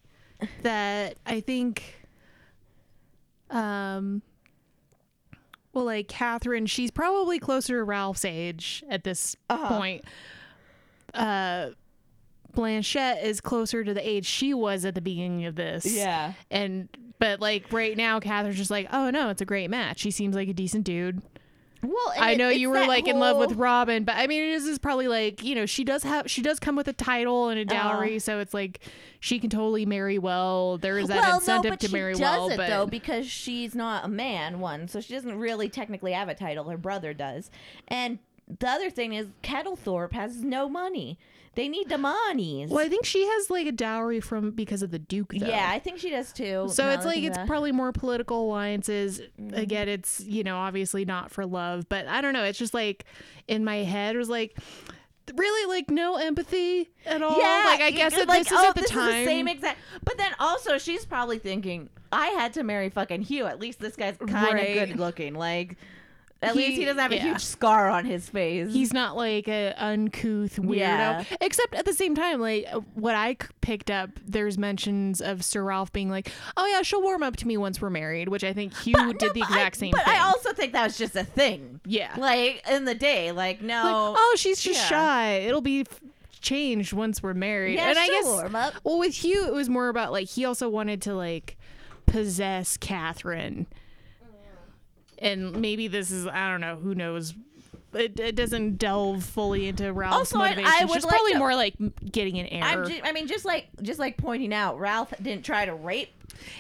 that 0.64 1.18
I 1.26 1.40
think 1.42 2.08
um 3.50 4.22
well 5.74 5.86
like 5.86 6.08
Katherine, 6.08 6.66
she's 6.66 6.92
probably 6.92 7.40
closer 7.40 7.78
to 7.78 7.84
Ralph's 7.84 8.26
age 8.26 8.84
at 8.90 9.04
this 9.04 9.36
Uh-huh. 9.50 9.68
point. 9.78 10.04
Uh 11.14 11.70
Blanchette 12.54 13.24
is 13.24 13.40
closer 13.40 13.82
to 13.84 13.94
the 13.94 14.06
age 14.08 14.26
she 14.26 14.54
was 14.54 14.84
at 14.84 14.94
the 14.96 15.02
beginning 15.02 15.46
of 15.46 15.56
this. 15.56 15.86
Yeah. 15.86 16.34
And 16.50 16.90
but 17.18 17.40
like 17.40 17.72
right 17.72 17.96
now 17.96 18.20
Katherine's 18.20 18.58
just 18.58 18.72
like, 18.72 18.88
"Oh 18.92 19.10
no, 19.10 19.30
it's 19.30 19.42
a 19.42 19.46
great 19.46 19.70
match. 19.70 20.02
He 20.02 20.12
seems 20.12 20.36
like 20.36 20.50
a 20.50 20.54
decent 20.54 20.84
dude." 20.84 21.22
Well, 21.84 22.14
I 22.18 22.36
know 22.36 22.50
you 22.50 22.70
were 22.70 22.86
like 22.86 23.08
in 23.08 23.20
love 23.20 23.38
with 23.38 23.54
Robin, 23.54 24.04
but 24.04 24.16
I 24.16 24.28
mean, 24.28 24.52
this 24.52 24.66
is, 24.66 24.78
probably 24.78 25.08
like 25.08 25.44
you 25.44 25.56
know 25.56 25.66
she 25.66 25.84
does 25.84 26.04
have 26.04 26.30
she 26.30 26.42
does 26.42 26.60
come 26.60 26.76
with 26.76 26.88
a 26.88 26.94
title 26.94 27.50
and 27.50 27.60
a 27.60 27.64
uh-huh. 27.64 27.94
dowry, 27.94 28.20
so 28.20 28.40
it's 28.40 28.54
like 28.54 28.80
she 29.20 29.40
can 29.40 29.50
totally 29.50 29.86
marry 29.86 30.20
well. 30.20 30.78
There 30.78 30.98
is 30.98 31.08
that 31.08 31.22
well, 31.22 31.36
incentive 31.36 31.72
no, 31.72 31.76
to 31.78 31.92
marry 31.92 32.16
well, 32.16 32.50
it 32.50 32.58
but 32.58 32.68
though 32.68 32.86
because 32.86 33.28
she's 33.28 33.74
not 33.74 34.06
a 34.06 34.08
man. 34.08 34.60
One, 34.60 34.88
so 34.88 35.02
she 35.02 35.14
doesn't 35.14 35.38
really 35.38 35.70
technically 35.70 36.14
have 36.14 36.30
a 36.30 36.36
title. 36.36 36.70
Her 36.70 36.78
brother 36.78 37.14
does, 37.14 37.50
and 37.88 38.20
the 38.60 38.68
other 38.68 38.90
thing 38.90 39.14
is 39.14 39.28
Kettlethorpe 39.44 40.14
has 40.14 40.44
no 40.44 40.70
money. 40.70 41.18
They 41.56 41.68
need 41.68 41.90
the 41.90 41.98
monies. 41.98 42.70
well, 42.70 42.86
I 42.86 42.88
think 42.88 43.06
she 43.06 43.26
has 43.26 43.50
like 43.50 43.68
a 43.68 43.74
dowry 43.74 44.22
from 44.22 44.52
because 44.52 44.82
of 44.82 44.92
the 44.92 45.00
Duke. 45.00 45.34
Though. 45.38 45.48
yeah, 45.48 45.70
I 45.70 45.80
think 45.80 46.00
she 46.00 46.10
does 46.10 46.32
too. 46.32 46.70
So 46.70 46.86
now 46.86 46.94
it's 46.94 47.06
like 47.06 47.24
it's 47.24 47.36
that. 47.36 47.48
probably 47.48 47.74
more 47.74 47.92
political 47.92 48.46
alliances. 48.46 49.20
Mm-hmm. 49.20 49.56
Again, 49.56 49.90
it's 49.90 50.22
you 50.22 50.44
know 50.44 50.58
obviously 50.58 51.04
not 51.04 51.30
for 51.30 51.46
love, 51.46 51.90
but 51.90 52.08
I 52.08 52.22
don't 52.22 52.34
know. 52.34 52.44
It's 52.46 52.58
just 52.58 52.74
like 52.74 53.04
in 53.48 53.66
my 53.66 53.78
head 53.78 54.16
it 54.16 54.18
was 54.18 54.30
like 54.30 54.58
really 55.36 55.74
like 55.74 55.90
no 55.90 56.16
empathy 56.18 56.90
at 57.06 57.22
all. 57.22 57.38
Yeah, 57.38 57.64
like 57.66 57.82
I 57.82 57.92
guess 57.92 58.16
you're 58.16 58.26
like, 58.26 58.44
this 58.44 58.52
is 58.52 58.58
oh, 58.60 58.70
at 58.70 58.76
the 58.76 58.82
time. 58.84 59.10
Is 59.10 59.16
the 59.16 59.26
same 59.26 59.48
exact. 59.48 59.80
But 60.04 60.18
then 60.18 60.32
also 60.40 60.78
she's 60.78 61.06
probably 61.06 61.38
thinking, 61.40 61.90
I 62.12 62.28
had 62.28 62.54
to 62.54 62.64
marry 62.64 62.90
fucking 62.90 63.24
Hugh. 63.24 63.46
At 63.46 63.60
least 63.60 63.80
this 63.80 63.96
guy's 63.96 64.18
kind 64.18 64.32
of 64.32 64.54
Right. 64.54 64.74
good 64.74 65.00
looking. 65.00 65.34
Like, 65.34 65.78
at 66.42 66.54
He- 66.54 66.58
least 66.60 66.78
he 66.80 66.86
doesn't 66.86 66.98
have 67.02 67.12
a 67.12 67.18
huge 67.20 67.42
scar 67.44 67.88
on 67.90 68.06
his 68.06 68.28
face. 68.30 68.74
he's 68.74 68.94
not 68.94 69.16
like 69.16 69.48
a 69.48 69.74
uncouth 69.78 70.56
weirdo. 70.58 70.76
Yeah. 70.78 71.24
Except 71.40 71.76
at 71.76 71.86
the 71.86 71.94
same 71.94 72.16
time, 72.16 72.40
like 72.42 72.66
uh, 72.72 72.80
what 72.96 73.14
I 73.16 73.36
picked 73.62 73.92
up, 73.92 74.10
there's 74.26 74.58
mentions 74.58 75.22
of 75.22 75.44
Sir 75.44 75.64
Ralph 75.64 75.92
being 75.94 76.10
like, 76.10 76.32
"Oh 76.58 76.66
yeah, 76.66 76.82
she'll 76.82 77.02
warm 77.02 77.22
up 77.24 77.36
to 77.38 77.48
me 77.48 77.58
once 77.58 77.80
we're 77.82 77.90
married," 77.92 78.28
which 78.30 78.44
I 78.44 78.54
think 78.54 78.76
Hugh 78.76 78.94
But- 78.96 79.20
did 79.20 79.28
no, 79.28 79.34
the 79.34 79.40
exact 79.42 79.78
I, 79.78 79.80
same 79.80 79.92
But 79.92 80.06
thing. 80.06 80.16
I 80.16 80.20
also 80.24 80.52
think 80.54 80.74
that 80.74 80.84
was 80.84 80.98
just 80.98 81.16
a 81.16 81.24
thing. 81.24 81.80
yeah. 81.86 82.16
Like 82.18 82.64
in 82.70 82.86
the 82.86 82.96
day, 82.96 83.32
like 83.32 83.62
no. 83.62 83.84
Like, 84.14 84.16
oh, 84.20 84.36
she's 84.38 84.62
just 84.62 84.80
yeah. 84.80 84.88
shy. 84.88 85.32
It'll 85.48 85.62
be 85.62 85.82
f- 85.82 86.02
changed 86.40 86.92
once 86.92 87.22
we're 87.22 87.36
married. 87.36 87.76
yeah, 87.76 87.90
and 87.90 88.00
I 88.00 88.08
guess 88.08 88.26
warm 88.26 88.56
up. 88.56 88.74
well, 88.84 88.98
with 88.98 89.14
Hugh, 89.24 89.46
it 89.46 89.54
was 89.54 89.70
more 89.70 89.90
about 89.90 90.12
like 90.12 90.28
he 90.28 90.44
also 90.44 90.68
wanted 90.70 91.04
to 91.04 91.14
like 91.14 91.58
possess 92.08 92.78
Katherine. 92.78 93.68
And 95.22 95.56
maybe 95.62 95.88
this 95.88 96.12
is 96.12 96.28
I 96.28 96.50
don't 96.50 96.60
know 96.62 96.76
who 96.76 96.94
knows. 96.96 97.34
It, 97.94 98.20
it 98.20 98.36
doesn't 98.36 98.78
delve 98.78 99.24
fully 99.24 99.68
into 99.68 99.92
Ralph's 99.94 100.34
Also, 100.34 100.40
I- 100.40 100.48
I 100.48 100.50
motivation. 100.56 100.88
would 100.88 100.94
She's 100.96 101.04
like 101.04 101.14
probably 101.14 101.32
to- 101.34 101.40
more 101.40 101.56
like 101.56 101.76
getting 102.12 102.40
an 102.40 102.64
I'm 102.64 102.80
error. 102.80 102.86
ju- 102.86 103.02
I 103.04 103.12
mean, 103.12 103.28
just 103.28 103.44
like 103.46 103.68
just 103.82 104.00
like 104.00 104.18
pointing 104.18 104.54
out, 104.54 104.80
Ralph 104.80 105.14
didn't 105.22 105.44
try 105.46 105.66
to 105.66 105.74
rape 105.76 106.10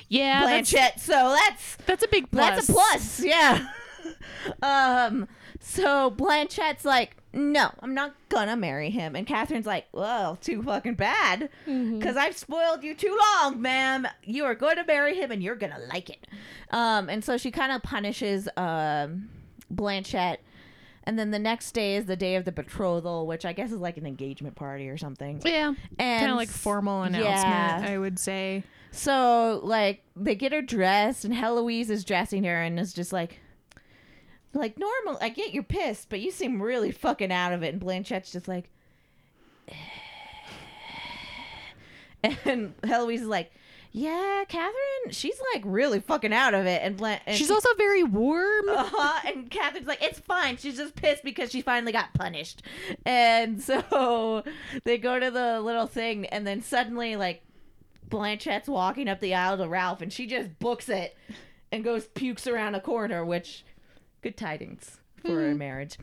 yeah, 0.09 0.45
that's, 0.45 0.72
Blanchette, 0.72 0.99
so 0.99 1.36
that's 1.45 1.76
that's 1.88 2.03
a 2.03 2.07
big 2.07 2.30
plus. 2.30 2.68
That's 2.68 2.70
a 2.70 2.74
plus, 2.74 3.24
yeah. 3.24 3.68
um, 4.62 5.28
so 5.59 6.12
Blanchette's 6.12 6.86
like, 6.86 7.16
no, 7.34 7.71
I'm 7.79 7.93
not 7.93 8.13
gonna 8.29 8.55
marry 8.57 8.89
him, 8.89 9.15
and 9.15 9.25
Katherine's 9.25 9.65
like, 9.65 9.88
well, 9.93 10.36
too 10.36 10.61
fucking 10.63 10.95
bad, 10.95 11.49
because 11.65 12.17
I've 12.17 12.36
spoiled 12.38 12.84
you 12.84 12.93
too 12.95 13.17
long, 13.41 13.61
ma'am. 13.61 14.07
You 14.23 14.43
are 14.45 14.55
going 14.55 14.75
to 14.77 14.84
marry 14.86 15.15
him, 15.15 15.32
and 15.32 15.41
you're 15.41 15.55
gonna 15.55 15.79
like 15.91 16.09
it. 16.09 16.27
Um, 16.71 17.09
and 17.09 17.23
so 17.23 17.38
she 17.38 17.51
kind 17.51 17.71
of 17.71 17.82
punishes 17.84 18.47
um 18.57 19.29
Blanchette. 19.69 20.39
And 21.03 21.17
then 21.17 21.32
the 21.32 21.39
next 21.39 21.71
day 21.71 21.95
is 21.95 22.05
the 22.05 22.15
day 22.15 22.36
of 22.36 22.45
the 22.45 22.51
betrothal, 22.51 23.25
which 23.25 23.43
I 23.43 23.53
guess 23.53 23.71
is 23.71 23.79
like 23.79 23.97
an 23.97 24.05
engagement 24.05 24.55
party 24.55 24.88
or 24.88 24.97
something. 24.97 25.41
Yeah, 25.43 25.73
And 25.97 26.19
kind 26.19 26.32
of 26.32 26.38
like 26.38 26.47
formal 26.49 27.01
announcement. 27.01 27.25
yeah. 27.36 27.84
I 27.88 27.97
would 27.97 28.19
say. 28.19 28.63
So 28.91 29.61
like 29.63 30.03
they 30.15 30.36
get 30.36 30.51
her 30.51 30.61
dressed, 30.61 31.25
and 31.25 31.34
Heloise 31.34 31.89
is 31.89 32.03
dressing 32.05 32.43
her, 32.43 32.61
and 32.61 32.79
is 32.79 32.93
just 32.93 33.11
like, 33.11 33.39
like 34.53 34.77
normal. 34.77 35.17
I 35.21 35.29
get 35.29 35.53
you're 35.53 35.63
pissed, 35.63 36.09
but 36.09 36.19
you 36.19 36.31
seem 36.31 36.61
really 36.61 36.91
fucking 36.91 37.31
out 37.31 37.53
of 37.53 37.63
it. 37.63 37.73
And 37.73 37.81
blanchette's 37.81 38.31
just 38.31 38.47
like, 38.47 38.69
and 42.23 42.73
Heloise 42.83 43.21
is 43.21 43.27
like, 43.27 43.51
yeah, 43.93 44.45
Katherine, 44.47 45.09
she's 45.11 45.39
like 45.53 45.63
really 45.65 45.99
fucking 45.99 46.31
out 46.31 46.53
of 46.53 46.65
it, 46.65 46.81
and 46.81 46.95
Blan- 46.95 47.19
and 47.25 47.35
She's 47.35 47.47
she- 47.47 47.53
also 47.53 47.73
very 47.75 48.03
warm. 48.03 48.69
uh-huh. 48.69 49.19
And 49.27 49.51
Katherine's 49.51 49.87
like, 49.87 50.01
it's 50.01 50.19
fine. 50.19 50.55
She's 50.55 50.77
just 50.77 50.95
pissed 50.95 51.23
because 51.25 51.51
she 51.51 51.61
finally 51.61 51.91
got 51.91 52.13
punished. 52.13 52.61
And 53.05 53.61
so 53.61 54.43
they 54.85 54.97
go 54.97 55.19
to 55.19 55.29
the 55.29 55.59
little 55.59 55.87
thing, 55.87 56.25
and 56.27 56.47
then 56.47 56.61
suddenly, 56.61 57.17
like, 57.17 57.41
blanchette's 58.09 58.69
walking 58.69 59.09
up 59.09 59.19
the 59.19 59.33
aisle 59.33 59.57
to 59.57 59.67
Ralph, 59.67 60.01
and 60.01 60.11
she 60.13 60.25
just 60.25 60.57
books 60.59 60.87
it 60.87 61.17
and 61.73 61.83
goes 61.83 62.05
pukes 62.07 62.47
around 62.47 62.75
a 62.75 62.79
corner, 62.81 63.25
which, 63.25 63.65
good 64.22 64.38
tidings 64.38 64.99
for 65.26 65.49
a 65.49 65.55
marriage. 65.55 65.97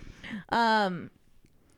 Um, 0.50 1.10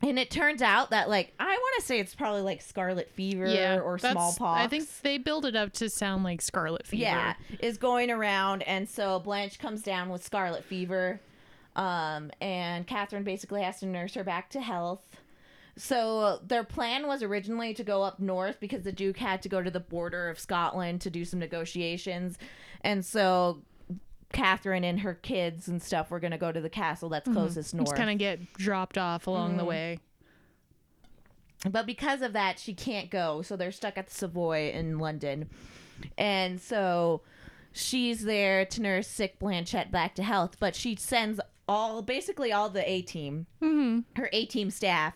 and 0.03 0.19
it 0.19 0.31
turns 0.31 0.63
out 0.63 0.91
that, 0.91 1.11
like, 1.11 1.35
I 1.39 1.45
want 1.45 1.81
to 1.81 1.87
say 1.87 2.01
it's 2.01 2.15
probably 2.15 2.41
like 2.41 2.63
scarlet 2.63 3.11
fever 3.11 3.83
or 3.85 3.99
smallpox. 3.99 4.65
I 4.65 4.67
think 4.67 4.89
they 5.03 5.19
build 5.19 5.45
it 5.45 5.55
up 5.55 5.73
to 5.75 5.91
sound 5.91 6.25
like 6.25 6.41
scarlet 6.41 6.87
fever. 6.87 7.03
Yeah, 7.03 7.35
is 7.61 7.77
going 7.77 8.11
around, 8.11 8.63
and 8.63 8.89
so 8.89 9.21
Blanche 9.21 9.59
comes 9.59 9.83
down 9.83 10.09
with 10.09 10.25
scarlet 10.25 10.65
fever, 10.65 11.21
um, 11.77 12.31
and 12.41 12.87
Katherine 12.87 13.25
basically 13.25 13.63
has 13.63 13.81
to 13.81 13.87
nurse 13.87 14.15
her 14.15 14.25
back 14.25 14.49
to 14.51 14.61
health. 14.63 15.03
So 15.77 16.41
their 16.47 16.65
plan 16.65 17.07
was 17.07 17.23
originally 17.23 17.75
to 17.75 17.85
go 17.85 18.03
up 18.03 18.21
north 18.21 18.59
because 18.59 18.83
the 18.83 18.93
Duke 18.93 19.19
had 19.19 19.41
to 19.43 19.49
go 19.49 19.63
to 19.63 19.71
the 19.71 19.81
border 19.81 20.29
of 20.29 20.39
Scotland 20.39 21.01
to 21.03 21.11
do 21.11 21.25
some 21.27 21.39
negotiations, 21.39 22.39
and 22.81 23.05
so 23.05 23.61
Katherine 24.33 24.85
and 24.85 25.01
her 25.01 25.15
kids 25.15 25.67
and 25.69 25.83
stuff 25.83 26.11
were 26.11 26.21
going 26.21 26.31
to 26.31 26.39
go 26.39 26.53
to 26.53 26.61
the 26.61 26.71
castle 26.71 27.09
that's 27.09 27.29
closest 27.29 27.75
north. 27.75 27.89
Just 27.89 27.97
kind 27.97 28.11
of 28.11 28.19
get 28.19 28.53
dropped 28.55 28.97
off 28.99 29.27
along 29.27 29.51
Mm-hmm. 29.51 29.59
the 29.59 29.65
way. 29.65 29.99
But 31.71 31.85
because 31.87 32.23
of 32.23 32.33
that, 32.33 32.59
she 32.59 32.73
can't 32.73 33.11
go. 33.11 33.43
So 33.43 33.57
they're 33.57 33.73
stuck 33.73 33.99
at 33.99 34.07
the 34.07 34.15
Savoy 34.15 34.71
in 34.71 34.99
London. 34.99 35.51
And 36.17 36.59
so 36.61 37.21
she's 37.73 38.25
there 38.25 38.65
to 38.65 38.81
nurse 38.81 39.07
sick 39.09 39.39
Blanchette 39.39 39.91
back 39.91 40.15
to 40.15 40.23
health. 40.23 40.57
But 40.59 40.75
she 40.75 40.97
sends 40.97 41.39
all, 41.69 42.01
basically 42.01 42.51
all 42.53 42.71
the 42.71 42.89
A 42.91 43.03
team, 43.03 43.47
her 44.17 44.31
A 44.33 44.47
team 44.47 44.71
staff, 44.71 45.15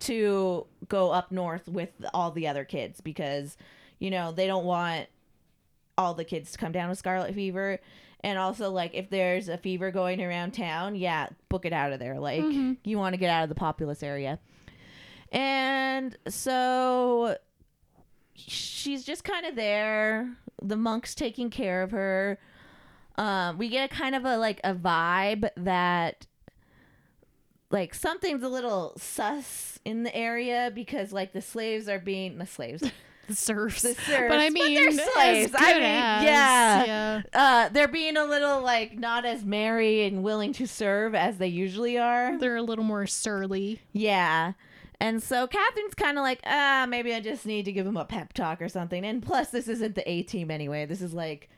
to 0.00 0.66
go 0.88 1.10
up 1.12 1.30
north 1.30 1.68
with 1.68 1.90
all 2.12 2.32
the 2.32 2.48
other 2.48 2.64
kids 2.64 3.00
because, 3.00 3.56
you 4.00 4.10
know, 4.10 4.32
they 4.32 4.46
don't 4.48 4.64
want 4.64 5.06
all 5.96 6.14
the 6.14 6.24
kids 6.24 6.50
to 6.52 6.58
come 6.58 6.72
down 6.72 6.88
with 6.88 6.98
scarlet 6.98 7.32
fever. 7.34 7.78
And 8.26 8.40
also, 8.40 8.72
like, 8.72 8.92
if 8.92 9.08
there's 9.08 9.48
a 9.48 9.56
fever 9.56 9.92
going 9.92 10.20
around 10.20 10.50
town, 10.50 10.96
yeah, 10.96 11.28
book 11.48 11.64
it 11.64 11.72
out 11.72 11.92
of 11.92 12.00
there. 12.00 12.18
Like, 12.18 12.42
you 12.82 12.98
want 12.98 13.12
to 13.12 13.18
get 13.18 13.30
out 13.30 13.44
of 13.44 13.48
the 13.48 13.54
populous 13.54 14.02
area. 14.02 14.40
And 15.30 16.16
so 16.26 17.36
she's 18.34 19.04
just 19.04 19.22
kind 19.22 19.46
of 19.46 19.54
there. 19.54 20.36
The 20.60 20.74
monk's 20.76 21.14
taking 21.14 21.50
care 21.50 21.84
of 21.84 21.92
her. 21.92 22.40
Um, 23.14 23.58
we 23.58 23.68
get 23.68 23.92
a 23.92 23.94
kind 23.94 24.16
of 24.16 24.24
a 24.24 24.36
like 24.38 24.60
a 24.64 24.74
vibe 24.74 25.48
that 25.56 26.26
like 27.70 27.94
something's 27.94 28.42
a 28.42 28.48
little 28.48 28.92
sus 28.98 29.78
in 29.84 30.02
the 30.02 30.14
area 30.14 30.72
because 30.74 31.12
like 31.12 31.32
the 31.32 31.40
slaves 31.40 31.88
are 31.88 32.00
being 32.00 32.38
the 32.38 32.46
slaves. 32.46 32.82
The 33.26 33.34
serfs. 33.34 33.82
The 33.82 33.94
serfs, 33.94 34.28
but 34.28 34.38
I 34.38 34.48
but 34.48 34.52
mean, 34.52 34.74
they're 34.74 34.92
slaves. 34.92 35.52
I 35.56 35.72
mean, 35.74 35.82
as, 35.82 36.24
yeah. 36.24 36.84
yeah. 36.84 37.22
Uh, 37.34 37.68
they're 37.70 37.88
being 37.88 38.16
a 38.16 38.24
little 38.24 38.60
like 38.60 38.98
not 38.98 39.24
as 39.24 39.44
merry 39.44 40.04
and 40.04 40.22
willing 40.22 40.52
to 40.54 40.66
serve 40.66 41.14
as 41.14 41.38
they 41.38 41.48
usually 41.48 41.98
are. 41.98 42.38
They're 42.38 42.56
a 42.56 42.62
little 42.62 42.84
more 42.84 43.06
surly. 43.06 43.80
Yeah. 43.92 44.52
And 45.00 45.22
so 45.22 45.46
Katherine's 45.46 45.94
kind 45.94 46.16
of 46.18 46.22
like, 46.22 46.40
ah, 46.46 46.86
maybe 46.88 47.12
I 47.14 47.20
just 47.20 47.44
need 47.44 47.64
to 47.66 47.72
give 47.72 47.86
him 47.86 47.96
a 47.96 48.04
pep 48.04 48.32
talk 48.32 48.62
or 48.62 48.68
something. 48.68 49.04
And 49.04 49.22
plus, 49.22 49.50
this 49.50 49.68
isn't 49.68 49.94
the 49.94 50.08
A 50.10 50.22
team 50.22 50.50
anyway. 50.50 50.86
This 50.86 51.02
is 51.02 51.12
like 51.12 51.50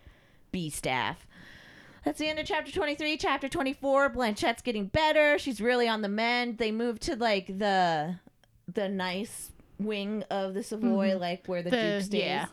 B 0.50 0.70
staff. 0.70 1.26
That's 2.04 2.18
the 2.18 2.28
end 2.28 2.38
of 2.38 2.46
chapter 2.46 2.72
23. 2.72 3.16
Chapter 3.16 3.48
24, 3.48 4.10
Blanchette's 4.10 4.62
getting 4.62 4.86
better. 4.86 5.38
She's 5.38 5.60
really 5.60 5.88
on 5.88 6.02
the 6.02 6.08
mend. 6.08 6.58
They 6.58 6.72
move 6.72 6.98
to 7.00 7.16
like 7.16 7.46
the 7.46 8.16
the 8.72 8.88
nice 8.88 9.52
wing 9.78 10.24
of 10.30 10.54
the 10.54 10.62
Savoy, 10.62 11.16
like 11.18 11.46
where 11.46 11.62
the, 11.62 11.70
The- 11.70 11.76
Duke 11.98 12.02
stays. 12.04 12.22
yeah. 12.22 12.46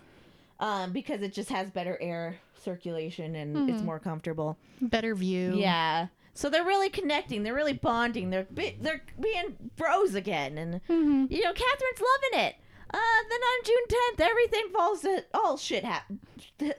Um, 0.60 0.92
because 0.94 1.22
it 1.22 1.34
just 1.34 1.50
has 1.50 1.70
better 1.70 1.98
air 2.02 2.38
circulation 2.64 3.36
and 3.36 3.70
it's 3.70 3.82
more 3.82 4.00
comfortable. 4.00 4.58
Better 4.82 5.14
view. 5.14 5.56
Yeah. 5.58 6.08
So 6.34 6.50
they're 6.50 6.64
really 6.66 6.90
connecting. 6.90 7.44
They're 7.44 7.54
really 7.54 7.74
bonding. 7.74 8.30
They're 8.30 8.44
be- 8.54 8.78
they're 8.82 9.02
being 9.20 9.56
bros 9.76 10.16
again, 10.16 10.58
and 10.58 10.76
Mm-hmm. 10.90 11.26
you 11.34 11.42
know 11.44 11.52
Katherine's 11.54 12.02
loving 12.34 12.46
it. 12.48 12.56
Uh, 12.94 12.98
then 13.30 13.40
on 13.42 13.64
June 13.66 13.84
tenth, 13.90 14.22
everything 14.30 14.66
falls 14.74 15.02
to 15.02 15.26
all 15.34 15.58
shit. 15.58 15.84
Ha- 15.84 16.06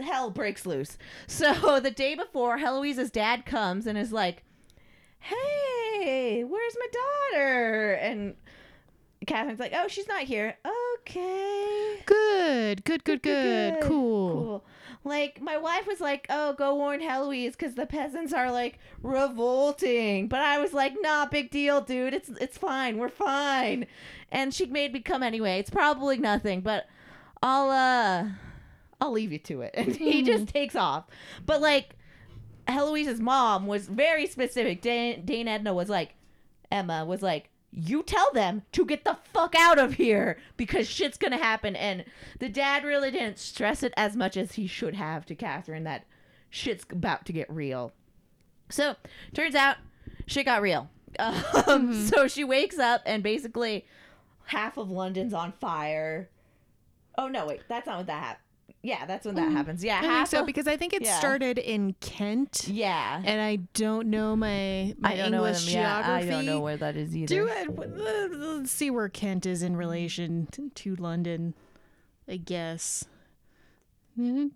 hell 0.00 0.30
breaks 0.30 0.64
loose. 0.66 0.96
So 1.26 1.80
the 1.80 1.90
day 1.90 2.14
before, 2.14 2.58
Heloise's 2.58 3.10
dad 3.10 3.44
comes 3.46 3.86
and 3.86 3.98
is 3.98 4.12
like, 4.12 4.42
"Hey, 5.20 6.44
where's 6.44 6.76
my 6.78 6.86
daughter?" 7.32 7.92
And 7.92 8.34
Katherine's 9.26 9.60
like, 9.60 9.72
"Oh, 9.74 9.88
she's 9.88 10.08
not 10.08 10.22
here." 10.22 10.56
Okay. 11.00 12.02
Good. 12.06 12.84
Good. 12.84 13.04
Good. 13.04 13.22
Good. 13.22 13.80
Cool. 13.82 14.32
Cool. 14.32 14.64
Like 15.04 15.40
my 15.40 15.56
wife 15.56 15.86
was 15.86 16.00
like, 16.00 16.26
"Oh, 16.30 16.52
go 16.54 16.74
warn 16.74 17.00
Heloise 17.00 17.52
because 17.52 17.74
the 17.74 17.86
peasants 17.86 18.32
are 18.32 18.50
like 18.50 18.78
revolting." 19.02 20.28
But 20.28 20.40
I 20.40 20.58
was 20.58 20.72
like, 20.72 20.94
"Nah, 21.00 21.26
big 21.26 21.50
deal, 21.50 21.80
dude. 21.80 22.14
It's 22.14 22.28
it's 22.40 22.58
fine. 22.58 22.98
We're 22.98 23.08
fine." 23.08 23.86
And 24.32 24.52
she 24.52 24.66
made 24.66 24.92
me 24.92 25.00
come 25.00 25.22
anyway. 25.22 25.58
It's 25.58 25.70
probably 25.70 26.18
nothing, 26.18 26.60
but 26.60 26.86
I'll 27.42 27.70
uh, 27.70 28.28
I'll 29.00 29.12
leave 29.12 29.32
you 29.32 29.38
to 29.38 29.62
it. 29.62 29.74
And 29.74 29.94
he 29.96 30.22
just 30.22 30.48
takes 30.52 30.74
off. 30.74 31.04
But 31.44 31.60
like, 31.60 31.96
Heloise's 32.68 33.20
mom 33.20 33.66
was 33.66 33.86
very 33.86 34.26
specific. 34.26 34.82
Dane, 34.82 35.24
Dane 35.24 35.48
Edna 35.48 35.72
was 35.74 35.88
like, 35.88 36.14
Emma 36.70 37.04
was 37.04 37.22
like, 37.22 37.50
you 37.78 38.02
tell 38.02 38.32
them 38.32 38.62
to 38.72 38.86
get 38.86 39.04
the 39.04 39.18
fuck 39.34 39.54
out 39.54 39.78
of 39.78 39.94
here 39.94 40.38
because 40.56 40.88
shit's 40.88 41.18
gonna 41.18 41.36
happen. 41.36 41.76
And 41.76 42.04
the 42.38 42.48
dad 42.48 42.84
really 42.84 43.10
didn't 43.10 43.38
stress 43.38 43.82
it 43.82 43.92
as 43.96 44.16
much 44.16 44.36
as 44.36 44.52
he 44.52 44.66
should 44.66 44.94
have 44.94 45.26
to 45.26 45.34
Katherine 45.34 45.84
that 45.84 46.06
shit's 46.48 46.86
about 46.90 47.26
to 47.26 47.32
get 47.34 47.50
real. 47.50 47.92
So 48.70 48.96
turns 49.34 49.54
out 49.54 49.76
shit 50.26 50.46
got 50.46 50.62
real. 50.62 50.88
Um, 51.66 52.06
So 52.06 52.28
she 52.28 52.44
wakes 52.44 52.78
up 52.78 53.02
and 53.06 53.22
basically 53.22 53.86
half 54.46 54.76
of 54.76 54.90
London's 54.90 55.32
on 55.34 55.52
fire. 55.52 56.28
Oh 57.18 57.28
no, 57.28 57.46
wait, 57.46 57.62
that's 57.68 57.86
not 57.86 57.98
what 57.98 58.06
that 58.06 58.22
happened. 58.22 58.42
Yeah, 58.86 59.04
that's 59.04 59.26
when 59.26 59.34
that 59.34 59.48
mm. 59.48 59.52
happens. 59.52 59.82
Yeah, 59.82 59.98
I 59.98 60.00
think 60.02 60.12
half 60.12 60.28
so 60.28 60.40
of- 60.40 60.46
because 60.46 60.68
I 60.68 60.76
think 60.76 60.92
it 60.92 61.02
yeah. 61.02 61.18
started 61.18 61.58
in 61.58 61.94
Kent, 61.94 62.68
yeah. 62.68 63.20
and 63.24 63.40
I 63.40 63.56
don't 63.74 64.10
know 64.10 64.36
my 64.36 64.94
my 64.96 65.12
I 65.12 65.16
don't 65.16 65.32
know 65.32 65.38
English 65.38 65.66
where- 65.66 65.74
yeah, 65.74 66.02
geography. 66.02 66.28
I 66.28 66.30
don't 66.30 66.46
know 66.46 66.60
where 66.60 66.76
that 66.76 66.96
is 66.96 67.16
either. 67.16 67.26
Do 67.26 67.48
it. 67.48 67.68
Uh, 67.68 68.36
let's 68.36 68.70
see 68.70 68.92
where 68.92 69.08
Kent 69.08 69.44
is 69.44 69.64
in 69.64 69.76
relation 69.76 70.46
to, 70.52 70.70
to 70.70 70.94
London. 70.94 71.54
I 72.28 72.36
guess. 72.36 73.04
Well, 74.16 74.48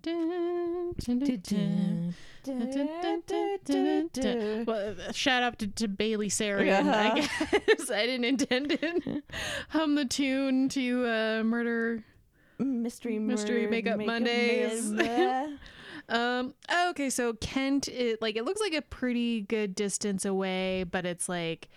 shout 5.12 5.42
out 5.42 5.58
to, 5.58 5.66
to 5.66 5.88
Bailey 5.88 6.28
Sarian. 6.28 6.88
I 6.88 7.08
uh-huh. 7.18 7.58
guess 7.66 7.90
I 7.90 8.06
didn't 8.06 8.26
intend 8.26 8.72
it. 8.72 9.24
Hum 9.70 9.96
the 9.96 10.04
tune 10.04 10.68
to 10.68 11.06
uh, 11.06 11.42
murder. 11.42 12.04
Mystery 12.60 13.18
Mystery 13.18 13.64
Mur- 13.64 13.70
Makeup 13.70 13.98
Mondays. 13.98 14.92
Um. 16.08 16.54
Okay. 16.88 17.08
So 17.08 17.34
Kent, 17.34 17.86
it 17.86 18.20
like 18.20 18.34
it 18.34 18.44
looks 18.44 18.60
like 18.60 18.74
a 18.74 18.82
pretty 18.82 19.42
good 19.42 19.76
distance 19.76 20.24
away, 20.24 20.82
but 20.82 21.06
it's 21.06 21.28
like 21.28 21.68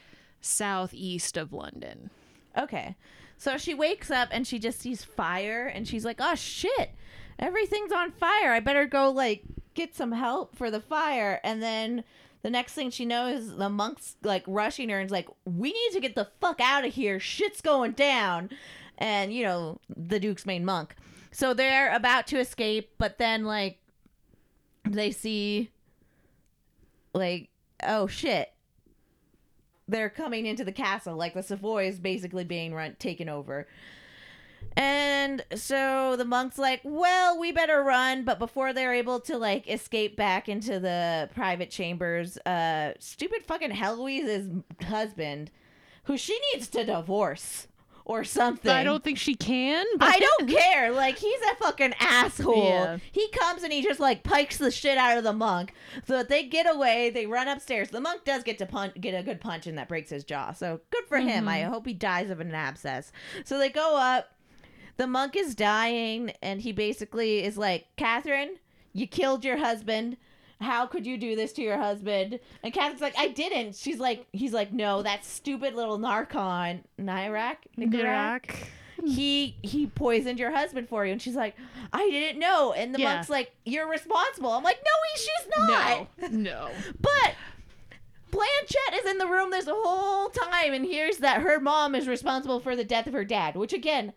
southeast 0.41 1.37
of 1.37 1.53
London. 1.53 2.09
Okay. 2.57 2.95
So 3.37 3.57
she 3.57 3.75
wakes 3.75 4.09
up 4.09 4.29
and 4.31 4.47
she 4.47 4.57
just 4.57 4.79
sees 4.79 5.03
fire 5.03 5.67
and 5.67 5.87
she's 5.87 6.03
like, 6.03 6.17
"Oh 6.19 6.33
shit. 6.33 6.95
Everything's 7.37 7.91
on 7.91 8.11
fire. 8.11 8.53
I 8.53 8.59
better 8.59 8.85
go 8.87 9.11
like 9.11 9.43
get 9.75 9.95
some 9.95 10.13
help 10.13 10.55
for 10.55 10.71
the 10.71 10.81
fire." 10.81 11.39
And 11.43 11.61
then 11.61 12.03
the 12.41 12.49
next 12.49 12.73
thing 12.73 12.89
she 12.89 13.05
knows, 13.05 13.55
the 13.55 13.69
monk's 13.69 14.15
like 14.23 14.43
rushing 14.47 14.89
her 14.89 14.99
and's 14.99 15.11
like, 15.11 15.27
"We 15.45 15.73
need 15.73 15.91
to 15.91 15.99
get 15.99 16.15
the 16.15 16.29
fuck 16.41 16.59
out 16.59 16.85
of 16.85 16.93
here. 16.93 17.19
Shit's 17.19 17.61
going 17.61 17.91
down." 17.91 18.49
And 18.97 19.33
you 19.33 19.43
know, 19.43 19.79
the 19.95 20.19
duke's 20.19 20.45
main 20.45 20.65
monk. 20.65 20.95
So 21.31 21.53
they're 21.53 21.93
about 21.93 22.27
to 22.27 22.39
escape, 22.39 22.91
but 22.97 23.17
then 23.17 23.43
like 23.43 23.79
they 24.87 25.11
see 25.11 25.71
like, 27.13 27.49
"Oh 27.83 28.07
shit. 28.07 28.53
They're 29.87 30.09
coming 30.09 30.45
into 30.45 30.63
the 30.63 30.71
castle. 30.71 31.15
Like 31.15 31.33
the 31.33 31.43
savoy 31.43 31.87
is 31.87 31.99
basically 31.99 32.43
being 32.43 32.73
run 32.73 32.95
taken 32.99 33.29
over. 33.29 33.67
And 34.75 35.43
so 35.55 36.15
the 36.15 36.25
monk's 36.25 36.57
like 36.57 36.81
well 36.83 37.37
we 37.39 37.51
better 37.51 37.83
run. 37.83 38.23
But 38.23 38.39
before 38.39 38.73
they're 38.73 38.93
able 38.93 39.19
to 39.21 39.37
like 39.37 39.69
escape 39.69 40.15
back 40.15 40.47
into 40.49 40.79
the 40.79 41.29
private 41.35 41.69
chambers 41.69 42.37
uh 42.39 42.93
stupid 42.99 43.43
fucking 43.43 43.71
heloise's 43.71 44.49
husband 44.83 45.51
who 46.05 46.17
she 46.17 46.39
needs 46.53 46.67
to 46.69 46.83
divorce 46.85 47.67
or 48.05 48.23
something 48.23 48.71
I 48.71 48.83
don't 48.83 49.03
think 49.03 49.17
she 49.17 49.35
can. 49.35 49.85
But 49.97 50.09
I 50.09 50.19
don't 50.19 50.49
care. 50.57 50.91
Like 50.91 51.17
he's 51.17 51.39
a 51.51 51.55
fucking 51.55 51.93
asshole. 51.99 52.63
Yeah. 52.63 52.97
He 53.11 53.29
comes 53.29 53.63
and 53.63 53.71
he 53.71 53.81
just 53.81 53.99
like 53.99 54.23
pikes 54.23 54.57
the 54.57 54.71
shit 54.71 54.97
out 54.97 55.17
of 55.17 55.23
the 55.23 55.33
monk. 55.33 55.73
So 56.05 56.17
that 56.17 56.29
they 56.29 56.43
get 56.43 56.69
away. 56.69 57.09
They 57.09 57.25
run 57.25 57.47
upstairs. 57.47 57.89
The 57.89 58.01
monk 58.01 58.25
does 58.25 58.43
get 58.43 58.57
to 58.59 58.65
punch, 58.65 58.99
get 58.99 59.11
a 59.11 59.23
good 59.23 59.39
punch, 59.39 59.67
and 59.67 59.77
that 59.77 59.87
breaks 59.87 60.09
his 60.09 60.23
jaw. 60.23 60.51
So 60.51 60.81
good 60.91 61.05
for 61.07 61.17
him. 61.17 61.47
I 61.47 61.59
mm-hmm. 61.59 61.71
hope 61.71 61.85
he 61.85 61.93
dies 61.93 62.29
of 62.29 62.39
an 62.39 62.53
abscess. 62.53 63.11
So 63.45 63.57
they 63.57 63.69
go 63.69 63.97
up. 63.97 64.29
The 64.95 65.07
monk 65.07 65.35
is 65.35 65.55
dying, 65.55 66.33
and 66.43 66.61
he 66.61 66.71
basically 66.71 67.43
is 67.43 67.57
like, 67.57 67.87
Katherine, 67.97 68.57
you 68.91 69.07
killed 69.07 69.43
your 69.43 69.57
husband. 69.57 70.17
How 70.63 70.85
could 70.87 71.05
you 71.05 71.17
do 71.17 71.35
this 71.35 71.53
to 71.53 71.61
your 71.61 71.77
husband? 71.77 72.39
And 72.63 72.73
Katherine's 72.73 73.01
like, 73.01 73.15
I 73.17 73.27
didn't. 73.27 73.75
She's 73.75 73.99
like, 73.99 74.25
he's 74.33 74.53
like, 74.53 74.73
no, 74.73 75.01
that 75.03 75.23
stupid 75.25 75.75
little 75.75 75.99
narcon, 75.99 76.81
Nirac, 76.99 77.57
Nirac. 77.77 78.49
he 79.05 79.55
he 79.61 79.87
poisoned 79.87 80.39
your 80.39 80.51
husband 80.51 80.87
for 80.87 81.05
you 81.05 81.11
and 81.11 81.21
she's 81.21 81.35
like 81.35 81.55
i 81.91 82.07
didn't 82.11 82.39
know 82.39 82.71
and 82.73 82.93
the 82.95 82.99
Yeah. 82.99 83.15
monk's 83.15 83.29
like 83.29 83.51
you're 83.65 83.89
responsible 83.89 84.51
i'm 84.51 84.63
like 84.63 84.77
no 84.77 84.91
he, 85.11 85.19
she's 85.19 85.49
not 85.57 86.07
No. 86.21 86.27
No. 86.29 86.69
but 87.01 87.33
blanchette 88.31 88.99
is 89.03 89.05
in 89.09 89.17
the 89.17 89.27
room 89.27 89.49
this 89.51 89.67
whole 89.69 90.29
time 90.29 90.73
and 90.73 90.85
hears 90.85 91.17
that 91.17 91.41
her 91.41 91.59
mom 91.59 91.95
is 91.95 92.07
responsible 92.07 92.59
for 92.59 92.75
the 92.75 92.83
death 92.83 93.07
of 93.07 93.13
her 93.13 93.25
dad 93.25 93.55
which 93.55 93.73
again 93.73 94.13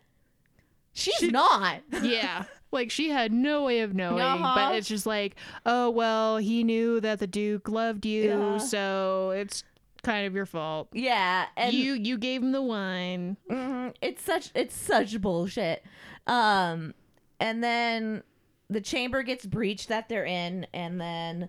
she's 0.93 1.15
She- 1.15 1.31
not 1.31 1.81
yeah. 2.03 2.45
Like 2.71 2.91
she 2.91 3.09
had 3.09 3.31
no 3.31 3.63
way 3.63 3.79
of 3.81 3.93
knowing, 3.95 4.21
Uh-huh. 4.21 4.53
but 4.55 4.75
it's 4.75 4.87
just 4.87 5.05
like, 5.05 5.35
oh 5.65 5.89
well, 5.89 6.37
he 6.37 6.63
knew 6.63 6.99
that 6.99 7.19
the 7.19 7.27
Duke 7.27 7.69
loved 7.69 8.05
you, 8.05 8.29
Yeah. 8.29 8.57
so 8.57 9.31
it's 9.31 9.63
kind 10.03 10.27
of 10.27 10.33
your 10.35 10.45
fault. 10.45 10.87
yeah 10.93 11.47
and 11.57 11.73
you 11.73 11.93
you 11.93 12.17
gave 12.17 12.41
him 12.43 12.51
the 12.51 12.61
wine. 12.61 13.37
Mhm. 13.49 13.93
It's 14.01 14.21
such 14.21 14.51
it's 14.53 14.75
such 14.75 15.19
bullshit. 15.21 15.83
Um, 16.27 16.93
and 17.39 17.63
then 17.63 18.23
the 18.69 18.81
chamber 18.81 19.23
gets 19.23 19.45
breached 19.45 19.87
that 19.89 20.09
they're 20.09 20.25
in, 20.25 20.67
and 20.73 20.99
then 20.99 21.47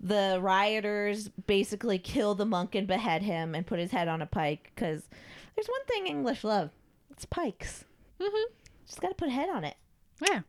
the 0.00 0.38
rioters 0.40 1.28
basically 1.28 1.98
kill 1.98 2.34
the 2.34 2.46
monk 2.46 2.74
and 2.74 2.86
behead 2.86 3.22
him 3.22 3.54
and 3.54 3.66
put 3.66 3.78
his 3.78 3.90
head 3.92 4.08
on 4.08 4.20
a 4.22 4.26
pike. 4.26 4.72
Because 4.74 5.08
there's 5.54 5.68
one 5.68 5.84
thing 5.86 6.06
English 6.08 6.42
love, 6.44 6.70
it's 7.10 7.24
pikes. 7.24 7.84
Mm-hmm. 8.20 8.52
Just 8.86 9.00
gotta 9.00 9.14
put 9.14 9.28
a 9.28 9.32
head 9.32 9.48
on 9.48 9.64
it. 9.64 9.76
Yeah. 10.26 10.40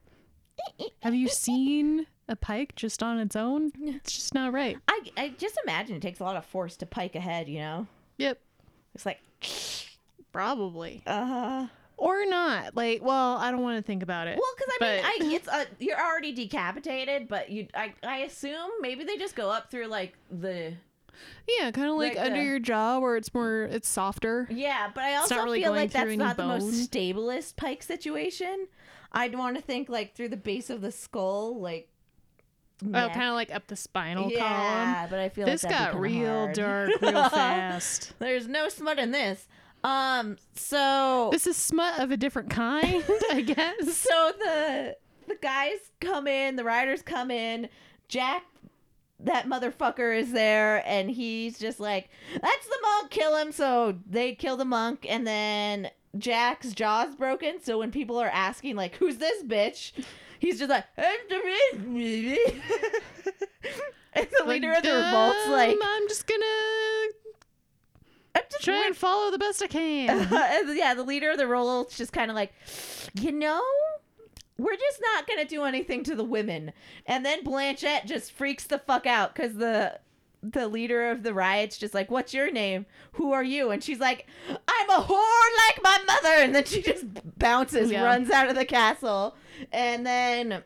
Have 1.03 1.15
you 1.15 1.27
seen 1.29 2.05
a 2.27 2.35
pike 2.35 2.75
just 2.75 3.01
on 3.01 3.19
its 3.19 3.35
own? 3.35 3.71
It's 3.81 4.13
just 4.13 4.33
not 4.33 4.53
right. 4.53 4.77
I 4.87 4.99
I 5.17 5.29
just 5.37 5.57
imagine 5.63 5.95
it 5.95 6.01
takes 6.01 6.19
a 6.19 6.23
lot 6.23 6.35
of 6.35 6.45
force 6.45 6.75
to 6.77 6.85
pike 6.85 7.15
ahead. 7.15 7.47
You 7.47 7.59
know, 7.59 7.87
Yep. 8.17 8.39
it's 8.95 9.05
like 9.05 9.19
Probably. 10.31 11.01
uh. 11.07 11.25
Huh. 11.25 11.67
Or 11.97 12.25
not. 12.25 12.77
Like, 12.77 13.03
well, 13.03 13.35
I 13.37 13.51
don't 13.51 13.61
want 13.61 13.75
to 13.77 13.81
think 13.83 14.03
about 14.03 14.27
it. 14.27 14.37
Well, 14.37 14.53
because 14.57 14.73
I 14.79 14.85
mean, 15.19 15.29
I, 15.31 15.33
it's 15.35 15.47
uh, 15.49 15.65
you're 15.79 15.99
already 15.99 16.31
decapitated, 16.31 17.27
but 17.27 17.49
you, 17.49 17.67
I, 17.75 17.93
I 18.03 18.19
assume 18.19 18.69
maybe 18.79 19.03
they 19.03 19.17
just 19.17 19.35
go 19.35 19.49
up 19.49 19.69
through 19.69 19.87
like 19.87 20.13
the 20.31 20.75
yeah, 21.59 21.71
kind 21.71 21.89
of 21.89 21.97
like, 21.97 22.15
like 22.15 22.25
under 22.27 22.39
the- 22.39 22.45
your 22.45 22.59
jaw 22.59 22.99
where 22.99 23.17
it's 23.17 23.33
more, 23.33 23.63
it's 23.63 23.89
softer. 23.89 24.47
Yeah, 24.49 24.89
but 24.95 25.03
I 25.03 25.15
also 25.15 25.35
really 25.43 25.61
feel 25.61 25.73
like 25.73 25.91
that's 25.91 26.15
not 26.15 26.37
the 26.37 26.45
most 26.45 26.89
stablest 26.89 27.57
pike 27.57 27.83
situation. 27.83 28.67
I'd 29.11 29.35
want 29.35 29.55
to 29.55 29.61
think 29.61 29.89
like 29.89 30.15
through 30.15 30.29
the 30.29 30.37
base 30.37 30.69
of 30.69 30.81
the 30.81 30.91
skull, 30.91 31.59
like. 31.59 31.89
Oh, 32.81 32.91
kind 32.91 33.23
of 33.27 33.33
like 33.33 33.53
up 33.53 33.67
the 33.67 33.75
spinal 33.75 34.23
column. 34.29 34.37
yeah, 34.37 35.05
but 35.09 35.19
I 35.19 35.27
feel 35.27 35.45
This 35.45 35.63
like 35.65 35.73
got 35.73 35.99
real 35.99 36.25
hard. 36.45 36.55
dark 36.55 36.89
real 37.01 37.29
fast. 37.29 38.13
There's 38.19 38.47
no 38.47 38.69
smut 38.69 38.97
in 38.99 39.11
this. 39.11 39.49
Um, 39.83 40.37
so 40.55 41.27
This 41.33 41.45
is 41.45 41.57
smut 41.57 41.99
of 41.99 42.11
a 42.11 42.15
different 42.17 42.49
kind, 42.49 43.03
I 43.31 43.41
guess. 43.45 43.97
so 43.97 44.31
the 44.39 44.95
the 45.27 45.35
guys 45.41 45.77
come 45.99 46.25
in, 46.25 46.55
the 46.55 46.63
riders 46.63 47.01
come 47.01 47.29
in. 47.31 47.67
Jack, 48.07 48.43
that 49.19 49.45
motherfucker 49.47 50.17
is 50.17 50.31
there, 50.31 50.81
and 50.87 51.09
he's 51.11 51.59
just 51.59 51.81
like, 51.81 52.09
"That's 52.33 52.67
the 52.67 52.77
monk, 52.81 53.11
kill 53.11 53.35
him." 53.35 53.51
So 53.51 53.95
they 54.09 54.35
kill 54.35 54.55
the 54.55 54.63
monk, 54.65 55.05
and 55.07 55.27
then 55.27 55.89
Jack's 56.17 56.73
jaw's 56.73 57.15
broken. 57.15 57.61
So 57.61 57.79
when 57.79 57.91
people 57.91 58.17
are 58.17 58.29
asking 58.29 58.75
like, 58.75 58.95
"Who's 58.95 59.17
this 59.17 59.43
bitch?" 59.43 59.91
He's 60.39 60.57
just 60.57 60.69
like, 60.69 60.85
and 64.13 64.27
the 64.37 64.45
leader 64.45 64.71
of 64.73 64.83
the 64.83 64.93
revolt's 64.93 65.47
like, 65.49 65.71
"Um, 65.71 65.79
I'm 65.83 66.07
just 66.07 66.25
gonna 66.27 66.45
"I'm 68.35 68.43
just 68.49 68.63
try 68.63 68.85
and 68.85 68.95
follow 68.95 69.31
the 69.31 69.37
best 69.37 69.61
I 69.61 69.67
can. 69.67 70.09
and 70.33 70.77
yeah, 70.77 70.93
the 70.93 71.03
leader 71.03 71.31
of 71.31 71.37
the 71.37 71.47
revolt's 71.47 71.97
just 71.97 72.13
kind 72.13 72.31
of 72.31 72.35
like, 72.35 72.53
you 73.15 73.31
know, 73.31 73.61
we're 74.57 74.75
just 74.75 75.01
not 75.13 75.27
gonna 75.27 75.45
do 75.45 75.63
anything 75.63 76.03
to 76.05 76.15
the 76.15 76.23
women. 76.23 76.71
And 77.05 77.25
then 77.25 77.43
Blanchette 77.43 78.05
just 78.05 78.31
freaks 78.31 78.65
the 78.65 78.79
fuck 78.79 79.05
out 79.05 79.35
because 79.35 79.55
the 79.55 79.99
the 80.41 80.67
leader 80.67 81.09
of 81.11 81.23
the 81.23 81.33
riot's 81.33 81.77
just 81.77 81.93
like, 81.93 82.09
"What's 82.09 82.33
your 82.33 82.51
name? 82.51 82.85
Who 83.13 83.31
are 83.33 83.43
you?" 83.43 83.71
And 83.71 83.83
she's 83.83 83.99
like, 83.99 84.27
"I'm 84.49 84.89
a 84.89 85.03
whore 85.03 85.47
like 85.67 85.83
my 85.83 85.99
mother." 86.07 86.35
And 86.43 86.55
then 86.55 86.63
she 86.65 86.81
just 86.81 87.05
bounces, 87.37 87.91
Yeah. 87.91 88.03
runs 88.03 88.29
out 88.31 88.49
of 88.49 88.55
the 88.55 88.65
castle, 88.65 89.35
and 89.71 90.05
then 90.05 90.63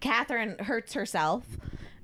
Katherine 0.00 0.56
hurts 0.58 0.94
herself 0.94 1.44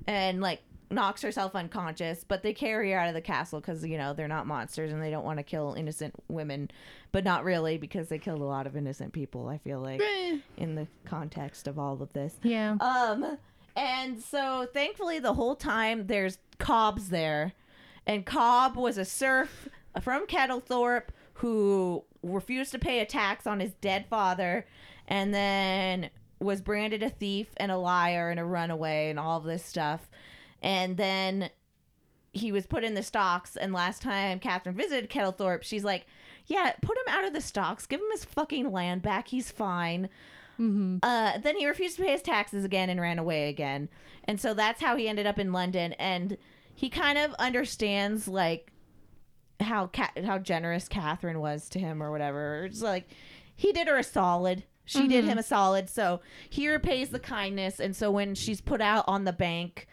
and 0.07 0.41
like 0.41 0.61
knocks 0.89 1.21
herself 1.23 1.55
unconscious, 1.55 2.23
but 2.27 2.43
they 2.43 2.53
carry 2.53 2.91
her 2.91 2.99
out 2.99 3.07
of 3.07 3.15
the 3.15 3.21
castle 3.21 3.59
because 3.59 3.83
you 3.85 3.97
know 3.97 4.13
they're 4.13 4.27
not 4.27 4.45
monsters 4.45 4.91
and 4.91 5.01
they 5.01 5.09
don't 5.09 5.23
want 5.25 5.39
to 5.39 5.43
kill 5.43 5.73
innocent 5.77 6.13
women, 6.27 6.69
but 7.11 7.23
not 7.23 7.43
really 7.43 7.77
because 7.77 8.09
they 8.09 8.19
killed 8.19 8.41
a 8.41 8.45
lot 8.45 8.67
of 8.67 8.75
innocent 8.77 9.11
people. 9.11 9.47
I 9.47 9.57
feel 9.57 9.79
like 9.79 10.01
Eh, 10.01 10.37
in 10.57 10.75
the 10.75 10.87
context 11.05 11.67
of 11.67 11.79
all 11.79 12.01
of 12.01 12.13
this. 12.13 12.35
yeah. 12.43 12.77
Um, 12.79 13.37
and 13.75 14.21
so 14.21 14.67
thankfully 14.73 15.19
the 15.19 15.33
whole 15.33 15.55
time 15.55 16.07
there's 16.07 16.37
Cobb's 16.59 17.09
there, 17.09 17.53
and 18.05 18.25
Cobb 18.25 18.75
was 18.75 18.97
a 18.97 19.05
serf 19.05 19.67
from 20.01 20.27
Kettlethorpe 20.27 21.09
who 21.35 22.03
refused 22.21 22.71
to 22.71 22.79
pay 22.79 22.99
a 22.99 23.05
tax 23.05 23.45
on 23.45 23.59
his 23.59 23.73
dead 23.81 24.05
father, 24.09 24.65
and 25.07 25.33
then 25.33 26.09
was 26.39 26.61
branded 26.61 27.03
a 27.03 27.09
thief 27.09 27.47
and 27.57 27.71
a 27.71 27.77
liar 27.77 28.29
and 28.29 28.39
a 28.39 28.45
runaway 28.45 29.09
and 29.09 29.19
all 29.19 29.39
this 29.39 29.65
stuff, 29.65 30.09
and 30.61 30.97
then 30.97 31.49
he 32.31 32.51
was 32.51 32.65
put 32.65 32.83
in 32.83 32.95
the 32.95 33.03
stocks. 33.03 33.55
And 33.55 33.71
last 33.73 34.01
time 34.01 34.39
Katherine 34.39 34.75
visited 34.75 35.09
Kettlethorpe, 35.09 35.63
she's 35.63 35.83
like, 35.83 36.07
"Yeah, 36.47 36.73
put 36.81 36.97
him 36.97 37.13
out 37.13 37.25
of 37.25 37.33
the 37.33 37.41
stocks. 37.41 37.85
Give 37.85 38.01
him 38.01 38.11
his 38.11 38.25
fucking 38.25 38.71
land 38.71 39.01
back. 39.03 39.27
He's 39.27 39.51
fine." 39.51 40.09
Hmm 40.57 40.97
Uh, 41.01 41.37
then 41.39 41.57
he 41.57 41.67
refused 41.67 41.97
to 41.97 42.03
pay 42.03 42.11
his 42.11 42.21
taxes 42.21 42.63
again 42.63 42.89
and 42.89 43.01
ran 43.01 43.19
away 43.19 43.49
again. 43.49 43.89
And 44.25 44.39
so 44.39 44.53
that's 44.53 44.81
how 44.81 44.95
he 44.95 45.07
ended 45.07 45.25
up 45.25 45.39
in 45.39 45.51
London. 45.51 45.93
And 45.93 46.37
he 46.75 46.89
kind 46.89 47.17
of 47.17 47.33
understands 47.35 48.27
like 48.27 48.71
how 49.59 49.87
ca- 49.87 50.11
how 50.25 50.37
generous 50.37 50.87
Katherine 50.87 51.39
was 51.39 51.69
to 51.69 51.79
him 51.79 52.01
or 52.01 52.11
whatever. 52.11 52.65
It's 52.65 52.81
like 52.81 53.09
he 53.55 53.71
did 53.71 53.87
her 53.87 53.97
a 53.97 54.03
solid. 54.03 54.63
She 54.85 55.07
did 55.07 55.23
him 55.23 55.37
a 55.37 55.43
solid. 55.43 55.89
So 55.89 56.19
he 56.49 56.69
repays 56.69 57.09
the 57.09 57.19
kindness. 57.19 57.79
And 57.79 57.95
so 57.95 58.11
when 58.11 58.35
she's 58.35 58.59
put 58.59 58.81
out 58.81 59.05
on 59.07 59.23
the 59.23 59.31
bank 59.31 59.87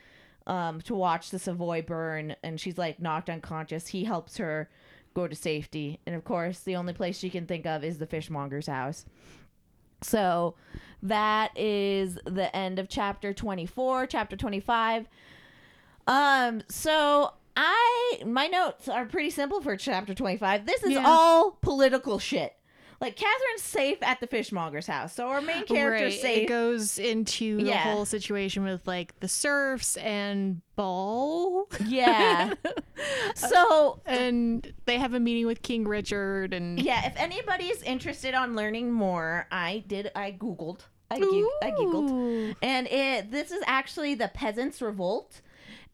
um, 0.49 0.81
to 0.83 0.95
watch 0.97 1.31
the 1.31 1.39
Savoy 1.39 1.83
burn 1.83 2.35
and 2.43 2.61
she's 2.61 2.77
like 2.77 2.99
knocked 3.01 3.31
unconscious, 3.31 3.87
he 3.87 4.05
helps 4.05 4.39
her 4.39 4.69
go 5.15 5.29
to 5.29 5.37
safety. 5.37 6.01
And 6.07 6.17
of 6.17 6.25
course, 6.25 6.61
the 6.61 6.75
only 6.75 6.93
place 6.93 7.19
she 7.19 7.31
can 7.31 7.47
think 7.47 7.67
of 7.67 7.85
is 7.85 7.99
the 7.99 8.07
fishmonger's 8.07 8.67
house. 8.67 9.05
So 10.03 10.55
that 11.03 11.57
is 11.59 12.19
the 12.25 12.55
end 12.55 12.79
of 12.79 12.89
chapter 12.89 13.33
24, 13.33 14.07
chapter 14.07 14.37
25. 14.37 15.07
Um 16.07 16.63
so 16.69 17.33
I 17.57 18.23
my 18.27 18.47
notes 18.47 18.89
are 18.89 19.05
pretty 19.07 19.31
simple 19.31 19.61
for 19.61 19.77
chapter 19.77 20.15
25. 20.15 20.67
This 20.67 20.83
is 20.83 20.93
Yeah. 20.93 21.05
all 21.07 21.53
political 21.61 22.19
shit. 22.19 22.55
Like 23.01 23.17
Katherine's 23.17 23.63
safe 23.63 23.99
at 24.03 24.21
the 24.21 24.27
fishmonger's 24.27 24.87
house. 24.87 25.15
So 25.15 25.29
our 25.29 25.41
main 25.41 25.65
character's 25.65 26.13
Right. 26.15 26.21
safe. 26.21 26.43
It 26.45 26.49
goes 26.49 26.99
into 26.99 27.65
the 27.65 27.73
whole 27.77 28.05
situation 28.05 28.63
with 28.63 28.87
like 28.87 29.19
the 29.21 29.29
serfs 29.29 29.97
and 29.97 30.61
Ball. 30.77 31.67
yeah. 31.87 32.53
so 33.35 34.01
and 34.07 34.73
they 34.85 34.99
have 34.99 35.15
a 35.15 35.21
meeting 35.21 35.47
with 35.47 35.63
King 35.63 35.87
Richard 35.87 36.53
and 36.53 36.81
yeah, 36.81 37.07
if 37.07 37.15
anybody's 37.17 37.83
interested 37.83 38.35
on 38.35 38.55
learning 38.55 38.93
more, 38.93 39.47
I 39.51 39.85
did 39.87 40.11
I 40.15 40.33
googled. 40.33 40.81
I, 41.11 41.19
gig- 41.19 41.45
I 41.63 41.71
giggled. 41.71 42.55
And 42.63 42.87
it 42.87 43.31
this 43.31 43.51
is 43.51 43.63
actually 43.67 44.15
the 44.15 44.29
peasants 44.29 44.81
revolt 44.81 45.41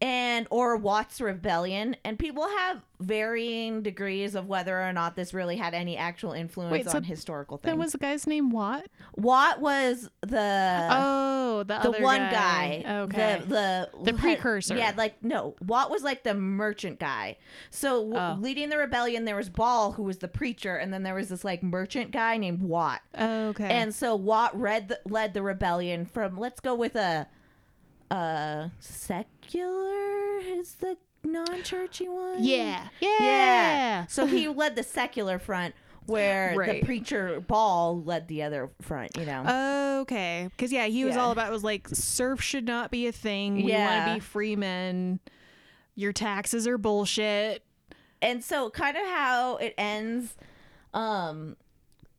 and 0.01 0.47
or 0.51 0.77
Wat's 0.77 1.19
rebellion 1.19 1.95
and 2.05 2.19
people 2.19 2.47
have 2.47 2.81
varying 2.99 3.81
degrees 3.83 4.33
of 4.35 4.47
whether 4.47 4.79
or 4.81 4.91
not 4.91 5.15
this 5.15 5.33
really 5.33 5.55
had 5.55 5.73
any 5.75 5.95
actual 5.97 6.31
influence 6.33 6.71
Wait, 6.71 6.89
so 6.89 6.97
on 6.97 7.03
historical 7.03 7.57
That 7.57 7.69
things. 7.71 7.79
was 7.79 7.91
the 7.93 7.97
guy's 7.99 8.25
name 8.27 8.49
Wat? 8.49 8.85
Wat 9.15 9.59
was 9.59 10.09
the 10.21 10.87
oh, 10.91 11.59
the, 11.59 11.77
the 11.79 11.89
other 11.89 12.01
one 12.03 12.17
guy. 12.19 12.83
guy. 12.85 12.99
Okay. 13.01 13.41
The 13.47 13.89
the 13.97 14.11
The 14.11 14.13
precursor. 14.17 14.75
Yeah, 14.77 14.93
like 14.97 15.23
no. 15.23 15.55
Wat 15.61 15.89
was 15.91 16.03
like 16.03 16.23
the 16.23 16.33
merchant 16.35 16.99
guy. 16.99 17.37
So 17.71 18.03
w- 18.09 18.17
Oh. 18.17 18.37
leading 18.39 18.69
the 18.69 18.77
rebellion 18.77 19.25
there 19.25 19.35
was 19.35 19.49
Ball 19.49 19.91
who 19.93 20.03
was 20.03 20.17
the 20.17 20.27
preacher 20.27 20.75
and 20.75 20.91
then 20.93 21.03
there 21.03 21.15
was 21.15 21.29
this 21.29 21.43
like 21.43 21.61
merchant 21.63 22.11
guy 22.11 22.37
named 22.37 22.61
Wat. 22.61 23.01
okay. 23.19 23.69
And 23.69 23.93
so 23.93 24.15
Wat 24.15 24.59
read 24.59 24.89
the, 24.89 24.99
led 25.05 25.33
the 25.33 25.41
rebellion 25.43 26.05
from 26.05 26.37
let's 26.37 26.59
go 26.59 26.73
with 26.75 26.95
a 26.95 27.27
uh 28.11 28.69
secular 28.79 30.37
is 30.39 30.75
the 30.75 30.97
non-churchy 31.23 32.07
one. 32.07 32.43
yeah. 32.43 32.87
Yeah. 32.99 33.09
Yeah. 33.19 34.05
So 34.07 34.25
he 34.25 34.47
led 34.61 34.75
the 34.75 34.83
secular 34.83 35.39
front 35.39 35.75
where 36.05 36.55
Right. 36.55 36.79
the 36.81 36.85
preacher 36.85 37.41
Ball 37.41 38.01
led 38.01 38.29
the 38.29 38.43
other 38.43 38.69
front, 38.81 39.17
you 39.17 39.25
know. 39.25 39.99
Okay. 40.03 40.47
Because, 40.51 40.71
yeah, 40.71 40.85
he 40.85 41.03
was 41.03 41.15
Yeah. 41.15 41.21
all 41.23 41.31
about 41.31 41.51
was 41.51 41.65
like, 41.65 41.89
surf 41.89 42.41
should 42.41 42.65
not 42.65 42.91
be 42.91 43.07
a 43.07 43.11
thing. 43.11 43.55
We 43.55 43.63
want 43.63 43.73
Yeah. 43.73 44.05
to 44.07 44.13
be 44.13 44.19
free 44.21 44.55
men. 44.55 45.19
Your 45.95 46.13
taxes 46.13 46.65
are 46.67 46.77
bullshit. 46.77 47.63
and 48.21 48.43
so 48.43 48.69
kind 48.71 48.95
of 48.97 49.05
how 49.07 49.57
it 49.57 49.73
ends 49.77 50.35
um 50.93 51.55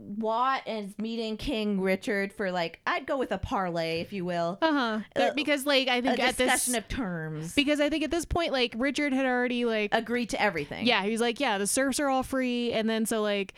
Wat 0.00 0.62
is 0.66 0.96
meeting 0.98 1.36
King 1.36 1.80
Richard 1.80 2.32
for 2.32 2.52
like 2.52 2.80
I'd 2.86 3.04
go 3.04 3.16
with 3.18 3.32
a 3.32 3.38
parlay 3.38 4.00
if 4.00 4.12
you 4.12 4.24
will. 4.24 4.56
Uh-huh. 4.62 5.00
Uh, 5.16 5.30
because, 5.34 5.66
like, 5.66 5.88
I 5.88 5.96
A 5.96 6.02
think 6.02 6.18
at 6.20 6.36
discussion 6.36 6.74
this... 6.74 6.82
of 6.82 6.88
terms. 6.88 7.54
because 7.54 7.80
I 7.80 7.90
think 7.90 8.04
at 8.04 8.10
this 8.10 8.24
point, 8.24 8.52
like, 8.52 8.74
Richard 8.76 9.12
had 9.12 9.26
already, 9.26 9.64
like... 9.64 9.92
agreed 9.92 10.30
to 10.30 10.40
everything. 10.40 10.86
yeah, 10.86 11.02
he 11.02 11.10
was 11.10 11.20
like, 11.20 11.40
yeah, 11.40 11.58
the 11.58 11.66
serfs 11.66 11.98
are 11.98 12.08
all 12.08 12.22
free. 12.22 12.72
And 12.72 12.88
then 12.88 13.06
so, 13.06 13.22
like, 13.22 13.54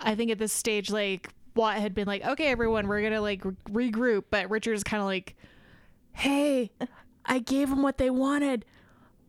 I 0.00 0.14
think 0.14 0.30
at 0.30 0.38
this 0.38 0.52
stage, 0.52 0.90
like, 0.90 1.28
Wat 1.56 1.76
had 1.78 1.94
been 1.94 2.06
like, 2.06 2.24
okay, 2.24 2.46
everyone, 2.46 2.86
we're 2.86 3.00
going 3.00 3.12
to, 3.12 3.20
like, 3.20 3.44
re- 3.44 3.90
regroup. 3.90 4.24
But 4.30 4.50
Richard's 4.50 4.84
kind 4.84 5.00
of 5.00 5.06
like, 5.06 5.34
hey, 6.12 6.70
I 7.24 7.40
gave 7.40 7.70
them 7.70 7.82
what 7.82 7.98
they 7.98 8.10
wanted. 8.10 8.64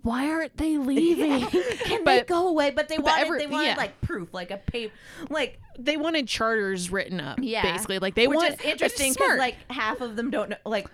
Why 0.03 0.29
aren't 0.31 0.57
they 0.57 0.77
leaving? 0.77 1.45
Can 1.83 2.03
they 2.03 2.21
go 2.23 2.47
away? 2.47 2.71
But 2.71 2.87
they 2.89 2.97
but 2.97 3.05
wanted 3.05 3.21
every- 3.21 3.39
they 3.39 3.47
wanted 3.47 3.67
yeah. 3.67 3.75
like 3.77 4.01
proof, 4.01 4.33
like 4.33 4.51
a 4.51 4.57
paper 4.57 4.93
like 5.29 5.59
they 5.79 5.97
wanted 5.97 6.27
charters 6.27 6.89
written 6.91 7.19
up, 7.19 7.39
Yeah. 7.41 7.61
basically. 7.63 7.99
Like, 7.99 8.15
they 8.15 8.27
which 8.27 8.37
want... 8.37 8.53
is 8.53 8.61
interesting 8.61 9.13
because 9.13 9.37
like 9.37 9.55
half 9.71 10.01
of 10.01 10.15
them 10.15 10.29
don't 10.29 10.49
know 10.49 10.57
like 10.65 10.87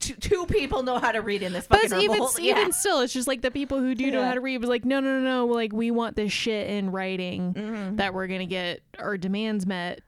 two, 0.00 0.14
two 0.14 0.46
people 0.46 0.82
know 0.82 0.98
how 0.98 1.12
to 1.12 1.20
read 1.20 1.42
in 1.42 1.52
this 1.52 1.66
But 1.66 1.82
fucking 1.82 1.92
it's 1.96 2.02
even, 2.04 2.14
revolt. 2.14 2.40
even 2.40 2.56
yeah. 2.66 2.70
still, 2.70 3.00
it's 3.00 3.12
just 3.12 3.28
like 3.28 3.42
the 3.42 3.50
people 3.50 3.78
who 3.78 3.94
do 3.94 4.10
know 4.10 4.24
how 4.24 4.34
to 4.34 4.40
read 4.40 4.58
was 4.60 4.68
like, 4.70 4.84
no, 4.84 4.98
no, 5.00 5.20
no, 5.20 5.46
no. 5.46 5.46
Like, 5.46 5.72
we 5.72 5.90
want 5.90 6.16
this 6.16 6.32
shit 6.32 6.68
in 6.70 6.90
writing 6.90 7.54
Mm-hmm. 7.54 7.96
that 7.96 8.12
we're 8.14 8.26
going 8.26 8.40
to 8.40 8.46
get 8.46 8.80
our 8.98 9.16
demands 9.16 9.66
met. 9.66 10.00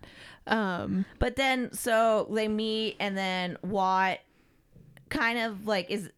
Um, 0.46 1.04
But 1.18 1.36
then 1.36 1.72
so 1.72 2.26
they 2.32 2.48
meet 2.48 2.96
and 3.00 3.16
then 3.16 3.56
Wat 3.62 4.18
kind 5.08 5.38
of 5.38 5.66
like 5.66 5.90
is 5.90 6.10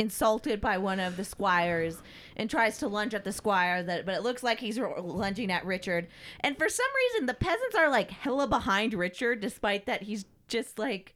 insulted 0.00 0.60
by 0.60 0.78
one 0.78 0.98
of 0.98 1.16
the 1.16 1.24
squires 1.24 2.02
and 2.36 2.48
tries 2.48 2.78
to 2.78 2.88
lunge 2.88 3.14
at 3.14 3.22
the 3.22 3.32
squire 3.32 3.82
that 3.82 4.06
but 4.06 4.14
it 4.14 4.22
looks 4.22 4.42
like 4.42 4.58
he's 4.58 4.78
r- 4.78 5.00
lunging 5.00 5.50
at 5.52 5.64
Richard. 5.66 6.08
And 6.40 6.56
for 6.58 6.68
some 6.68 6.86
reason 6.96 7.26
the 7.26 7.34
peasants 7.34 7.76
are 7.76 7.90
like 7.90 8.10
hella 8.10 8.46
behind 8.48 8.94
Richard 8.94 9.40
despite 9.40 9.86
that 9.86 10.02
he's 10.02 10.24
just 10.48 10.78
like 10.78 11.14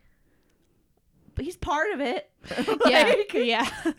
but 1.34 1.44
he's 1.44 1.56
part 1.56 1.90
of 1.92 2.00
it. 2.00 2.30
yeah, 2.86 3.02
Like- 3.08 3.32
yeah. 3.34 3.68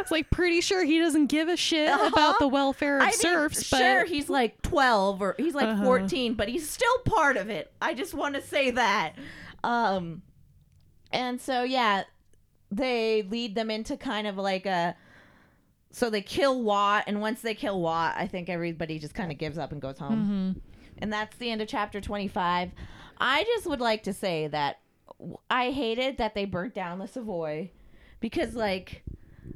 It's 0.00 0.10
like 0.10 0.28
pretty 0.30 0.60
sure 0.60 0.84
he 0.84 0.98
doesn't 0.98 1.26
give 1.28 1.48
a 1.48 1.56
shit 1.56 1.88
Uh-huh. 1.88 2.08
about 2.12 2.38
the 2.38 2.48
welfare 2.48 2.96
of 2.98 3.04
I 3.04 3.06
mean, 3.06 3.12
serfs, 3.18 3.70
but 3.70 3.78
sure, 3.78 4.04
he's 4.04 4.28
like 4.28 4.60
12 4.62 5.22
or 5.22 5.34
he's 5.38 5.54
like 5.54 5.68
Uh-huh. 5.68 5.84
14, 5.84 6.34
but 6.34 6.48
he's 6.48 6.68
still 6.68 6.98
part 7.06 7.36
of 7.38 7.48
it. 7.48 7.72
I 7.80 7.94
just 7.94 8.12
want 8.12 8.34
to 8.34 8.42
say 8.42 8.72
that. 8.72 9.14
Um, 9.64 10.20
and 11.12 11.40
so, 11.40 11.62
yeah, 11.62 12.02
they 12.72 13.22
lead 13.22 13.54
them 13.54 13.70
into 13.70 13.96
kind 13.96 14.26
of 14.26 14.36
like 14.36 14.66
a. 14.66 14.96
So 15.90 16.08
they 16.08 16.22
kill 16.22 16.62
Wat, 16.62 17.04
and 17.06 17.20
once 17.20 17.42
they 17.42 17.54
kill 17.54 17.80
Wat, 17.82 18.14
I 18.16 18.26
think 18.26 18.48
everybody 18.48 18.98
just 18.98 19.14
kind 19.14 19.30
of 19.30 19.36
gives 19.36 19.58
up 19.58 19.72
and 19.72 19.80
goes 19.80 19.98
home. 19.98 20.56
Mhm. 20.56 20.60
And 20.98 21.12
that's 21.12 21.36
the 21.36 21.50
end 21.50 21.60
of 21.60 21.68
chapter 21.68 22.00
25. 22.00 22.70
I 23.18 23.44
just 23.44 23.66
would 23.66 23.80
like 23.80 24.02
to 24.04 24.12
say 24.14 24.46
that 24.48 24.78
I 25.50 25.70
hated 25.70 26.16
that 26.16 26.34
they 26.34 26.46
burnt 26.46 26.74
down 26.74 26.98
the 26.98 27.06
Savoy 27.06 27.70
because, 28.20 28.54
like, 28.54 29.02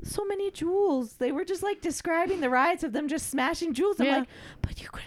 so 0.03 0.25
many 0.27 0.51
jewels. 0.51 1.15
They 1.15 1.33
were 1.33 1.45
just 1.45 1.63
like 1.63 1.81
describing 1.81 2.41
the 2.41 2.51
riots 2.51 2.85
of 2.85 2.93
them 2.93 3.09
just 3.09 3.31
smashing 3.31 3.73
jewels. 3.73 3.99
I'm 3.99 4.07
Yeah. 4.07 4.17
like, 4.19 4.29
but 4.61 4.83
you 4.83 4.89
could, 4.91 5.03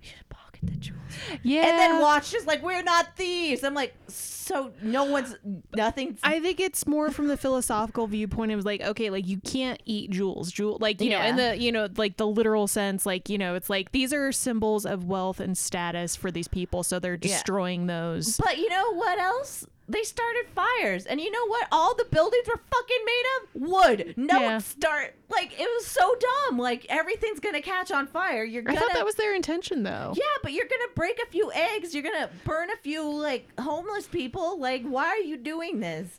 you 0.00 0.08
should 0.08 0.28
pocket 0.30 0.60
the 0.62 0.76
jewels. 0.76 1.00
Yeah. 1.42 1.68
And 1.68 1.78
then 1.78 2.00
watch 2.00 2.30
just 2.30 2.46
like, 2.46 2.62
we're 2.62 2.82
not 2.82 3.16
thieves. 3.16 3.64
I'm 3.64 3.74
like, 3.74 3.94
so 4.08 4.72
no 4.82 5.04
one's, 5.04 5.34
nothing's. 5.74 6.20
I 6.22 6.40
think 6.40 6.60
it's 6.60 6.86
more 6.86 7.10
from 7.10 7.28
the 7.28 7.36
philosophical 7.36 8.06
viewpoint. 8.06 8.52
It 8.52 8.56
was 8.56 8.64
like, 8.66 8.82
okay, 8.82 9.08
like 9.10 9.26
you 9.26 9.38
can't 9.40 9.80
eat 9.86 10.10
jewels, 10.10 10.52
jewel, 10.52 10.78
like 10.80 11.00
you 11.00 11.10
know, 11.10 11.22
in 11.22 11.36
the 11.36 11.56
you 11.56 11.72
know, 11.72 11.88
like 11.96 12.16
the 12.18 12.26
literal 12.26 12.66
sense, 12.66 13.06
like 13.06 13.28
you 13.28 13.38
know, 13.38 13.54
it's 13.54 13.70
like 13.70 13.92
these 13.92 14.12
are 14.12 14.32
symbols 14.32 14.84
of 14.84 15.04
wealth 15.04 15.40
and 15.40 15.56
status 15.56 16.14
for 16.16 16.30
these 16.30 16.48
people, 16.48 16.82
so 16.82 16.98
they're 16.98 17.14
Yeah. 17.14 17.18
destroying 17.28 17.86
those. 17.86 18.36
But 18.36 18.58
you 18.58 18.68
know 18.68 18.94
what 18.94 19.18
else? 19.18 19.64
They 19.86 20.02
started 20.02 20.46
fires, 20.54 21.04
and 21.04 21.20
you 21.20 21.30
know 21.30 21.46
what? 21.46 21.68
All 21.70 21.94
the 21.94 22.06
buildings 22.06 22.46
were 22.48 22.58
fucking 22.70 23.04
made 23.04 23.24
of 23.36 23.62
wood. 23.70 24.14
No 24.16 24.40
Yeah. 24.40 24.58
start 24.58 25.14
like 25.28 25.52
it 25.60 25.68
was 25.76 25.86
so 25.86 26.14
dumb. 26.48 26.58
Like 26.58 26.86
everything's 26.88 27.38
gonna 27.40 27.60
catch 27.60 27.90
on 27.90 28.06
fire. 28.06 28.44
You're 28.44 28.62
I 28.62 28.64
gonna 28.66 28.80
thought 28.80 28.94
that 28.94 29.04
was 29.04 29.16
their 29.16 29.34
intention, 29.34 29.82
though. 29.82 30.14
yeah, 30.16 30.22
but 30.42 30.52
you're 30.52 30.64
gonna 30.64 30.92
break 30.94 31.20
a 31.22 31.26
few 31.30 31.52
eggs. 31.52 31.92
You're 31.94 32.02
gonna 32.02 32.30
burn 32.44 32.70
a 32.70 32.76
few 32.78 33.06
like 33.12 33.48
homeless 33.60 34.06
people. 34.06 34.58
Like 34.58 34.84
why 34.84 35.04
are 35.06 35.18
you 35.18 35.36
doing 35.36 35.80
this? 35.80 36.18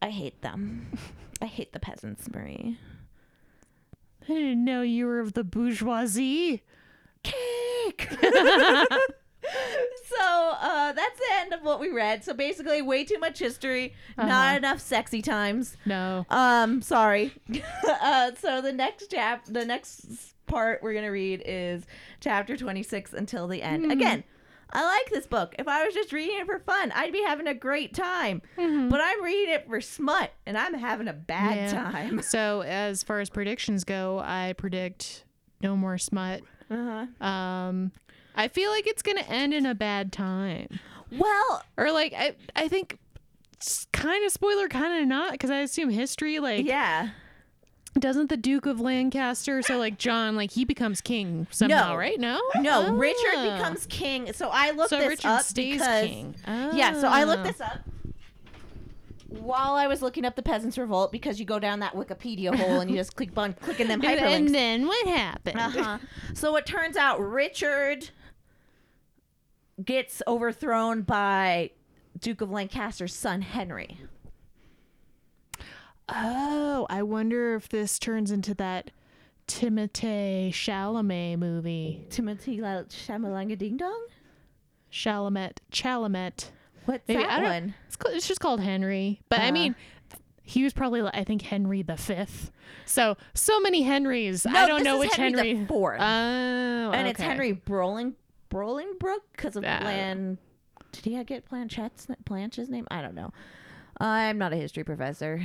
I 0.00 0.10
hate 0.10 0.40
them. 0.42 0.86
I 1.40 1.46
hate 1.46 1.72
the 1.72 1.80
peasants, 1.80 2.28
Marie. 2.32 2.78
I 4.22 4.26
didn't 4.34 4.64
know 4.64 4.82
you 4.82 5.06
were 5.06 5.18
of 5.18 5.32
the 5.32 5.42
bourgeoisie. 5.42 6.62
Cake. 7.24 8.08
so 9.42 10.52
uh, 10.60 10.92
that's 10.92 11.18
the 11.18 11.26
end 11.40 11.52
of 11.52 11.62
what 11.62 11.80
we 11.80 11.90
read. 11.90 12.24
So 12.24 12.34
basically, 12.34 12.82
way 12.82 13.04
too 13.04 13.18
much 13.18 13.38
history, 13.38 13.94
Uh-huh. 14.18 14.28
not 14.28 14.56
enough 14.56 14.80
sexy 14.80 15.22
times. 15.22 15.76
No. 15.86 16.26
Um, 16.30 16.82
sorry. 16.82 17.32
uh, 17.88 18.32
so 18.38 18.60
the 18.60 18.72
next 18.72 19.10
chap, 19.10 19.44
the 19.46 19.64
next 19.64 20.34
part 20.46 20.82
we're 20.82 20.94
gonna 20.94 21.10
read 21.10 21.42
is 21.46 21.84
chapter 22.20 22.56
twenty 22.56 22.82
six 22.82 23.12
until 23.12 23.48
the 23.48 23.62
end. 23.62 23.84
Hmm. 23.86 23.90
Again, 23.90 24.24
I 24.72 24.84
like 24.84 25.10
this 25.10 25.26
book. 25.26 25.54
If 25.58 25.68
I 25.68 25.84
was 25.84 25.94
just 25.94 26.12
reading 26.12 26.38
it 26.40 26.46
for 26.46 26.58
fun, 26.60 26.92
I'd 26.92 27.12
be 27.12 27.22
having 27.22 27.46
a 27.46 27.54
great 27.54 27.94
time. 27.94 28.42
But 28.56 29.00
I'm 29.02 29.22
reading 29.22 29.54
it 29.54 29.66
for 29.66 29.80
smut, 29.80 30.30
and 30.46 30.56
I'm 30.56 30.74
having 30.74 31.08
a 31.08 31.12
bad 31.12 31.72
Yeah. 31.72 31.90
time. 31.90 32.22
So 32.22 32.62
as 32.62 33.02
far 33.02 33.20
as 33.20 33.28
predictions 33.30 33.84
go, 33.84 34.18
I 34.24 34.54
predict 34.56 35.24
no 35.62 35.76
more 35.76 35.98
smut. 35.98 36.42
Uh-huh. 36.70 37.26
Um, 37.26 37.92
I 38.34 38.48
feel 38.48 38.70
like 38.70 38.86
it's 38.86 39.02
gonna 39.02 39.20
end 39.28 39.52
in 39.54 39.66
a 39.66 39.74
bad 39.74 40.12
time, 40.12 40.80
Well, 41.10 41.62
or 41.76 41.90
like 41.92 42.14
I, 42.16 42.34
I 42.56 42.68
think, 42.68 42.98
kind 43.92 44.24
of 44.24 44.32
spoiler, 44.32 44.68
kind 44.68 45.02
of 45.02 45.08
not, 45.08 45.32
because 45.32 45.50
I 45.50 45.58
assume 45.58 45.90
history 45.90 46.38
like 46.38 46.64
yeah. 46.66 47.10
doesn't 47.98 48.28
the 48.30 48.36
Duke 48.38 48.64
of 48.66 48.80
Lancaster, 48.80 49.60
so 49.62 49.76
like 49.78 49.98
John, 49.98 50.34
like 50.34 50.50
he 50.52 50.64
becomes 50.64 51.00
king 51.02 51.46
somehow, 51.50 51.90
No. 51.90 51.96
right? 51.96 52.18
No, 52.18 52.40
No, 52.56 52.86
Ah. 52.88 52.92
Richard 52.92 53.56
becomes 53.56 53.86
king. 53.86 54.32
So 54.32 54.48
I 54.50 54.70
looked 54.70 54.90
so 54.90 54.98
this 54.98 55.08
Richard 55.08 55.28
up 55.28 55.42
stays 55.42 55.74
because 55.80 56.06
king. 56.06 56.34
yeah. 56.46 56.98
So 57.00 57.08
I 57.08 57.24
looked 57.24 57.40
Ah. 57.40 57.44
this 57.48 57.60
up 57.60 57.80
while 59.28 59.74
I 59.74 59.86
was 59.86 60.02
looking 60.02 60.24
up 60.26 60.36
the 60.36 60.42
Peasants' 60.42 60.76
Revolt 60.76 61.10
because 61.10 61.40
you 61.40 61.46
go 61.46 61.58
down 61.58 61.80
that 61.80 61.94
Wikipedia 61.94 62.54
hole 62.58 62.80
and 62.80 62.90
you 62.90 62.96
just 62.96 63.16
click 63.16 63.30
on 63.36 63.54
clicking 63.54 63.88
them 63.88 64.02
hyperlinks. 64.02 64.20
and 64.36 64.54
then 64.54 64.86
what 64.86 65.06
happened? 65.08 65.58
Uh-huh. 65.58 65.98
So 66.34 66.54
it 66.56 66.66
turns 66.66 66.96
out 66.96 67.18
Richard 67.20 68.10
gets 69.84 70.22
overthrown 70.26 71.02
by 71.02 71.70
Duke 72.18 72.40
of 72.40 72.50
Lancaster's 72.50 73.14
son 73.14 73.42
Henry. 73.42 73.98
Oh, 76.08 76.86
I 76.90 77.02
wonder 77.02 77.54
if 77.54 77.68
this 77.68 77.98
turns 77.98 78.30
into 78.30 78.54
that 78.54 78.90
Timothée 79.48 80.50
Chalamet 80.50 81.38
movie. 81.38 82.06
Timothy 82.10 82.58
Shamalanga 82.58 83.56
Ding 83.56 83.76
Dong. 83.76 84.06
Chalamet, 84.92 85.58
Chalamet. 85.70 86.50
What's 86.84 87.06
Maybe, 87.08 87.22
that 87.22 87.40
I 87.40 87.42
one? 87.42 87.74
It's, 87.86 87.96
it's 88.06 88.28
just 88.28 88.40
called 88.40 88.60
Henry, 88.60 89.20
but 89.28 89.40
I 89.40 89.48
Uh. 89.48 89.52
mean, 89.52 89.76
he 90.42 90.64
was 90.64 90.72
probably 90.72 91.00
I 91.02 91.24
think 91.24 91.42
Henry 91.42 91.82
the 91.82 91.96
Fifth. 91.96 92.50
So 92.84 93.16
so 93.32 93.60
many 93.60 93.82
Henrys. 93.82 94.44
I 94.44 94.66
don't 94.66 94.82
know 94.82 94.98
which 94.98 95.14
Henry 95.14 95.32
the 95.32 95.48
Henry. 95.54 95.66
Fourth. 95.66 96.00
Oh, 96.00 96.04
and 96.04 97.06
it's. 97.08 97.20
Henry 97.20 97.54
Broling 97.54 98.14
Brolingbrook 98.52 99.20
because 99.34 99.56
of 99.56 99.62
Yeah. 99.64 99.80
Plan. 99.80 100.38
Did 100.92 101.04
he 101.06 101.24
get 101.24 101.48
Planchette's 101.48 102.06
Blanche's 102.24 102.68
name? 102.68 102.86
I 102.90 103.00
don't 103.00 103.14
know. 103.14 103.32
I'm 103.98 104.36
not 104.38 104.52
a 104.52 104.56
history 104.56 104.84
professor, 104.84 105.42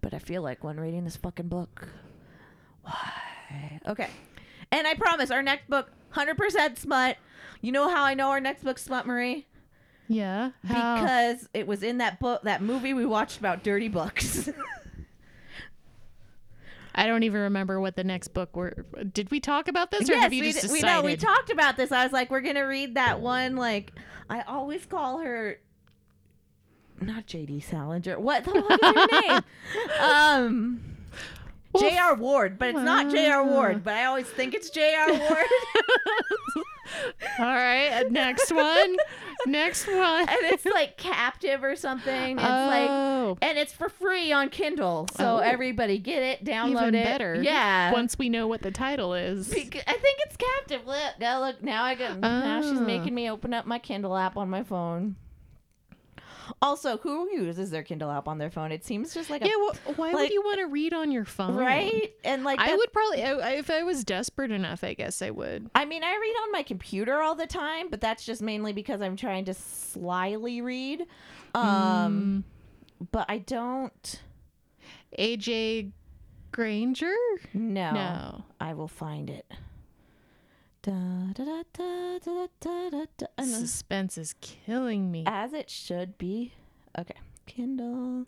but 0.00 0.12
I 0.12 0.18
feel 0.18 0.42
like 0.42 0.64
one 0.64 0.78
reading 0.80 1.04
this 1.04 1.16
fucking 1.16 1.48
book. 1.48 1.88
Why? 2.82 3.80
Okay. 3.86 4.08
And 4.72 4.86
I 4.86 4.94
promise 4.94 5.30
our 5.30 5.42
next 5.42 5.68
book, 5.68 5.90
100% 6.14 6.78
smut. 6.78 7.16
You 7.60 7.72
know 7.72 7.88
how 7.88 8.02
I 8.04 8.14
know 8.14 8.30
our 8.30 8.40
next 8.40 8.64
book's 8.64 8.82
smut, 8.82 9.06
Marie? 9.06 9.46
Yeah. 10.08 10.50
How? 10.66 11.00
Because 11.00 11.48
it 11.54 11.66
was 11.66 11.82
in 11.82 11.98
that 11.98 12.18
book, 12.18 12.42
that 12.42 12.62
movie 12.62 12.94
we 12.94 13.06
watched 13.06 13.38
about 13.38 13.62
dirty 13.62 13.88
books. 13.88 14.48
I 16.94 17.06
don't 17.06 17.22
even 17.22 17.40
remember 17.42 17.80
what 17.80 17.96
the 17.96 18.04
next 18.04 18.28
book 18.28 18.56
were. 18.56 18.84
Did 19.12 19.30
we 19.30 19.40
talk 19.40 19.68
about 19.68 19.90
this, 19.90 20.08
or 20.10 20.16
have 20.16 20.32
you 20.32 20.42
we, 20.42 20.52
just 20.52 20.70
we 20.70 20.82
we 21.02 21.16
talked 21.16 21.50
about 21.50 21.76
this. 21.76 21.92
I 21.92 22.04
was 22.04 22.12
like, 22.12 22.30
we're 22.30 22.40
gonna 22.40 22.66
read 22.66 22.96
that 22.96 23.20
one. 23.20 23.56
Like, 23.56 23.92
I 24.28 24.42
always 24.42 24.84
call 24.86 25.18
her 25.18 25.58
not 27.00 27.26
JD 27.26 27.62
Salinger. 27.62 28.18
What 28.18 28.44
the 28.44 28.52
fuck 28.52 28.70
is 28.70 28.78
her 28.82 29.20
name? 29.28 29.42
Um, 30.00 30.80
J.R. 31.78 32.14
Ward, 32.16 32.58
but 32.58 32.68
it's 32.70 32.78
not 32.80 33.10
J.R. 33.10 33.44
Ward. 33.44 33.84
But 33.84 33.94
I 33.94 34.06
always 34.06 34.26
think 34.26 34.54
it's 34.54 34.70
J.R. 34.70 35.08
Ward, 35.18 35.46
All 37.38 37.44
right, 37.46 37.88
uh, 38.04 38.08
next 38.10 38.50
one. 38.52 38.96
next 39.46 39.86
one. 39.86 40.28
and 40.28 40.38
it's 40.44 40.64
like 40.66 40.96
Captive 40.96 41.62
or 41.62 41.76
something. 41.76 42.32
It's 42.38 42.42
like. 42.42 42.88
oh, 42.90 43.38
And 43.40 43.56
it's 43.56 43.72
for 43.72 43.88
free 43.88 44.32
on 44.32 44.48
Kindle, 44.48 45.06
so 45.16 45.36
Oh. 45.36 45.38
everybody 45.38 45.98
get 45.98 46.22
it, 46.22 46.44
download 46.44 46.70
even 46.88 46.94
it. 46.96 47.04
better. 47.04 47.40
Yeah. 47.40 47.92
Once 47.92 48.18
we 48.18 48.28
know 48.28 48.48
what 48.48 48.62
the 48.62 48.72
title 48.72 49.14
is. 49.14 49.48
Bec- 49.48 49.84
I 49.86 49.92
think 49.92 50.18
it's 50.26 50.36
captive. 50.36 50.84
Look, 50.86 51.20
now 51.20 51.40
look, 51.40 51.62
now 51.62 51.84
I 51.84 51.94
got. 51.94 52.18
Now 52.18 52.60
she's 52.62 52.80
Ah. 52.80 52.84
making 52.84 53.14
me 53.14 53.30
open 53.30 53.54
up 53.54 53.66
my 53.66 53.78
Kindle 53.78 54.16
app 54.16 54.36
on 54.36 54.50
my 54.50 54.64
phone. 54.64 55.14
Also, 56.62 56.98
who 56.98 57.28
uses 57.32 57.70
their 57.70 57.82
Kindle 57.82 58.10
app 58.10 58.28
on 58.28 58.38
their 58.38 58.50
phone? 58.50 58.72
It 58.72 58.84
seems 58.84 59.12
just 59.14 59.30
like 59.30 59.42
a 59.42 59.46
Yeah, 59.46 59.52
wh- 59.56 59.98
why 59.98 60.06
like- 60.12 60.14
would 60.14 60.30
you 60.32 60.42
want 60.42 60.58
to 60.60 60.66
read 60.66 60.92
on 60.94 61.10
your 61.10 61.24
phone? 61.24 61.56
right, 61.56 62.12
and 62.24 62.44
like 62.44 62.58
I 62.60 62.74
would 62.74 62.92
probably, 62.92 63.22
I- 63.24 63.52
if 63.52 63.70
I 63.70 63.82
was 63.82 64.04
desperate 64.04 64.50
enough, 64.50 64.82
I 64.84 64.94
guess 64.94 65.22
I 65.22 65.30
would. 65.30 65.70
I 65.74 65.84
mean, 65.84 66.02
I 66.04 66.10
read 66.16 66.34
on 66.44 66.52
my 66.52 66.62
computer 66.62 67.20
all 67.20 67.34
the 67.34 67.46
time, 67.46 67.88
but 67.90 68.00
that's 68.00 68.24
just 68.24 68.42
mainly 68.42 68.72
because 68.72 69.00
I'm 69.02 69.16
trying 69.16 69.44
to 69.46 69.54
slyly 69.54 70.60
read. 70.60 71.06
Um, 71.54 72.44
but 73.12 73.26
I 73.28 73.38
don't. 73.38 74.22
AJ 75.18 75.92
Granger? 76.52 77.14
No, 77.54 77.92
No. 77.92 78.44
I 78.60 78.74
will 78.74 78.88
find 78.88 79.30
it. 79.30 79.46
Da, 80.82 80.92
da, 81.34 81.44
da, 81.44 81.62
da, 81.74 82.18
da, 82.24 82.46
da, 82.60 82.90
da, 82.90 83.26
da, 83.36 83.44
Suspense 83.44 84.16
is 84.16 84.34
killing 84.40 85.10
me. 85.10 85.24
as 85.26 85.52
it 85.52 85.68
should 85.68 86.16
be. 86.16 86.52
Okay, 86.98 87.14
Kindle. 87.46 88.26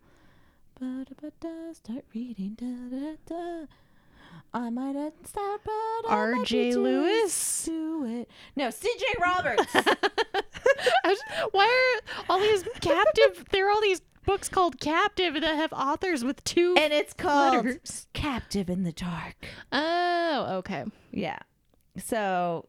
Ba-da-ba-da, 0.79 1.73
start 1.73 2.05
reading. 2.15 2.55
Da-da-da. 2.59 3.67
I 4.53 4.69
might 4.69 4.97
have 4.97 5.13
stopped, 5.25 5.65
but 5.65 5.73
I 5.73 6.33
might 6.33 6.33
be 6.35 6.39
R.J. 6.41 6.75
Lewis? 6.77 7.65
Do 7.65 8.05
it. 8.05 8.31
No, 8.55 8.69
C.J. 8.71 9.05
Roberts. 9.21 9.75
Was- 11.05 11.23
why 11.53 12.01
are 12.07 12.25
all 12.29 12.39
these 12.41 12.65
captive? 12.81 13.45
there 13.51 13.67
are 13.67 13.71
all 13.71 13.81
these 13.81 14.03
books 14.27 14.49
called 14.51 14.79
Captive 14.79 15.35
that 15.35 15.57
have 15.57 15.73
authors 15.73 16.23
with 16.23 16.43
two 16.45 16.75
and 16.79 16.93
it's 16.93 17.13
called 17.15 17.65
letters. 17.65 18.07
Captive 18.13 18.69
in 18.71 18.83
the 18.83 18.93
Dark. 18.93 19.37
Oh, 19.73 20.47
okay. 20.59 20.85
Yeah. 21.11 21.39
So 21.99 22.67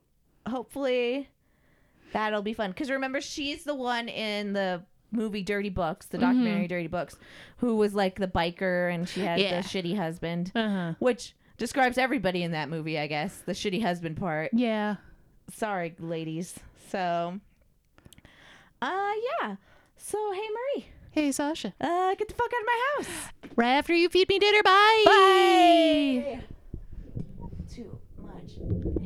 hopefully 0.47 1.29
that'll 2.11 2.41
be 2.41 2.53
fun. 2.53 2.71
Because 2.71 2.89
remember, 2.91 3.21
she's 3.21 3.63
the 3.63 3.75
one 3.75 4.07
in 4.09 4.53
the 4.53 4.83
movie 5.11 5.43
Dirty 5.43 5.69
Books, 5.69 6.07
the 6.07 6.17
documentary 6.17 6.67
Dirty 6.67 6.87
Books, 6.87 7.15
who 7.57 7.75
was 7.75 7.93
like 7.93 8.15
the 8.19 8.27
biker 8.27 8.93
and 8.93 9.07
she 9.07 9.21
had 9.21 9.39
Yeah. 9.39 9.61
the 9.61 9.67
shitty 9.67 9.95
husband, 9.95 10.51
Uh 10.55 10.69
huh. 10.69 10.93
which 10.99 11.35
describes 11.57 11.97
everybody 11.97 12.41
in 12.43 12.51
that 12.51 12.67
movie, 12.69 12.97
I 12.99 13.07
guess. 13.07 13.37
The 13.45 13.51
shitty 13.53 13.81
husband 13.83 14.17
part. 14.17 14.49
Yeah. 14.53 14.95
Sorry, 15.51 15.93
ladies. 15.99 16.55
So, 16.89 17.39
uh, 18.81 19.11
yeah. 19.41 19.55
So, 19.97 20.31
hey, 20.33 20.47
Marie, 20.49 20.87
Hey, 21.11 21.31
Sasha. 21.31 21.73
uh, 21.79 22.15
get 22.15 22.27
the 22.27 22.33
fuck 22.33 22.51
out 22.53 22.61
of 22.61 22.65
my 22.65 22.79
house. 22.97 23.29
Right 23.55 23.73
after 23.73 23.93
you 23.93 24.09
feed 24.09 24.27
me 24.29 24.39
dinner. 24.39 24.63
Bye. 24.63 25.03
Bye. 25.05 26.39
Too 27.73 27.99
much. 28.19 29.03